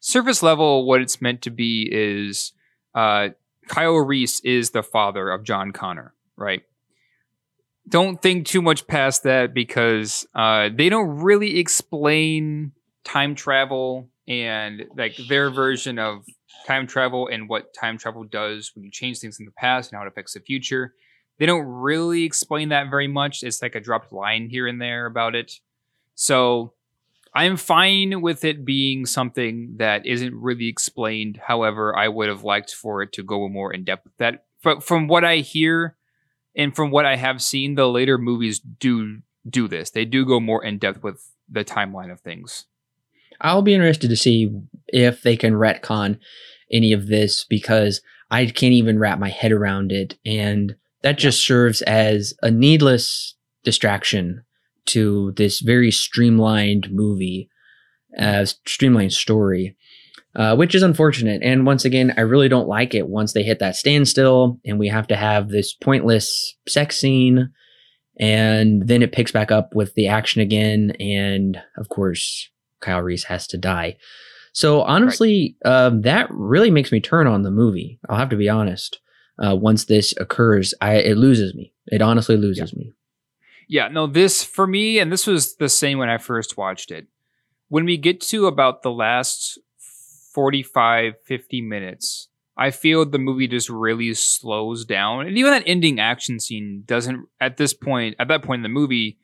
surface 0.00 0.42
level. 0.42 0.86
What 0.86 1.00
it's 1.00 1.20
meant 1.20 1.42
to 1.42 1.50
be 1.50 1.88
is 1.90 2.52
uh, 2.94 3.30
Kyle 3.68 3.96
Reese 3.96 4.40
is 4.40 4.70
the 4.70 4.82
father 4.82 5.30
of 5.30 5.44
John 5.44 5.72
Connor, 5.72 6.14
right? 6.36 6.62
Don't 7.88 8.22
think 8.22 8.46
too 8.46 8.62
much 8.62 8.86
past 8.86 9.24
that 9.24 9.52
because 9.54 10.26
uh, 10.34 10.70
they 10.74 10.88
don't 10.88 11.20
really 11.20 11.58
explain 11.58 12.72
time 13.04 13.34
travel 13.34 14.08
and 14.28 14.84
like 14.96 15.16
their 15.28 15.50
version 15.50 15.98
of 15.98 16.24
time 16.66 16.86
travel 16.86 17.28
and 17.28 17.48
what 17.48 17.74
time 17.74 17.98
travel 17.98 18.24
does 18.24 18.70
when 18.74 18.84
you 18.84 18.90
change 18.90 19.18
things 19.18 19.40
in 19.40 19.46
the 19.46 19.52
past 19.52 19.90
and 19.90 19.98
how 19.98 20.04
it 20.04 20.08
affects 20.08 20.34
the 20.34 20.40
future. 20.40 20.94
They 21.38 21.46
don't 21.46 21.66
really 21.66 22.24
explain 22.24 22.68
that 22.68 22.88
very 22.88 23.08
much. 23.08 23.42
It's 23.42 23.60
like 23.60 23.74
a 23.74 23.80
dropped 23.80 24.12
line 24.12 24.48
here 24.48 24.68
and 24.68 24.80
there 24.80 25.06
about 25.06 25.34
it. 25.34 25.58
So 26.14 26.74
I'm 27.34 27.56
fine 27.56 28.20
with 28.20 28.44
it 28.44 28.64
being 28.64 29.06
something 29.06 29.76
that 29.78 30.06
isn't 30.06 30.34
really 30.34 30.68
explained. 30.68 31.40
However, 31.46 31.96
I 31.96 32.08
would 32.08 32.28
have 32.28 32.44
liked 32.44 32.74
for 32.74 33.02
it 33.02 33.12
to 33.12 33.22
go 33.22 33.48
more 33.48 33.72
in 33.72 33.84
depth. 33.84 34.08
That, 34.18 34.44
but 34.62 34.84
from 34.84 35.08
what 35.08 35.24
I 35.24 35.38
hear, 35.38 35.96
and 36.54 36.76
from 36.76 36.90
what 36.90 37.06
I 37.06 37.16
have 37.16 37.42
seen, 37.42 37.74
the 37.74 37.88
later 37.88 38.18
movies 38.18 38.58
do 38.60 39.22
do 39.48 39.66
this. 39.66 39.90
They 39.90 40.04
do 40.04 40.24
go 40.24 40.38
more 40.38 40.64
in 40.64 40.78
depth 40.78 41.02
with 41.02 41.32
the 41.48 41.64
timeline 41.64 42.12
of 42.12 42.20
things. 42.20 42.66
I'll 43.40 43.62
be 43.62 43.74
interested 43.74 44.08
to 44.08 44.16
see 44.16 44.52
if 44.88 45.22
they 45.22 45.36
can 45.36 45.54
retcon 45.54 46.18
any 46.70 46.92
of 46.92 47.08
this 47.08 47.44
because 47.44 48.00
I 48.30 48.46
can't 48.46 48.72
even 48.72 48.98
wrap 48.98 49.18
my 49.18 49.30
head 49.30 49.52
around 49.52 49.90
it, 49.90 50.18
and 50.24 50.76
that 51.02 51.18
just 51.18 51.44
serves 51.44 51.82
as 51.82 52.34
a 52.42 52.50
needless 52.50 53.34
distraction 53.64 54.44
to 54.86 55.32
this 55.36 55.60
very 55.60 55.90
streamlined 55.90 56.88
movie, 56.90 57.48
uh, 58.18 58.44
streamlined 58.44 59.12
story, 59.12 59.76
uh, 60.34 60.56
which 60.56 60.74
is 60.74 60.82
unfortunate. 60.82 61.42
And 61.42 61.66
once 61.66 61.84
again, 61.84 62.14
I 62.16 62.22
really 62.22 62.48
don't 62.48 62.68
like 62.68 62.94
it 62.94 63.08
once 63.08 63.32
they 63.32 63.42
hit 63.42 63.58
that 63.58 63.76
standstill 63.76 64.58
and 64.64 64.78
we 64.78 64.88
have 64.88 65.06
to 65.08 65.16
have 65.16 65.48
this 65.48 65.74
pointless 65.74 66.56
sex 66.66 66.98
scene. 66.98 67.50
And 68.18 68.86
then 68.86 69.02
it 69.02 69.12
picks 69.12 69.32
back 69.32 69.50
up 69.50 69.74
with 69.74 69.94
the 69.94 70.08
action 70.08 70.40
again. 70.40 70.92
And 71.00 71.60
of 71.76 71.88
course, 71.88 72.50
Kyle 72.80 73.00
Reese 73.00 73.24
has 73.24 73.46
to 73.48 73.58
die. 73.58 73.96
So 74.52 74.82
honestly, 74.82 75.56
right. 75.64 75.70
uh, 75.70 75.90
that 76.00 76.28
really 76.30 76.70
makes 76.70 76.92
me 76.92 77.00
turn 77.00 77.26
on 77.26 77.42
the 77.42 77.50
movie. 77.50 77.98
I'll 78.08 78.18
have 78.18 78.28
to 78.30 78.36
be 78.36 78.48
honest. 78.48 79.00
Uh, 79.42 79.56
once 79.56 79.86
this 79.86 80.14
occurs, 80.18 80.74
I, 80.80 80.96
it 80.96 81.16
loses 81.16 81.54
me. 81.54 81.72
It 81.86 82.02
honestly 82.02 82.36
loses 82.36 82.72
yeah. 82.72 82.78
me. 82.78 82.92
Yeah, 83.72 83.88
no, 83.88 84.06
this 84.06 84.44
for 84.44 84.66
me, 84.66 84.98
and 84.98 85.10
this 85.10 85.26
was 85.26 85.56
the 85.56 85.70
same 85.70 85.96
when 85.96 86.10
I 86.10 86.18
first 86.18 86.58
watched 86.58 86.90
it. 86.90 87.06
When 87.68 87.86
we 87.86 87.96
get 87.96 88.20
to 88.20 88.46
about 88.46 88.82
the 88.82 88.90
last 88.90 89.58
45, 90.34 91.14
50 91.24 91.62
minutes, 91.62 92.28
I 92.54 92.70
feel 92.70 93.06
the 93.06 93.18
movie 93.18 93.48
just 93.48 93.70
really 93.70 94.12
slows 94.12 94.84
down. 94.84 95.26
And 95.26 95.38
even 95.38 95.52
that 95.52 95.62
ending 95.64 95.98
action 95.98 96.38
scene 96.38 96.82
doesn't, 96.84 97.26
at 97.40 97.56
this 97.56 97.72
point, 97.72 98.14
at 98.18 98.28
that 98.28 98.42
point 98.42 98.58
in 98.58 98.62
the 98.62 98.68
movie, 98.68 99.16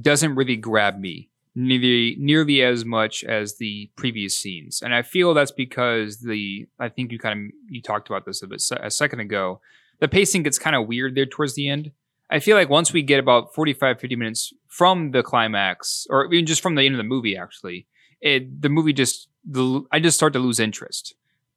doesn't 0.00 0.36
really 0.36 0.54
grab 0.54 1.00
me 1.00 1.28
nearly, 1.56 2.14
nearly 2.20 2.62
as 2.62 2.84
much 2.84 3.24
as 3.24 3.56
the 3.56 3.90
previous 3.96 4.38
scenes. 4.38 4.82
And 4.82 4.94
I 4.94 5.02
feel 5.02 5.34
that's 5.34 5.50
because 5.50 6.20
the, 6.20 6.68
I 6.78 6.90
think 6.90 7.10
you 7.10 7.18
kind 7.18 7.46
of, 7.46 7.54
you 7.68 7.82
talked 7.82 8.08
about 8.08 8.24
this 8.24 8.40
a 8.40 8.46
bit 8.46 8.62
a 8.80 8.88
second 8.88 9.18
ago. 9.18 9.60
The 9.98 10.06
pacing 10.06 10.44
gets 10.44 10.60
kind 10.60 10.76
of 10.76 10.86
weird 10.86 11.16
there 11.16 11.26
towards 11.26 11.56
the 11.56 11.68
end 11.68 11.90
I 12.28 12.40
feel 12.40 12.56
like 12.56 12.68
once 12.68 12.92
we 12.92 13.02
get 13.02 13.20
about 13.20 13.54
45, 13.54 14.00
50 14.00 14.16
minutes 14.16 14.52
from 14.68 15.12
the 15.12 15.22
climax, 15.22 16.06
or 16.10 16.32
even 16.32 16.46
just 16.46 16.60
from 16.60 16.74
the 16.74 16.82
end 16.82 16.94
of 16.94 16.98
the 16.98 17.04
movie, 17.04 17.36
actually, 17.36 17.86
it, 18.20 18.60
the 18.60 18.68
movie 18.68 18.92
just, 18.92 19.28
the, 19.48 19.82
I 19.92 20.00
just 20.00 20.16
start 20.16 20.32
to 20.32 20.38
lose 20.38 20.58
interest. 20.58 21.14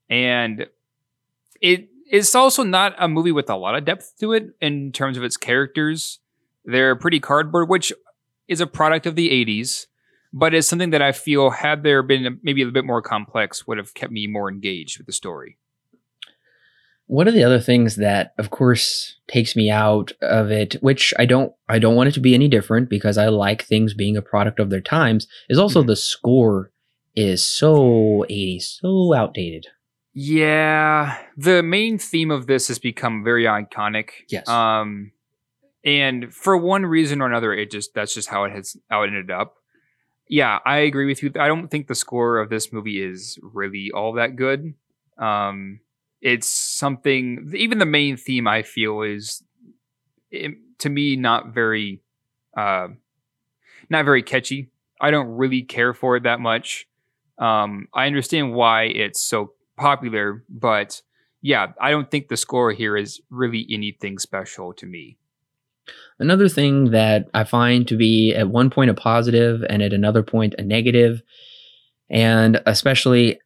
And 0.09 0.67
it 1.61 1.89
is 2.11 2.33
also 2.35 2.63
not 2.63 2.95
a 2.97 3.07
movie 3.07 3.31
with 3.31 3.49
a 3.49 3.55
lot 3.55 3.75
of 3.75 3.85
depth 3.85 4.13
to 4.19 4.33
it 4.33 4.49
in 4.61 4.91
terms 4.91 5.17
of 5.17 5.23
its 5.23 5.37
characters. 5.37 6.19
They're 6.65 6.95
pretty 6.95 7.19
cardboard, 7.19 7.69
which 7.69 7.91
is 8.47 8.61
a 8.61 8.67
product 8.67 9.05
of 9.05 9.15
the 9.15 9.29
80s, 9.29 9.87
but 10.33 10.53
it's 10.53 10.67
something 10.67 10.91
that 10.91 11.01
I 11.01 11.11
feel 11.11 11.49
had 11.49 11.83
there 11.83 12.03
been 12.03 12.39
maybe 12.43 12.61
a 12.61 12.67
bit 12.67 12.85
more 12.85 13.01
complex 13.01 13.65
would 13.65 13.77
have 13.77 13.93
kept 13.93 14.11
me 14.11 14.27
more 14.27 14.49
engaged 14.49 14.97
with 14.97 15.07
the 15.07 15.13
story. 15.13 15.57
One 17.09 17.27
of 17.27 17.33
the 17.33 17.43
other 17.43 17.59
things 17.59 17.95
that, 17.95 18.33
of 18.37 18.51
course, 18.51 19.17
takes 19.27 19.55
me 19.55 19.71
out 19.71 20.11
of 20.21 20.51
it, 20.51 20.75
which 20.81 21.11
I 21.17 21.25
don't, 21.25 21.51
I 21.67 21.79
don't 21.79 21.95
want 21.95 22.09
it 22.09 22.11
to 22.13 22.19
be 22.19 22.35
any 22.35 22.47
different 22.47 22.87
because 22.87 23.17
I 23.17 23.29
like 23.29 23.63
things 23.63 23.95
being 23.95 24.15
a 24.15 24.21
product 24.21 24.59
of 24.59 24.69
their 24.69 24.79
times, 24.79 25.27
is 25.49 25.57
also 25.57 25.79
mm-hmm. 25.79 25.87
the 25.87 25.95
score 25.95 26.71
is 27.15 27.45
so 27.45 28.25
80s, 28.29 28.79
so 28.79 29.15
outdated. 29.15 29.65
Yeah, 30.13 31.17
the 31.35 31.63
main 31.63 31.97
theme 31.97 32.29
of 32.29 32.45
this 32.45 32.67
has 32.67 32.77
become 32.77 33.23
very 33.23 33.45
iconic. 33.45 34.09
Yes. 34.27 34.47
Um, 34.47 35.11
and 35.83 36.31
for 36.31 36.57
one 36.57 36.85
reason 36.85 37.21
or 37.21 37.25
another, 37.25 37.53
it 37.53 37.71
just 37.71 37.95
that's 37.95 38.13
just 38.13 38.29
how 38.29 38.43
it 38.43 38.51
has 38.51 38.77
how 38.89 39.01
it 39.01 39.07
ended 39.07 39.31
up. 39.31 39.55
Yeah, 40.27 40.59
I 40.63 40.77
agree 40.79 41.07
with 41.07 41.23
you. 41.23 41.31
I 41.39 41.47
don't 41.47 41.69
think 41.69 41.87
the 41.87 41.95
score 41.95 42.37
of 42.37 42.49
this 42.51 42.71
movie 42.71 43.01
is 43.03 43.39
really 43.41 43.89
all 43.91 44.13
that 44.13 44.35
good. 44.35 44.75
Um, 45.17 45.79
it's 46.21 46.47
something 46.47 47.51
even 47.55 47.77
the 47.77 47.85
main 47.85 48.17
theme 48.17 48.47
i 48.47 48.61
feel 48.61 49.01
is 49.01 49.43
to 50.79 50.89
me 50.89 51.15
not 51.15 51.53
very 51.53 52.01
uh 52.57 52.87
not 53.89 54.05
very 54.05 54.21
catchy. 54.21 54.69
I 55.01 55.09
don't 55.09 55.27
really 55.27 55.63
care 55.63 55.93
for 55.93 56.17
it 56.17 56.23
that 56.23 56.39
much. 56.39 56.87
Um 57.37 57.87
i 57.93 58.07
understand 58.07 58.53
why 58.53 58.83
it's 58.83 59.21
so 59.21 59.53
popular 59.77 60.43
but 60.49 61.01
yeah 61.41 61.67
i 61.79 61.89
don't 61.89 62.11
think 62.11 62.27
the 62.27 62.35
score 62.35 62.73
here 62.73 62.97
is 62.97 63.21
really 63.29 63.65
anything 63.69 64.19
special 64.19 64.73
to 64.73 64.85
me. 64.85 65.17
Another 66.19 66.49
thing 66.49 66.91
that 66.91 67.29
i 67.33 67.43
find 67.43 67.87
to 67.87 67.95
be 67.95 68.33
at 68.33 68.49
one 68.49 68.69
point 68.69 68.89
a 68.89 68.93
positive 68.93 69.63
and 69.69 69.81
at 69.81 69.93
another 69.93 70.23
point 70.23 70.55
a 70.57 70.63
negative 70.63 71.21
and 72.09 72.61
especially 72.65 73.39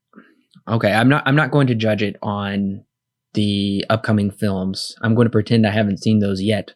Okay, 0.67 0.91
I'm 0.91 1.09
not 1.09 1.23
I'm 1.25 1.35
not 1.35 1.51
going 1.51 1.67
to 1.67 1.75
judge 1.75 2.01
it 2.01 2.15
on 2.21 2.83
the 3.33 3.85
upcoming 3.89 4.31
films. 4.31 4.95
I'm 5.01 5.15
going 5.15 5.25
to 5.25 5.31
pretend 5.31 5.65
I 5.65 5.71
haven't 5.71 6.01
seen 6.01 6.19
those 6.19 6.41
yet. 6.41 6.73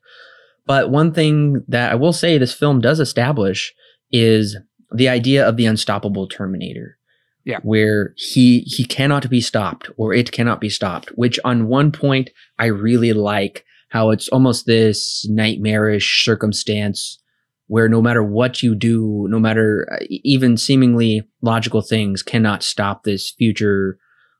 But 0.65 0.89
one 0.89 1.13
thing 1.13 1.63
that 1.67 1.91
I 1.91 1.95
will 1.95 2.13
say 2.13 2.37
this 2.37 2.53
film 2.53 2.81
does 2.81 2.99
establish 2.99 3.73
is 4.11 4.57
the 4.91 5.07
idea 5.07 5.47
of 5.47 5.57
the 5.57 5.65
unstoppable 5.65 6.27
Terminator. 6.27 6.97
Yeah. 7.45 7.59
Where 7.63 8.13
he 8.17 8.59
he 8.61 8.83
cannot 8.83 9.29
be 9.29 9.39
stopped 9.39 9.89
or 9.95 10.13
it 10.13 10.33
cannot 10.33 10.59
be 10.59 10.69
stopped, 10.69 11.09
which 11.15 11.39
on 11.45 11.67
one 11.67 11.93
point 11.93 12.29
I 12.59 12.65
really 12.65 13.13
like 13.13 13.63
how 13.89 14.09
it's 14.09 14.27
almost 14.29 14.65
this 14.65 15.25
nightmarish 15.29 16.25
circumstance 16.25 17.21
where 17.67 17.89
no 17.89 18.01
matter 18.01 18.23
what 18.23 18.63
you 18.63 18.75
do, 18.75 19.27
no 19.29 19.39
matter 19.39 19.87
uh, 19.91 20.05
even 20.09 20.57
seemingly 20.57 21.27
logical 21.41 21.81
things 21.81 22.23
cannot 22.23 22.63
stop 22.63 23.03
this 23.03 23.31
future 23.31 23.99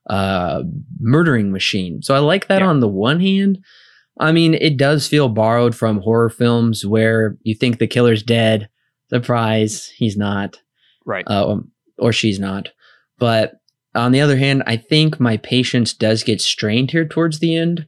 uh, 0.10 0.64
murdering 1.00 1.52
machine. 1.52 2.02
So 2.02 2.16
I 2.16 2.20
like 2.20 2.48
that 2.48 2.62
yeah. 2.62 2.68
on 2.68 2.80
the 2.80 2.88
one 2.88 3.20
hand. 3.20 3.60
I 4.20 4.32
mean, 4.32 4.56
it 4.56 4.78
does 4.78 5.08
feel 5.08 5.30
borrowed 5.30 5.76
from 5.76 6.00
horror 6.00 6.30
films 6.30 6.86
where 6.86 7.38
you 7.44 7.54
think 7.54 7.78
the 7.78 7.88
killer's 7.88 8.24
dead. 8.24 8.70
Surprise, 9.10 9.92
he's 9.96 10.18
not. 10.18 10.60
Right. 11.06 11.24
Uh, 11.28 11.58
or 12.00 12.12
she's 12.12 12.40
not. 12.40 12.70
But 13.20 13.60
on 13.94 14.12
the 14.12 14.22
other 14.22 14.38
hand, 14.38 14.64
I 14.66 14.78
think 14.78 15.20
my 15.20 15.38
patience 15.38 15.94
does 15.94 16.24
get 16.24 16.42
strained 16.42 16.92
here 16.92 17.06
towards 17.06 17.40
the 17.40 17.56
end. 17.56 17.88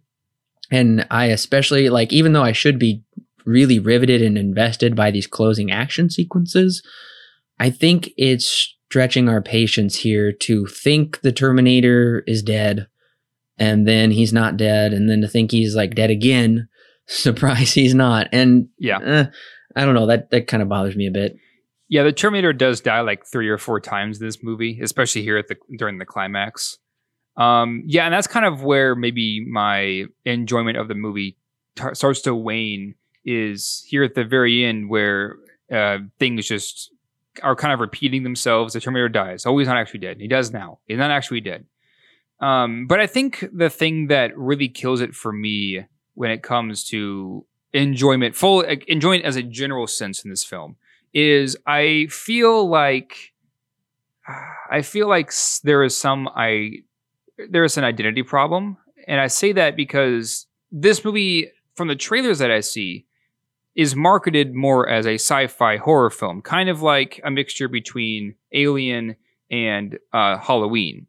And 0.71 1.07
I 1.09 1.25
especially 1.25 1.89
like, 1.89 2.13
even 2.13 2.33
though 2.33 2.43
I 2.43 2.51
should 2.51 2.77
be 2.77 3.03
really 3.45 3.79
riveted 3.79 4.21
and 4.21 4.37
invested 4.37 4.95
by 4.95 5.11
these 5.11 5.27
closing 5.27 5.71
action 5.71 6.09
sequences. 6.09 6.83
I 7.59 7.69
think 7.69 8.09
it's 8.17 8.75
stretching 8.89 9.29
our 9.29 9.41
patience 9.41 9.95
here 9.95 10.31
to 10.31 10.65
think 10.65 11.21
the 11.21 11.31
Terminator 11.31 12.23
is 12.25 12.41
dead 12.41 12.87
and 13.57 13.87
then 13.87 14.11
he's 14.11 14.33
not 14.33 14.57
dead 14.57 14.93
and 14.93 15.09
then 15.09 15.21
to 15.21 15.27
think 15.27 15.51
he's 15.51 15.75
like 15.75 15.93
dead 15.93 16.09
again. 16.09 16.67
Surprise, 17.07 17.73
he's 17.73 17.93
not. 17.93 18.27
And 18.31 18.69
yeah, 18.77 18.99
eh, 18.99 19.25
I 19.75 19.85
don't 19.85 19.95
know. 19.95 20.05
That, 20.05 20.29
that 20.31 20.47
kind 20.47 20.63
of 20.63 20.69
bothers 20.69 20.95
me 20.95 21.07
a 21.07 21.11
bit. 21.11 21.35
Yeah, 21.87 22.03
the 22.03 22.13
Terminator 22.13 22.53
does 22.53 22.81
die 22.81 23.01
like 23.01 23.25
three 23.25 23.49
or 23.49 23.57
four 23.57 23.79
times 23.79 24.19
in 24.19 24.27
this 24.27 24.43
movie, 24.43 24.79
especially 24.81 25.23
here 25.23 25.37
at 25.37 25.47
the 25.47 25.55
during 25.77 25.97
the 25.97 26.05
climax. 26.05 26.77
Um, 27.35 27.83
yeah, 27.85 28.05
and 28.05 28.13
that's 28.13 28.27
kind 28.27 28.45
of 28.45 28.63
where 28.63 28.95
maybe 28.95 29.43
my 29.49 30.05
enjoyment 30.23 30.77
of 30.77 30.87
the 30.87 30.93
movie 30.93 31.37
t- 31.75 31.93
starts 31.93 32.21
to 32.21 32.35
wane 32.35 32.93
is 33.25 33.83
here 33.87 34.03
at 34.03 34.15
the 34.15 34.23
very 34.23 34.63
end 34.65 34.89
where 34.89 35.37
uh, 35.71 35.99
things 36.19 36.47
just 36.47 36.91
are 37.43 37.55
kind 37.55 37.73
of 37.73 37.79
repeating 37.79 38.23
themselves. 38.23 38.73
The 38.73 38.79
Terminator 38.79 39.09
dies. 39.09 39.45
Oh, 39.45 39.57
he's 39.57 39.67
not 39.67 39.77
actually 39.77 39.99
dead. 39.99 40.19
He 40.19 40.27
does 40.27 40.51
now. 40.51 40.79
He's 40.87 40.97
not 40.97 41.11
actually 41.11 41.41
dead. 41.41 41.65
Um, 42.39 42.87
but 42.87 42.99
I 42.99 43.07
think 43.07 43.45
the 43.53 43.69
thing 43.69 44.07
that 44.07 44.37
really 44.37 44.69
kills 44.69 45.01
it 45.01 45.13
for 45.13 45.31
me 45.31 45.85
when 46.15 46.31
it 46.31 46.41
comes 46.41 46.83
to 46.85 47.45
enjoyment, 47.73 48.35
full 48.35 48.61
enjoyment 48.61 49.25
as 49.25 49.35
a 49.35 49.43
general 49.43 49.87
sense 49.87 50.23
in 50.23 50.29
this 50.29 50.43
film, 50.43 50.77
is 51.13 51.57
I 51.65 52.07
feel 52.09 52.67
like 52.67 53.33
I 54.71 54.81
feel 54.81 55.07
like 55.07 55.31
there 55.63 55.83
is 55.83 55.97
some 55.97 56.29
I 56.35 56.83
there 57.49 57.63
is 57.63 57.77
an 57.77 57.83
identity 57.83 58.23
problem, 58.23 58.77
and 59.07 59.19
I 59.19 59.27
say 59.27 59.51
that 59.53 59.75
because 59.75 60.45
this 60.71 61.03
movie, 61.03 61.51
from 61.75 61.87
the 61.87 61.95
trailers 61.95 62.39
that 62.39 62.51
I 62.51 62.59
see, 62.59 63.05
is 63.79 63.95
marketed 63.95 64.53
more 64.53 64.89
as 64.89 65.07
a 65.07 65.13
sci-fi 65.13 65.77
horror 65.77 66.09
film, 66.09 66.41
kind 66.41 66.67
of 66.67 66.81
like 66.81 67.21
a 67.23 67.31
mixture 67.31 67.69
between 67.69 68.35
Alien 68.51 69.15
and 69.49 69.97
uh, 70.11 70.37
Halloween. 70.37 71.07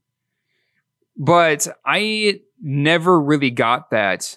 But 1.16 1.66
I 1.84 2.42
never 2.62 3.20
really 3.20 3.50
got 3.50 3.90
that 3.90 4.36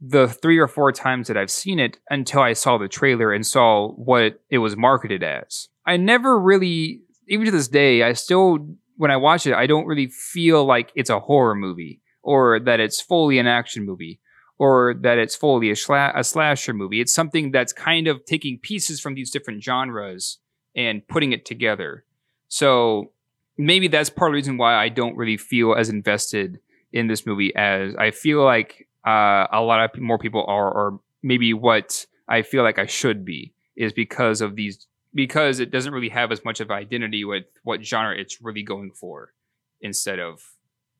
the 0.00 0.28
three 0.28 0.58
or 0.58 0.68
four 0.68 0.92
times 0.92 1.26
that 1.26 1.36
I've 1.36 1.50
seen 1.50 1.80
it 1.80 1.98
until 2.08 2.42
I 2.42 2.52
saw 2.52 2.78
the 2.78 2.86
trailer 2.86 3.32
and 3.32 3.44
saw 3.44 3.88
what 3.88 4.40
it 4.48 4.58
was 4.58 4.76
marketed 4.76 5.24
as. 5.24 5.68
I 5.84 5.96
never 5.96 6.38
really 6.38 7.00
even 7.26 7.46
to 7.46 7.50
this 7.50 7.66
day, 7.66 8.04
I 8.04 8.12
still 8.12 8.58
when 8.96 9.10
I 9.10 9.16
watch 9.16 9.44
it, 9.44 9.54
I 9.54 9.66
don't 9.66 9.86
really 9.86 10.06
feel 10.06 10.64
like 10.64 10.92
it's 10.94 11.10
a 11.10 11.18
horror 11.18 11.56
movie 11.56 12.00
or 12.22 12.60
that 12.60 12.78
it's 12.78 13.00
fully 13.00 13.40
an 13.40 13.48
action 13.48 13.84
movie 13.84 14.20
or 14.58 14.94
that 15.00 15.18
it's 15.18 15.34
fully 15.34 15.70
a, 15.70 15.74
schla- 15.74 16.12
a 16.14 16.22
slasher 16.22 16.72
movie. 16.72 17.00
It's 17.00 17.12
something 17.12 17.50
that's 17.50 17.72
kind 17.72 18.06
of 18.06 18.24
taking 18.24 18.58
pieces 18.58 19.00
from 19.00 19.14
these 19.14 19.30
different 19.30 19.62
genres 19.62 20.38
and 20.76 21.06
putting 21.08 21.32
it 21.32 21.44
together. 21.44 22.04
So 22.48 23.12
maybe 23.58 23.88
that's 23.88 24.10
part 24.10 24.30
of 24.30 24.32
the 24.32 24.36
reason 24.36 24.56
why 24.56 24.74
I 24.74 24.88
don't 24.88 25.16
really 25.16 25.36
feel 25.36 25.74
as 25.74 25.88
invested 25.88 26.60
in 26.92 27.06
this 27.06 27.26
movie 27.26 27.54
as 27.56 27.94
I 27.96 28.10
feel 28.10 28.44
like 28.44 28.88
uh, 29.06 29.46
a 29.50 29.62
lot 29.62 29.82
of 29.82 30.00
more 30.00 30.18
people 30.18 30.44
are, 30.46 30.70
or 30.70 31.00
maybe 31.22 31.54
what 31.54 32.06
I 32.28 32.42
feel 32.42 32.62
like 32.62 32.78
I 32.78 32.86
should 32.86 33.24
be, 33.24 33.54
is 33.76 33.92
because 33.92 34.40
of 34.40 34.56
these 34.56 34.86
because 35.14 35.60
it 35.60 35.70
doesn't 35.70 35.92
really 35.92 36.08
have 36.08 36.32
as 36.32 36.42
much 36.44 36.60
of 36.60 36.70
identity 36.70 37.24
with 37.24 37.44
what 37.64 37.84
genre 37.84 38.16
it's 38.16 38.40
really 38.40 38.62
going 38.62 38.92
for, 38.92 39.32
instead 39.80 40.18
of 40.18 40.42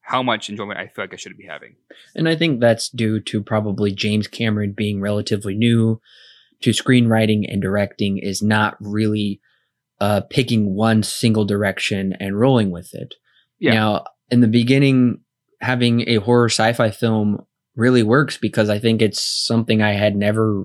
how 0.02 0.22
much 0.22 0.50
enjoyment 0.50 0.78
I 0.78 0.88
feel 0.88 1.04
like 1.04 1.14
I 1.14 1.16
should 1.16 1.36
be 1.36 1.46
having. 1.46 1.76
And 2.14 2.28
I 2.28 2.36
think 2.36 2.60
that's 2.60 2.88
due 2.88 3.20
to 3.20 3.42
probably 3.42 3.92
James 3.92 4.26
Cameron 4.26 4.72
being 4.76 5.00
relatively 5.00 5.54
new 5.54 6.00
to 6.62 6.70
screenwriting 6.70 7.44
and 7.48 7.62
directing 7.62 8.18
is 8.18 8.42
not 8.42 8.76
really 8.80 9.40
uh, 10.00 10.22
picking 10.28 10.74
one 10.74 11.02
single 11.02 11.44
direction 11.44 12.14
and 12.18 12.38
rolling 12.38 12.70
with 12.70 12.92
it. 12.94 13.14
Yeah. 13.58 13.74
Now, 13.74 14.04
in 14.30 14.40
the 14.40 14.48
beginning, 14.48 15.20
having 15.60 16.08
a 16.08 16.16
horror 16.16 16.48
sci-fi 16.48 16.90
film 16.90 17.46
really 17.76 18.02
works 18.02 18.36
because 18.36 18.68
I 18.68 18.78
think 18.78 19.00
it's 19.00 19.22
something 19.22 19.80
I 19.80 19.92
had 19.92 20.16
never 20.16 20.64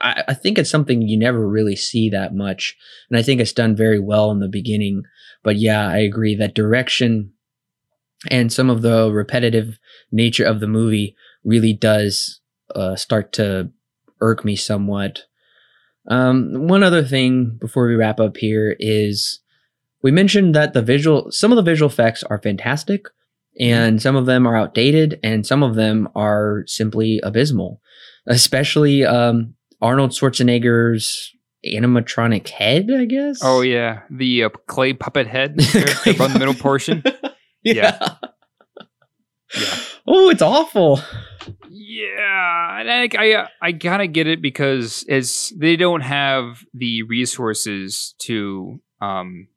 I, 0.00 0.24
I, 0.28 0.34
think 0.34 0.58
it's 0.58 0.70
something 0.70 1.02
you 1.02 1.18
never 1.18 1.46
really 1.46 1.76
see 1.76 2.08
that 2.10 2.34
much. 2.34 2.76
And 3.10 3.18
I 3.18 3.22
think 3.22 3.40
it's 3.40 3.52
done 3.52 3.76
very 3.76 4.00
well 4.00 4.30
in 4.30 4.40
the 4.40 4.48
beginning. 4.48 5.02
But 5.44 5.56
yeah, 5.56 5.86
I 5.86 5.98
agree 5.98 6.34
that 6.36 6.54
direction 6.54 7.31
and 8.30 8.52
some 8.52 8.70
of 8.70 8.82
the 8.82 9.10
repetitive 9.12 9.78
nature 10.10 10.44
of 10.44 10.60
the 10.60 10.68
movie 10.68 11.16
really 11.44 11.72
does 11.72 12.40
uh, 12.74 12.96
start 12.96 13.32
to 13.34 13.70
irk 14.20 14.44
me 14.44 14.56
somewhat. 14.56 15.24
Um, 16.08 16.68
one 16.68 16.82
other 16.82 17.04
thing 17.04 17.56
before 17.60 17.86
we 17.86 17.94
wrap 17.94 18.20
up 18.20 18.36
here 18.36 18.76
is 18.78 19.40
we 20.02 20.10
mentioned 20.10 20.54
that 20.54 20.72
the 20.72 20.82
visual, 20.82 21.30
some 21.30 21.52
of 21.52 21.56
the 21.56 21.62
visual 21.62 21.90
effects 21.90 22.22
are 22.24 22.40
fantastic, 22.40 23.06
and 23.60 24.00
some 24.00 24.16
of 24.16 24.26
them 24.26 24.46
are 24.46 24.56
outdated, 24.56 25.20
and 25.22 25.46
some 25.46 25.62
of 25.62 25.74
them 25.74 26.08
are 26.14 26.64
simply 26.66 27.20
abysmal. 27.22 27.80
Especially 28.26 29.04
um, 29.04 29.54
Arnold 29.80 30.10
Schwarzenegger's 30.10 31.34
animatronic 31.66 32.48
head, 32.48 32.88
I 32.96 33.04
guess. 33.04 33.40
Oh 33.42 33.60
yeah, 33.60 34.02
the 34.10 34.44
uh, 34.44 34.48
clay 34.66 34.92
puppet 34.92 35.26
head 35.26 35.50
on 36.20 36.32
the 36.32 36.36
middle 36.38 36.54
portion. 36.54 37.02
yeah. 37.64 38.16
yeah. 39.54 39.78
Oh, 40.06 40.30
it's 40.30 40.42
awful. 40.42 41.00
Yeah, 41.70 42.80
and 42.80 42.90
I, 42.90 43.08
I 43.18 43.48
I 43.60 43.72
gotta 43.72 44.06
get 44.06 44.26
it 44.26 44.42
because 44.42 45.04
as 45.08 45.52
they 45.56 45.76
don't 45.76 46.00
have 46.00 46.64
the 46.74 47.02
resources 47.02 48.14
to 48.20 48.80
um 49.00 49.48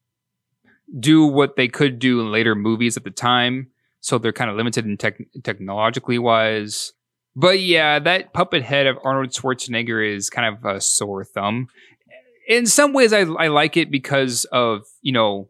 do 0.99 1.25
what 1.25 1.55
they 1.55 1.67
could 1.67 1.99
do 1.99 2.21
in 2.21 2.31
later 2.31 2.55
movies 2.55 2.97
at 2.97 3.03
the 3.03 3.11
time, 3.11 3.67
so 4.01 4.17
they're 4.17 4.33
kind 4.33 4.49
of 4.49 4.57
limited 4.57 4.85
in 4.85 4.97
tech 4.97 5.17
technologically 5.43 6.19
wise. 6.19 6.93
But 7.35 7.59
yeah, 7.59 7.99
that 7.99 8.33
puppet 8.33 8.63
head 8.63 8.87
of 8.87 8.97
Arnold 9.03 9.31
Schwarzenegger 9.31 10.15
is 10.15 10.29
kind 10.29 10.55
of 10.55 10.63
a 10.63 10.79
sore 10.79 11.25
thumb. 11.25 11.67
In 12.47 12.65
some 12.65 12.93
ways, 12.93 13.13
I 13.13 13.21
I 13.21 13.47
like 13.47 13.77
it 13.77 13.91
because 13.91 14.45
of 14.45 14.83
you 15.01 15.11
know 15.11 15.49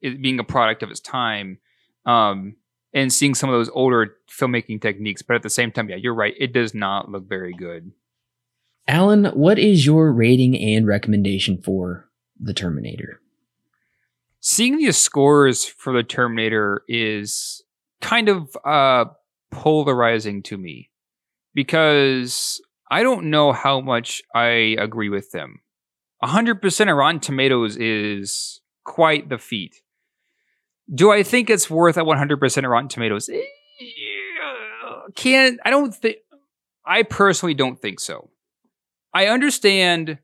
it 0.00 0.20
being 0.20 0.38
a 0.38 0.44
product 0.44 0.82
of 0.82 0.90
its 0.90 1.00
time 1.00 1.58
um, 2.06 2.56
and 2.92 3.12
seeing 3.12 3.34
some 3.34 3.48
of 3.50 3.54
those 3.54 3.70
older 3.70 4.16
filmmaking 4.30 4.80
techniques. 4.80 5.22
But 5.22 5.36
at 5.36 5.42
the 5.42 5.50
same 5.50 5.72
time, 5.72 5.88
yeah, 5.88 5.96
you're 5.96 6.14
right. 6.14 6.34
It 6.38 6.52
does 6.52 6.74
not 6.74 7.10
look 7.10 7.28
very 7.28 7.52
good. 7.52 7.92
Alan, 8.86 9.26
what 9.26 9.58
is 9.58 9.86
your 9.86 10.12
rating 10.12 10.58
and 10.58 10.86
recommendation 10.86 11.60
for 11.62 12.08
The 12.38 12.52
Terminator? 12.52 13.20
Seeing 14.40 14.76
the 14.76 14.92
scores 14.92 15.64
for 15.64 15.94
The 15.94 16.02
Terminator 16.02 16.82
is 16.86 17.62
kind 18.02 18.28
of 18.28 18.54
uh, 18.64 19.06
polarizing 19.50 20.42
to 20.42 20.58
me 20.58 20.90
because 21.54 22.60
I 22.90 23.02
don't 23.02 23.30
know 23.30 23.52
how 23.52 23.80
much 23.80 24.22
I 24.34 24.76
agree 24.78 25.08
with 25.08 25.30
them. 25.30 25.60
100% 26.22 26.90
of 26.90 26.96
Rotten 26.96 27.20
Tomatoes 27.20 27.76
is 27.76 28.60
quite 28.84 29.28
the 29.28 29.38
feat. 29.38 29.80
Do 30.92 31.10
I 31.10 31.22
think 31.22 31.48
it's 31.50 31.70
worth 31.70 31.96
a 31.96 32.02
100% 32.02 32.68
Rotten 32.68 32.88
Tomatoes? 32.88 33.28
Eh, 33.28 33.40
Can 35.14 35.58
I 35.64 35.70
don't 35.70 35.94
think 35.94 36.16
I 36.84 37.02
personally 37.02 37.54
don't 37.54 37.80
think 37.80 38.00
so. 38.00 38.30
I 39.14 39.26
understand 39.28 40.18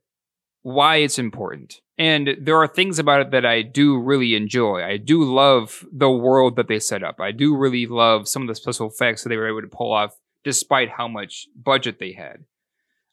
why 0.63 0.97
it's 0.97 1.19
important. 1.19 1.81
And 1.97 2.37
there 2.41 2.57
are 2.57 2.69
things 2.69 2.99
about 2.99 3.21
it 3.21 3.31
that 3.31 3.47
I 3.47 3.63
do 3.63 3.99
really 3.99 4.35
enjoy. 4.35 4.83
I 4.83 4.97
do 4.97 5.23
love 5.25 5.85
the 5.93 6.11
world 6.11 6.57
that 6.57 6.69
they 6.69 6.79
set 6.79 7.03
up. 7.03 7.21
I 7.21 7.31
do 7.33 7.57
really 7.57 7.87
love 7.87 8.29
some 8.29 8.43
of 8.43 8.49
the 8.49 8.55
special 8.55 8.89
effects 8.89 9.23
that 9.23 9.29
they 9.29 9.37
were 9.37 9.49
able 9.49 9.63
to 9.63 9.69
pull 9.75 9.93
off 9.93 10.17
despite 10.45 10.91
how 10.91 11.09
much 11.09 11.47
budget 11.55 11.99
they 11.99 12.13
had. 12.13 12.45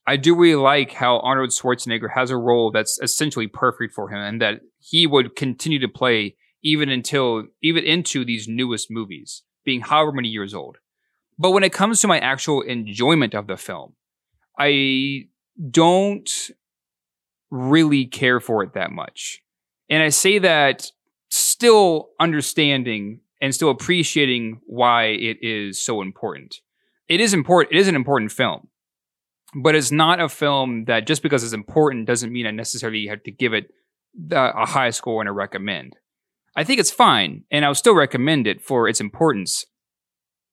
I 0.06 0.16
do 0.16 0.36
really 0.36 0.56
like 0.56 0.94
how 0.94 1.20
Arnold 1.20 1.50
Schwarzenegger 1.50 2.10
has 2.14 2.32
a 2.32 2.38
role 2.38 2.72
that's 2.72 2.98
essentially 3.02 3.48
perfect 3.48 3.94
for 3.94 4.10
him 4.10 4.20
and 4.20 4.42
that 4.42 4.62
he 4.80 5.06
would 5.06 5.36
continue 5.36 5.80
to 5.80 5.90
play 5.90 6.38
even 6.68 6.90
until 6.90 7.46
even 7.64 7.86
into 7.86 8.26
these 8.26 8.46
newest 8.46 8.92
movies, 8.92 9.44
being 9.64 9.80
however 9.80 10.12
many 10.12 10.28
years 10.28 10.54
old. 10.54 10.78
But 11.40 11.52
when 11.52 11.64
it 11.64 11.72
comes 11.72 12.02
to 12.02 12.08
my 12.08 12.20
actual 12.20 12.62
enjoyment 12.62 13.34
of 13.34 13.48
the 13.48 13.56
film, 13.56 13.94
I 14.60 15.30
don't 15.72 16.30
really 17.50 18.06
care 18.06 18.42
for 18.42 18.64
it 18.64 18.74
that 18.74 18.92
much. 18.92 19.42
And 19.90 20.04
I 20.04 20.10
say 20.10 20.40
that 20.40 20.92
still 21.30 22.10
understanding 22.20 23.22
and 23.42 23.56
still 23.56 23.70
appreciating 23.70 24.60
why 24.66 25.06
it 25.06 25.38
is 25.42 25.80
so 25.80 26.02
important. 26.02 26.60
It 27.08 27.22
is 27.22 27.34
important. 27.34 27.74
It 27.74 27.80
is 27.80 27.88
an 27.88 27.96
important 27.96 28.34
film, 28.34 28.68
but 29.56 29.74
it's 29.74 29.92
not 29.92 30.20
a 30.20 30.28
film 30.28 30.84
that 30.86 31.08
just 31.08 31.24
because 31.24 31.46
it's 31.46 31.54
important 31.54 32.08
doesn't 32.08 32.34
mean 32.34 32.46
I 32.46 32.52
necessarily 32.52 33.08
have 33.08 33.24
to 33.24 33.32
give 33.32 33.54
it 33.54 33.72
a 34.32 34.66
high 34.66 34.90
score 34.90 35.22
and 35.22 35.30
a 35.30 35.32
recommend. 35.32 35.96
I 36.58 36.64
think 36.64 36.80
it's 36.80 36.92
fine, 36.92 37.44
and 37.52 37.64
I'll 37.64 37.76
still 37.76 37.94
recommend 37.94 38.48
it 38.48 38.64
for 38.64 38.90
its 38.90 39.00
importance. 39.00 39.64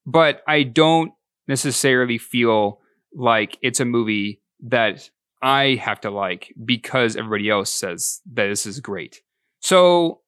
But 0.05 0.43
I 0.47 0.63
don't 0.63 1.13
necessarily 1.49 2.19
feel 2.19 2.81
like 3.15 3.57
it's 3.63 3.81
a 3.81 3.87
movie 3.87 4.43
that 4.67 5.09
I 5.43 5.81
have 5.83 6.03
to 6.03 6.11
like 6.11 6.55
because 6.63 7.17
everybody 7.17 7.49
else 7.49 7.71
says 7.71 8.21
that 8.35 8.49
this 8.49 8.67
is 8.67 8.81
great. 8.81 9.23
So 9.61 10.21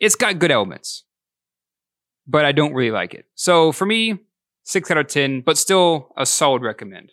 it's 0.00 0.14
got 0.14 0.38
good 0.38 0.52
elements, 0.52 1.04
but 2.26 2.44
I 2.44 2.52
don't 2.52 2.72
really 2.72 2.92
like 2.92 3.12
it. 3.12 3.24
So 3.34 3.72
for 3.72 3.86
me, 3.86 4.20
six 4.62 4.88
out 4.90 4.98
of 4.98 5.08
10, 5.08 5.40
but 5.40 5.58
still 5.58 6.12
a 6.16 6.26
solid 6.26 6.62
recommend. 6.62 7.10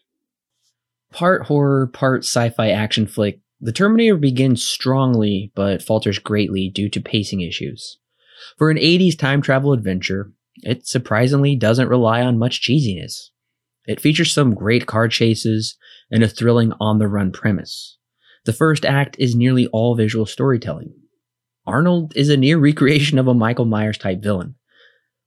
Part 1.12 1.48
horror, 1.48 1.88
part 1.88 2.24
sci 2.24 2.50
fi 2.50 2.70
action 2.70 3.08
flick 3.08 3.40
the 3.64 3.72
Terminator 3.72 4.18
begins 4.18 4.62
strongly, 4.62 5.54
but 5.56 5.82
falters 5.82 6.20
greatly 6.20 6.70
due 6.70 6.90
to 6.90 7.00
pacing 7.00 7.40
issues. 7.40 7.98
For 8.58 8.70
an 8.70 8.76
80s 8.76 9.18
time 9.18 9.42
travel 9.42 9.72
adventure, 9.72 10.34
it 10.64 10.86
surprisingly 10.86 11.56
doesn't 11.56 11.88
rely 11.88 12.22
on 12.22 12.38
much 12.38 12.62
cheesiness. 12.62 13.30
It 13.86 14.02
features 14.02 14.34
some 14.34 14.54
great 14.54 14.86
car 14.86 15.08
chases 15.08 15.78
and 16.12 16.24
a 16.24 16.28
thrilling 16.28 16.74
on 16.82 17.00
the 17.00 17.08
run 17.08 17.32
premise. 17.32 17.98
The 18.44 18.52
first 18.52 18.84
act 18.84 19.16
is 19.18 19.34
nearly 19.34 19.68
all 19.68 19.96
visual 19.96 20.26
storytelling. 20.26 20.94
Arnold 21.66 22.12
is 22.18 22.28
a 22.28 22.36
near 22.36 22.58
recreation 22.60 23.18
of 23.18 23.30
a 23.30 23.34
Michael 23.34 23.66
Myers 23.66 23.98
type 23.98 24.22
villain. 24.22 24.56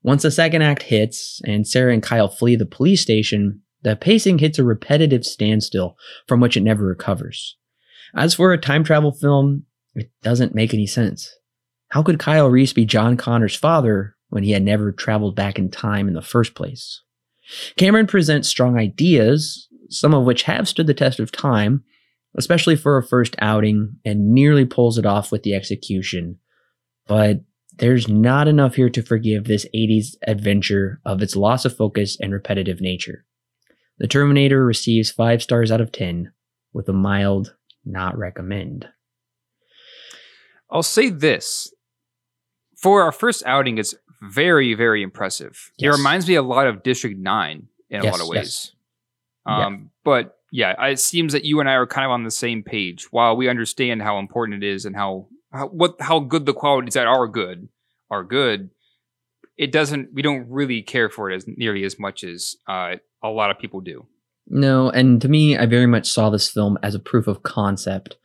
Once 0.03 0.23
the 0.23 0.31
second 0.31 0.61
act 0.61 0.83
hits 0.83 1.41
and 1.47 1.67
Sarah 1.67 1.95
and 1.95 2.03
Kyle 2.03 2.29
flee 2.29 2.55
the 2.55 2.67
police 2.67 3.01
station, 3.01 3.63
the 3.81 3.97
pacing 3.97 4.41
hits 4.41 4.59
a 4.59 4.65
repetitive 4.65 5.25
standstill 5.25 5.97
from 6.29 6.41
which 6.41 6.59
it 6.59 6.63
never 6.63 6.85
recovers. 6.85 7.57
As 8.17 8.35
for 8.35 8.53
a 8.53 8.59
time 8.59 8.83
travel 8.83 9.13
film, 9.13 9.65
it 9.95 10.11
doesn't 10.23 10.55
make 10.55 10.73
any 10.73 10.87
sense. 10.87 11.31
How 11.91 12.03
could 12.03 12.19
Kyle 12.19 12.49
Reese 12.49 12.73
be 12.73 12.87
John 12.87 13.17
Connor's 13.17 13.55
father 13.55 14.17
when 14.31 14.43
he 14.43 14.53
had 14.53 14.63
never 14.63 14.91
traveled 14.91 15.37
back 15.37 15.59
in 15.59 15.71
time 15.71 16.09
in 16.09 16.15
the 16.15 16.23
first 16.23 16.55
place? 16.55 17.03
Cameron 17.77 18.07
presents 18.07 18.49
strong 18.49 18.79
ideas, 18.79 19.69
some 19.91 20.15
of 20.15 20.25
which 20.25 20.45
have 20.45 20.67
stood 20.67 20.87
the 20.87 20.95
test 20.95 21.21
of 21.21 21.31
time, 21.31 21.85
especially 22.37 22.75
for 22.75 22.97
a 22.97 23.07
first 23.07 23.37
outing, 23.39 23.97
and 24.05 24.33
nearly 24.33 24.65
pulls 24.65 24.99
it 24.99 25.07
off 25.07 25.31
with 25.31 25.43
the 25.43 25.55
execution. 25.55 26.39
But 27.07 27.43
there's 27.77 28.09
not 28.09 28.49
enough 28.49 28.75
here 28.75 28.91
to 28.91 29.03
forgive 29.03 29.45
this 29.45 29.67
80s 29.75 30.17
adventure 30.27 31.01
of 31.05 31.23
its 31.23 31.37
loss 31.37 31.65
of 31.65 31.77
focus 31.77 32.17
and 32.19 32.33
repetitive 32.33 32.81
nature. 32.81 33.27
The 33.99 34.09
Terminator 34.09 34.65
receives 34.65 35.11
5 35.11 35.43
stars 35.43 35.71
out 35.71 35.81
of 35.81 35.93
10, 35.93 36.33
with 36.73 36.89
a 36.89 36.93
mild 36.93 37.55
not 37.87 38.19
recommend. 38.19 38.89
I'll 40.71 40.83
say 40.83 41.11
this 41.11 41.73
for 42.77 43.03
our 43.03 43.13
first 43.13 43.43
outing, 43.47 43.79
it's 43.79 43.95
very, 44.23 44.75
very 44.75 45.03
impressive. 45.03 45.71
It 45.79 45.89
reminds 45.89 46.29
me 46.29 46.35
a 46.35 46.43
lot 46.43 46.67
of 46.67 46.83
District 46.83 47.19
Nine 47.19 47.69
in 47.91 48.01
a 48.01 48.05
lot 48.05 48.21
of 48.21 48.27
yes. 48.27 48.29
ways. 48.29 48.73
Yeah. 49.47 49.67
Um, 49.67 49.91
But 50.05 50.37
yeah, 50.53 50.87
it 50.87 51.01
seems 51.01 51.33
that 51.33 51.45
you 51.45 51.61
and 51.61 51.69
I 51.69 51.75
are 51.75 51.87
kind 51.87 52.05
of 52.05 52.13
on 52.13 52.25
the 52.25 52.31
same 52.31 52.63
page. 52.63 53.09
While 53.11 53.37
we 53.37 53.49
understand 53.49 54.03
how 54.03 54.19
important 54.19 54.63
it 54.63 54.67
is 54.67 54.85
and 54.85 54.95
how, 54.95 55.29
how 55.53 55.69
what 55.69 55.97
how 56.01 56.21
good 56.21 56.47
the 56.47 56.55
qualities 56.55 56.95
that 56.95 57.07
are 57.07 57.27
good 57.27 57.69
are 58.11 58.25
good, 58.25 58.71
it 59.57 59.73
doesn't. 59.73 60.13
We 60.13 60.23
don't 60.23 60.49
really 60.49 60.83
care 60.83 61.09
for 61.09 61.31
it 61.31 61.37
as 61.37 61.47
nearly 61.47 61.85
as 61.85 61.99
much 61.99 62.25
as 62.25 62.57
uh, 62.69 62.97
a 63.23 63.29
lot 63.29 63.51
of 63.51 63.59
people 63.59 63.81
do. 63.81 64.07
No, 64.49 64.91
and 64.91 65.21
to 65.23 65.29
me, 65.29 65.57
I 65.57 65.67
very 65.67 65.87
much 65.87 66.09
saw 66.09 66.31
this 66.31 66.49
film 66.49 66.79
as 66.83 66.95
a 66.95 67.01
proof 67.01 67.27
of 67.27 67.43
concept 67.43 68.17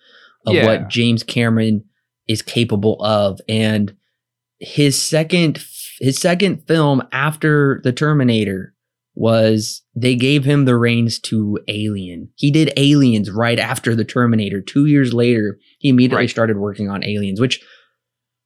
of 0.45 0.53
Yeah. 0.55 0.65
what 0.65 0.89
James 0.89 1.23
Cameron 1.23 1.83
is 2.27 2.41
capable 2.41 3.01
of, 3.03 3.39
and 3.49 3.93
his 4.59 4.95
second 5.01 5.63
his 5.99 6.17
second 6.17 6.63
film 6.67 7.03
after 7.11 7.79
the 7.83 7.91
Terminator 7.91 8.73
was 9.13 9.83
they 9.95 10.15
gave 10.15 10.45
him 10.45 10.65
the 10.65 10.75
reins 10.77 11.19
to 11.19 11.59
Alien. 11.67 12.29
He 12.35 12.49
did 12.49 12.71
Aliens 12.77 13.29
right 13.29 13.59
after 13.59 13.93
the 13.93 14.05
Terminator. 14.05 14.61
Two 14.61 14.85
years 14.87 15.13
later, 15.13 15.59
he 15.79 15.89
immediately 15.89 16.23
Right. 16.23 16.29
started 16.29 16.57
working 16.57 16.89
on 16.89 17.03
Aliens, 17.03 17.39
which 17.41 17.59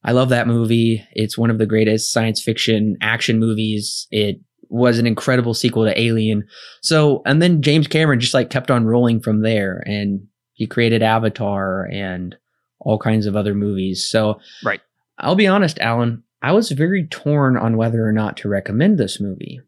I 0.04 0.12
love 0.12 0.28
that 0.30 0.46
movie. 0.46 1.02
It's 1.14 1.38
one 1.38 1.50
of 1.50 1.58
the 1.58 1.66
greatest 1.66 2.12
science 2.12 2.42
fiction 2.42 2.96
action 3.00 3.38
movies. 3.38 4.06
It 4.10 4.40
was 4.68 4.98
an 4.98 5.06
incredible 5.06 5.54
sequel 5.54 5.84
to 5.84 6.00
Alien. 6.00 6.46
So, 6.82 7.22
and 7.26 7.40
then 7.40 7.62
James 7.62 7.86
Cameron 7.86 8.20
just 8.20 8.34
like 8.34 8.50
kept 8.50 8.70
on 8.70 8.86
rolling 8.86 9.20
from 9.20 9.42
there 9.42 9.82
and 9.86 10.26
he 10.54 10.66
created 10.66 11.02
Avatar 11.02 11.86
and 11.92 12.36
all 12.80 12.98
kinds 12.98 13.26
of 13.26 13.36
other 13.36 13.54
movies. 13.54 14.04
So, 14.08 14.40
Right. 14.64 14.80
I'll 15.18 15.34
be 15.34 15.46
honest, 15.46 15.78
Alan, 15.78 16.22
I 16.42 16.52
was 16.52 16.70
very 16.70 17.06
torn 17.06 17.56
on 17.56 17.76
whether 17.76 18.06
or 18.06 18.12
not 18.12 18.36
to 18.38 18.48
recommend 18.48 18.98
this 18.98 19.20
movie 19.20 19.60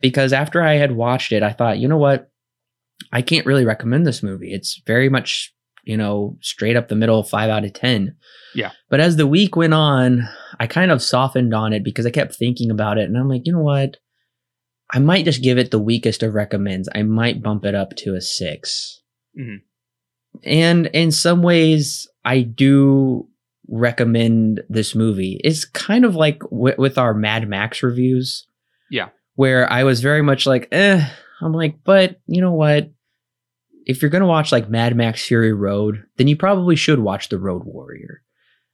because 0.00 0.32
after 0.32 0.62
I 0.62 0.74
had 0.74 0.92
watched 0.92 1.32
it, 1.32 1.42
I 1.42 1.52
thought, 1.52 1.78
you 1.78 1.88
know 1.88 1.98
what? 1.98 2.30
I 3.12 3.22
can't 3.22 3.46
really 3.46 3.64
recommend 3.64 4.06
this 4.06 4.22
movie. 4.22 4.52
It's 4.52 4.80
very 4.86 5.08
much, 5.08 5.54
you 5.84 5.96
know, 5.96 6.36
straight 6.40 6.76
up 6.76 6.88
the 6.88 6.94
middle, 6.96 7.22
five 7.22 7.50
out 7.50 7.64
of 7.64 7.72
10. 7.74 8.16
Yeah. 8.54 8.70
But 8.88 9.00
as 9.00 9.16
the 9.16 9.26
week 9.26 9.56
went 9.56 9.74
on, 9.74 10.28
I 10.58 10.66
kind 10.66 10.90
of 10.90 11.02
softened 11.02 11.54
on 11.54 11.72
it 11.72 11.84
because 11.84 12.06
I 12.06 12.10
kept 12.10 12.34
thinking 12.34 12.70
about 12.70 12.98
it 12.98 13.04
and 13.04 13.16
I'm 13.18 13.28
like, 13.28 13.42
you 13.44 13.52
know 13.52 13.62
what? 13.62 13.98
I 14.94 15.00
might 15.00 15.24
just 15.24 15.42
give 15.42 15.58
it 15.58 15.70
the 15.70 15.78
weakest 15.80 16.22
of 16.22 16.34
recommends. 16.34 16.88
I 16.94 17.02
might 17.02 17.42
bump 17.42 17.64
it 17.64 17.74
up 17.74 17.94
to 17.96 18.14
a 18.14 18.20
6 18.20 19.02
Mhm. 19.38 19.60
And 20.44 20.86
in 20.86 21.10
some 21.10 21.42
ways, 21.42 22.08
I 22.24 22.42
do 22.42 23.28
recommend 23.68 24.62
this 24.68 24.94
movie. 24.94 25.40
It's 25.42 25.64
kind 25.64 26.04
of 26.04 26.14
like 26.16 26.38
w- 26.40 26.74
with 26.78 26.98
our 26.98 27.14
Mad 27.14 27.48
Max 27.48 27.82
reviews. 27.82 28.46
Yeah. 28.90 29.08
Where 29.36 29.70
I 29.70 29.84
was 29.84 30.00
very 30.00 30.22
much 30.22 30.46
like, 30.46 30.68
eh. 30.72 31.04
I'm 31.40 31.52
like, 31.52 31.76
but 31.84 32.20
you 32.26 32.40
know 32.40 32.52
what? 32.52 32.90
If 33.86 34.00
you're 34.00 34.10
going 34.10 34.22
to 34.22 34.26
watch 34.28 34.50
like 34.52 34.70
Mad 34.70 34.96
Max 34.96 35.24
Fury 35.26 35.52
Road, 35.52 36.04
then 36.16 36.28
you 36.28 36.36
probably 36.36 36.76
should 36.76 37.00
watch 37.00 37.28
The 37.28 37.38
Road 37.38 37.62
Warrior. 37.64 38.22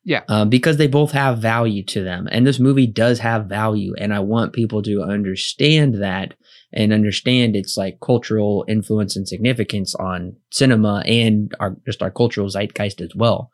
Yeah. 0.04 0.22
Um, 0.28 0.48
because 0.48 0.78
they 0.78 0.86
both 0.86 1.12
have 1.12 1.38
value 1.38 1.84
to 1.86 2.02
them. 2.02 2.26
And 2.30 2.46
this 2.46 2.58
movie 2.58 2.86
does 2.86 3.18
have 3.18 3.46
value. 3.46 3.94
And 3.98 4.14
I 4.14 4.20
want 4.20 4.54
people 4.54 4.82
to 4.82 5.02
understand 5.02 6.02
that 6.02 6.34
and 6.72 6.92
understand 6.92 7.54
its 7.54 7.76
like 7.76 7.98
cultural 8.00 8.64
influence 8.68 9.16
and 9.16 9.28
significance 9.28 9.94
on 9.94 10.36
cinema 10.52 11.02
and 11.06 11.52
our 11.60 11.76
just 11.84 12.02
our 12.02 12.10
cultural 12.10 12.48
zeitgeist 12.48 13.00
as 13.00 13.14
well. 13.14 13.50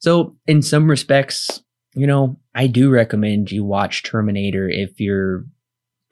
So 0.00 0.36
in 0.46 0.62
some 0.62 0.90
respects, 0.90 1.62
you 1.94 2.06
know, 2.06 2.38
I 2.54 2.66
do 2.66 2.90
recommend 2.90 3.50
you 3.50 3.64
watch 3.64 4.02
Terminator 4.02 4.68
if 4.68 4.98
you're 4.98 5.44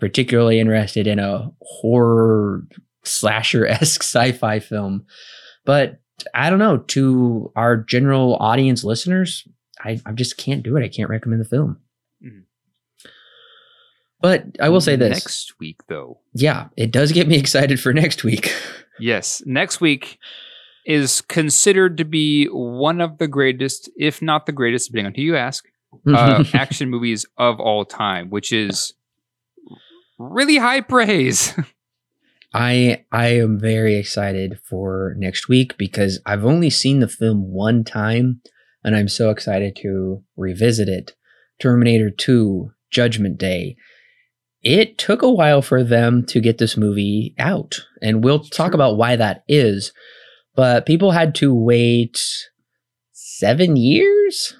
particularly 0.01 0.61
interested 0.61 1.07
in 1.07 1.19
a 1.19 1.51
horror 1.63 2.63
slasher 3.05 3.67
esque 3.67 4.03
sci-fi 4.03 4.61
film. 4.61 5.05
But 5.65 5.99
I 6.35 6.49
don't 6.49 6.59
know, 6.59 6.79
to 6.79 7.53
our 7.57 7.77
general 7.77 8.37
audience 8.37 8.85
listeners, 8.85 9.47
I, 9.85 10.01
I 10.07 10.13
just 10.13 10.37
can't 10.37 10.63
do 10.63 10.77
it. 10.77 10.85
I 10.85 10.89
can't 10.89 11.11
recommend 11.11 11.41
the 11.41 11.49
film. 11.49 11.79
Mhm. 12.25 12.45
But 14.21 14.45
I 14.61 14.71
will 14.71 14.81
say 14.81 14.97
this. 14.97 15.11
next 15.11 15.55
week, 15.61 15.81
though. 15.89 16.21
Yeah, 16.33 16.69
it 16.77 16.91
does 16.91 17.13
get 17.13 17.29
me 17.29 17.37
excited 17.39 17.79
for 17.81 17.93
next 17.93 18.25
week. 18.25 18.53
Yes, 19.01 19.43
next 19.45 19.81
week 19.81 20.21
is 20.87 21.21
considered 21.21 21.97
to 21.97 22.05
be 22.05 22.47
one 22.47 23.01
of 23.01 23.19
the 23.19 23.27
greatest, 23.27 23.91
if 23.97 24.23
not 24.23 24.47
the 24.47 24.53
greatest, 24.53 24.87
depending 24.87 25.07
on 25.07 25.15
who 25.17 25.23
you 25.23 25.37
ask, 25.37 25.65
uh, 26.07 26.45
action 26.55 26.91
movies 26.91 27.27
of 27.37 27.59
all 27.59 27.85
time, 27.85 28.31
which 28.31 28.53
is 28.53 28.93
really 30.17 30.59
high 30.59 30.81
praise. 30.81 31.55
I 32.53 33.05
I 33.11 33.31
am 33.31 33.59
very 33.59 33.97
excited 33.97 34.61
for 34.63 35.17
next 35.19 35.49
week 35.49 35.77
because 35.77 36.21
I've 36.25 36.45
only 36.45 36.71
seen 36.71 37.01
the 37.01 37.09
film 37.09 37.51
one 37.53 37.83
time 37.83 38.43
and 38.85 38.95
I'm 38.95 39.09
so 39.09 39.31
excited 39.31 39.77
to 39.83 40.23
revisit 40.37 40.89
it. 40.89 41.15
Terminator 41.61 42.11
2 42.11 42.71
Judgment 42.91 43.39
Day. 43.39 43.77
It 44.63 44.99
took 44.99 45.23
a 45.23 45.31
while 45.31 45.63
for 45.63 45.83
them 45.83 46.25
to 46.27 46.41
get 46.41 46.59
this 46.59 46.77
movie 46.77 47.35
out 47.39 47.81
and 48.01 48.23
we'll 48.25 48.41
talk 48.41 48.75
about 48.75 48.97
why 48.97 49.17
that 49.17 49.45
is. 49.49 49.93
But 50.55 50.87
people 50.87 51.11
had 51.11 51.35
to 51.37 51.55
wait 51.55 52.21
7 53.13 53.77
years? 53.77 54.55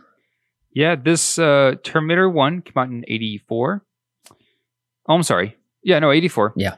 yeah, 0.75 0.97
this 0.97 1.39
uh, 1.39 1.77
Terminator 1.85 2.29
1 2.29 2.63
came 2.63 2.73
out 2.77 2.89
in 2.89 3.05
84. 3.07 3.85
Oh, 5.09 5.15
I'm 5.15 5.23
sorry. 5.23 5.57
Yeah, 5.83 6.01
no, 6.01 6.11
84. 6.11 6.55
Yeah. 6.57 6.75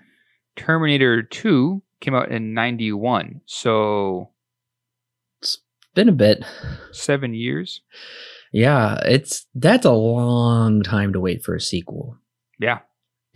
Terminator 0.55 1.23
2 1.23 1.83
came 2.01 2.15
out 2.15 2.31
in 2.31 2.53
91. 2.55 3.41
So 3.47 4.31
Been 5.97 6.09
a 6.09 6.13
bit. 6.13 6.45
seven 6.93 7.35
years. 7.35 7.81
Yeah, 8.53 9.01
it's 9.05 9.47
that's 9.55 9.85
a 9.85 9.91
long 9.93 10.83
time 10.83 11.13
to 11.15 11.21
wait 11.21 11.43
for 11.43 11.55
a 11.57 11.61
sequel. 11.61 12.19
Yeah. 12.61 12.81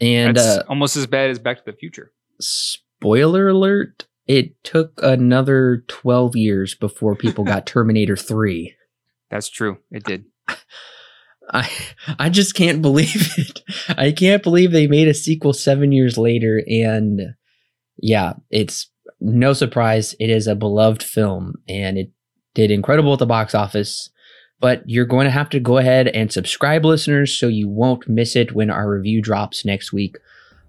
And 0.00 0.38
uh, 0.38 0.62
almost 0.68 0.96
as 0.96 1.06
bad 1.06 1.30
as 1.30 1.38
Back 1.38 1.58
to 1.64 1.70
the 1.70 1.76
Future. 1.76 2.12
spoiler 2.40 3.48
alert, 3.48 4.06
it 4.26 4.62
took 4.62 4.92
another 5.02 5.84
12 5.88 6.36
years 6.36 6.74
before 6.74 7.16
people 7.16 7.44
got 7.44 7.66
Terminator 7.66 8.16
3. 8.16 8.74
That's 9.30 9.48
true. 9.48 9.78
It 9.90 10.04
did. 10.04 10.24
I 11.52 11.68
I 12.18 12.28
just 12.28 12.54
can't 12.54 12.80
believe 12.80 13.32
it. 13.38 13.60
I 13.88 14.12
can't 14.12 14.42
believe 14.42 14.70
they 14.70 14.86
made 14.86 15.08
a 15.08 15.14
sequel 15.14 15.52
7 15.52 15.90
years 15.92 16.16
later 16.16 16.62
and 16.68 17.34
yeah, 17.98 18.34
it's 18.50 18.90
no 19.20 19.52
surprise 19.54 20.14
it 20.20 20.30
is 20.30 20.46
a 20.46 20.54
beloved 20.54 21.02
film 21.02 21.54
and 21.68 21.98
it 21.98 22.10
did 22.54 22.70
incredible 22.70 23.12
at 23.12 23.18
the 23.18 23.26
box 23.26 23.54
office. 23.54 24.10
But 24.60 24.82
you're 24.86 25.06
going 25.06 25.24
to 25.24 25.30
have 25.30 25.48
to 25.50 25.60
go 25.60 25.78
ahead 25.78 26.08
and 26.08 26.30
subscribe 26.30 26.84
listeners 26.84 27.34
so 27.34 27.48
you 27.48 27.68
won't 27.68 28.08
miss 28.08 28.36
it 28.36 28.52
when 28.52 28.70
our 28.70 28.90
review 28.90 29.22
drops 29.22 29.64
next 29.64 29.92
week 29.92 30.18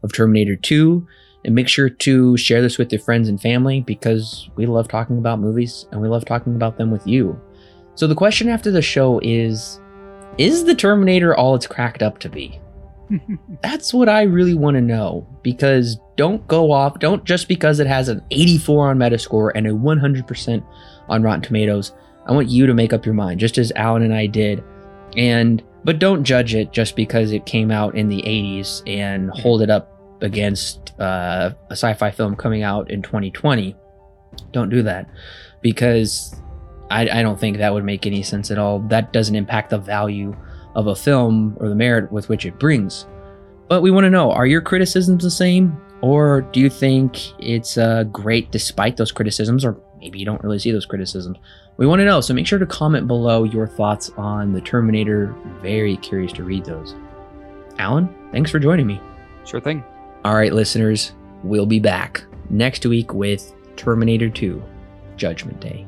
of 0.01 0.13
Terminator 0.13 0.55
2 0.55 1.05
and 1.43 1.55
make 1.55 1.67
sure 1.67 1.89
to 1.89 2.37
share 2.37 2.61
this 2.61 2.77
with 2.77 2.91
your 2.91 3.01
friends 3.01 3.27
and 3.27 3.41
family 3.41 3.81
because 3.81 4.49
we 4.55 4.65
love 4.65 4.87
talking 4.87 5.17
about 5.17 5.39
movies 5.39 5.87
and 5.91 6.01
we 6.01 6.07
love 6.07 6.23
talking 6.25 6.55
about 6.55 6.77
them 6.77 6.91
with 6.91 7.05
you. 7.05 7.39
So 7.95 8.07
the 8.07 8.15
question 8.15 8.47
after 8.47 8.71
the 8.71 8.81
show 8.81 9.19
is 9.23 9.79
is 10.37 10.63
the 10.63 10.75
Terminator 10.75 11.35
all 11.35 11.55
it's 11.55 11.67
cracked 11.67 12.01
up 12.01 12.19
to 12.19 12.29
be? 12.29 12.59
That's 13.61 13.93
what 13.93 14.07
I 14.07 14.21
really 14.23 14.53
want 14.53 14.75
to 14.75 14.81
know 14.81 15.27
because 15.43 15.97
don't 16.15 16.47
go 16.47 16.71
off, 16.71 16.99
don't 16.99 17.25
just 17.25 17.47
because 17.47 17.79
it 17.79 17.87
has 17.87 18.07
an 18.07 18.21
84 18.31 18.89
on 18.89 18.97
Metascore 18.97 19.51
and 19.53 19.67
a 19.67 19.71
100% 19.71 20.65
on 21.09 21.23
Rotten 21.23 21.41
Tomatoes. 21.41 21.93
I 22.25 22.33
want 22.33 22.49
you 22.49 22.65
to 22.65 22.73
make 22.73 22.93
up 22.93 23.05
your 23.05 23.15
mind 23.15 23.39
just 23.39 23.57
as 23.57 23.71
Alan 23.75 24.03
and 24.03 24.13
I 24.13 24.27
did. 24.27 24.63
And 25.17 25.63
but 25.83 25.99
don't 25.99 26.23
judge 26.23 26.53
it 26.53 26.71
just 26.71 26.95
because 26.95 27.31
it 27.31 27.45
came 27.45 27.71
out 27.71 27.95
in 27.95 28.07
the 28.07 28.21
80s 28.21 28.83
and 28.87 29.31
hold 29.31 29.61
it 29.61 29.69
up 29.69 29.91
against 30.21 30.93
uh, 30.99 31.51
a 31.69 31.73
sci-fi 31.73 32.11
film 32.11 32.35
coming 32.35 32.61
out 32.61 32.91
in 32.91 33.01
2020. 33.01 33.75
Don't 34.51 34.69
do 34.69 34.83
that 34.83 35.09
because 35.61 36.39
I, 36.91 37.19
I 37.19 37.21
don't 37.23 37.39
think 37.39 37.57
that 37.57 37.73
would 37.73 37.83
make 37.83 38.05
any 38.05 38.21
sense 38.21 38.51
at 38.51 38.59
all. 38.59 38.79
That 38.79 39.11
doesn't 39.11 39.35
impact 39.35 39.71
the 39.71 39.79
value 39.79 40.35
of 40.75 40.87
a 40.87 40.95
film 40.95 41.57
or 41.59 41.67
the 41.67 41.75
merit 41.75 42.11
with 42.11 42.29
which 42.29 42.45
it 42.45 42.59
brings. 42.59 43.05
But 43.67 43.81
we 43.81 43.91
want 43.91 44.03
to 44.03 44.09
know 44.09 44.31
are 44.31 44.45
your 44.45 44.61
criticisms 44.61 45.23
the 45.23 45.31
same? 45.31 45.79
Or 46.01 46.41
do 46.41 46.59
you 46.59 46.69
think 46.69 47.19
it's 47.39 47.77
uh, 47.77 48.03
great 48.05 48.51
despite 48.51 48.97
those 48.97 49.11
criticisms? 49.11 49.63
Or 49.63 49.79
maybe 50.01 50.19
you 50.19 50.25
don't 50.25 50.43
really 50.43 50.59
see 50.59 50.71
those 50.71 50.85
criticisms. 50.85 51.37
We 51.77 51.87
want 51.87 51.99
to 51.99 52.05
know. 52.05 52.19
So 52.19 52.33
make 52.33 52.47
sure 52.47 52.59
to 52.59 52.65
comment 52.65 53.07
below 53.07 53.43
your 53.45 53.67
thoughts 53.67 54.09
on 54.17 54.51
the 54.51 54.61
Terminator. 54.61 55.33
Very 55.61 55.95
curious 55.97 56.33
to 56.33 56.43
read 56.43 56.65
those. 56.65 56.95
Alan, 57.77 58.13
thanks 58.31 58.51
for 58.51 58.59
joining 58.59 58.87
me. 58.87 58.99
Sure 59.45 59.61
thing. 59.61 59.83
All 60.25 60.35
right, 60.35 60.53
listeners, 60.53 61.13
we'll 61.43 61.65
be 61.65 61.79
back 61.79 62.23
next 62.49 62.85
week 62.85 63.13
with 63.13 63.55
Terminator 63.75 64.29
2 64.29 64.61
Judgment 65.15 65.59
Day. 65.59 65.87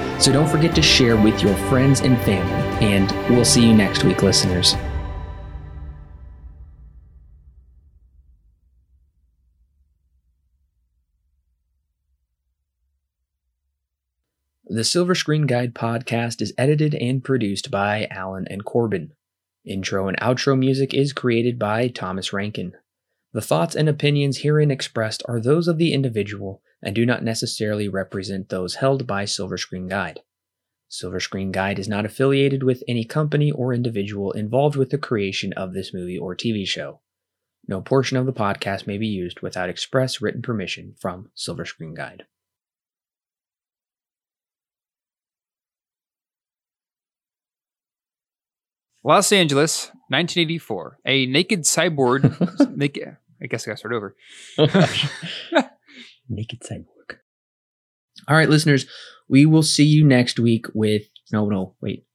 So 0.21 0.31
don't 0.31 0.47
forget 0.47 0.75
to 0.75 0.83
share 0.83 1.17
with 1.17 1.41
your 1.41 1.55
friends 1.67 2.01
and 2.01 2.15
family. 2.21 2.85
And 2.85 3.11
we'll 3.27 3.43
see 3.43 3.65
you 3.65 3.73
next 3.73 4.03
week, 4.03 4.21
listeners. 4.21 4.75
The 14.67 14.83
Silver 14.83 15.15
Screen 15.15 15.47
Guide 15.47 15.73
podcast 15.73 16.39
is 16.39 16.53
edited 16.55 16.93
and 16.93 17.23
produced 17.23 17.71
by 17.71 18.07
Alan 18.11 18.45
and 18.47 18.63
Corbin. 18.63 19.13
Intro 19.65 20.07
and 20.07 20.19
outro 20.19 20.55
music 20.57 20.93
is 20.93 21.13
created 21.13 21.57
by 21.57 21.87
Thomas 21.87 22.31
Rankin. 22.31 22.73
The 23.33 23.41
thoughts 23.41 23.75
and 23.75 23.89
opinions 23.89 24.37
herein 24.37 24.69
expressed 24.69 25.23
are 25.27 25.41
those 25.41 25.67
of 25.67 25.79
the 25.79 25.93
individual 25.93 26.61
and 26.81 26.95
do 26.95 27.05
not 27.05 27.23
necessarily 27.23 27.87
represent 27.87 28.49
those 28.49 28.75
held 28.75 29.05
by 29.05 29.25
Silver 29.25 29.57
Screen 29.57 29.87
Guide. 29.87 30.21
Silver 30.89 31.19
Screen 31.19 31.51
Guide 31.51 31.79
is 31.79 31.87
not 31.87 32.05
affiliated 32.05 32.63
with 32.63 32.83
any 32.87 33.05
company 33.05 33.51
or 33.51 33.73
individual 33.73 34.31
involved 34.33 34.75
with 34.75 34.89
the 34.89 34.97
creation 34.97 35.53
of 35.53 35.73
this 35.73 35.93
movie 35.93 36.17
or 36.17 36.35
TV 36.35 36.67
show. 36.67 36.99
No 37.67 37.81
portion 37.81 38.17
of 38.17 38.25
the 38.25 38.33
podcast 38.33 38.87
may 38.87 38.97
be 38.97 39.07
used 39.07 39.39
without 39.41 39.69
express 39.69 40.21
written 40.21 40.41
permission 40.41 40.95
from 40.99 41.29
Silver 41.35 41.63
Screen 41.63 41.93
Guide. 41.93 42.25
Los 49.03 49.31
Angeles, 49.31 49.87
1984. 50.09 50.99
A 51.05 51.25
naked 51.25 51.61
cyborg. 51.61 52.75
naked, 52.75 53.17
I 53.41 53.47
guess 53.47 53.67
I 53.67 53.71
got 53.71 53.73
to 53.73 53.77
start 53.77 53.93
over. 53.93 54.15
Naked 56.31 56.61
cyborg. 56.61 57.17
All 58.27 58.35
right, 58.35 58.49
listeners, 58.49 58.85
we 59.27 59.45
will 59.45 59.63
see 59.63 59.83
you 59.83 60.05
next 60.05 60.39
week 60.39 60.65
with 60.73 61.03
no, 61.31 61.47
no, 61.47 61.75
wait. 61.81 62.05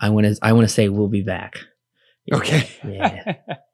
I 0.00 0.10
want 0.10 0.26
to 0.26 0.36
I 0.42 0.52
want 0.52 0.68
to 0.68 0.72
say 0.72 0.88
we'll 0.88 1.08
be 1.08 1.22
back. 1.22 1.54
Okay. 2.32 2.68
Yeah. 2.86 3.36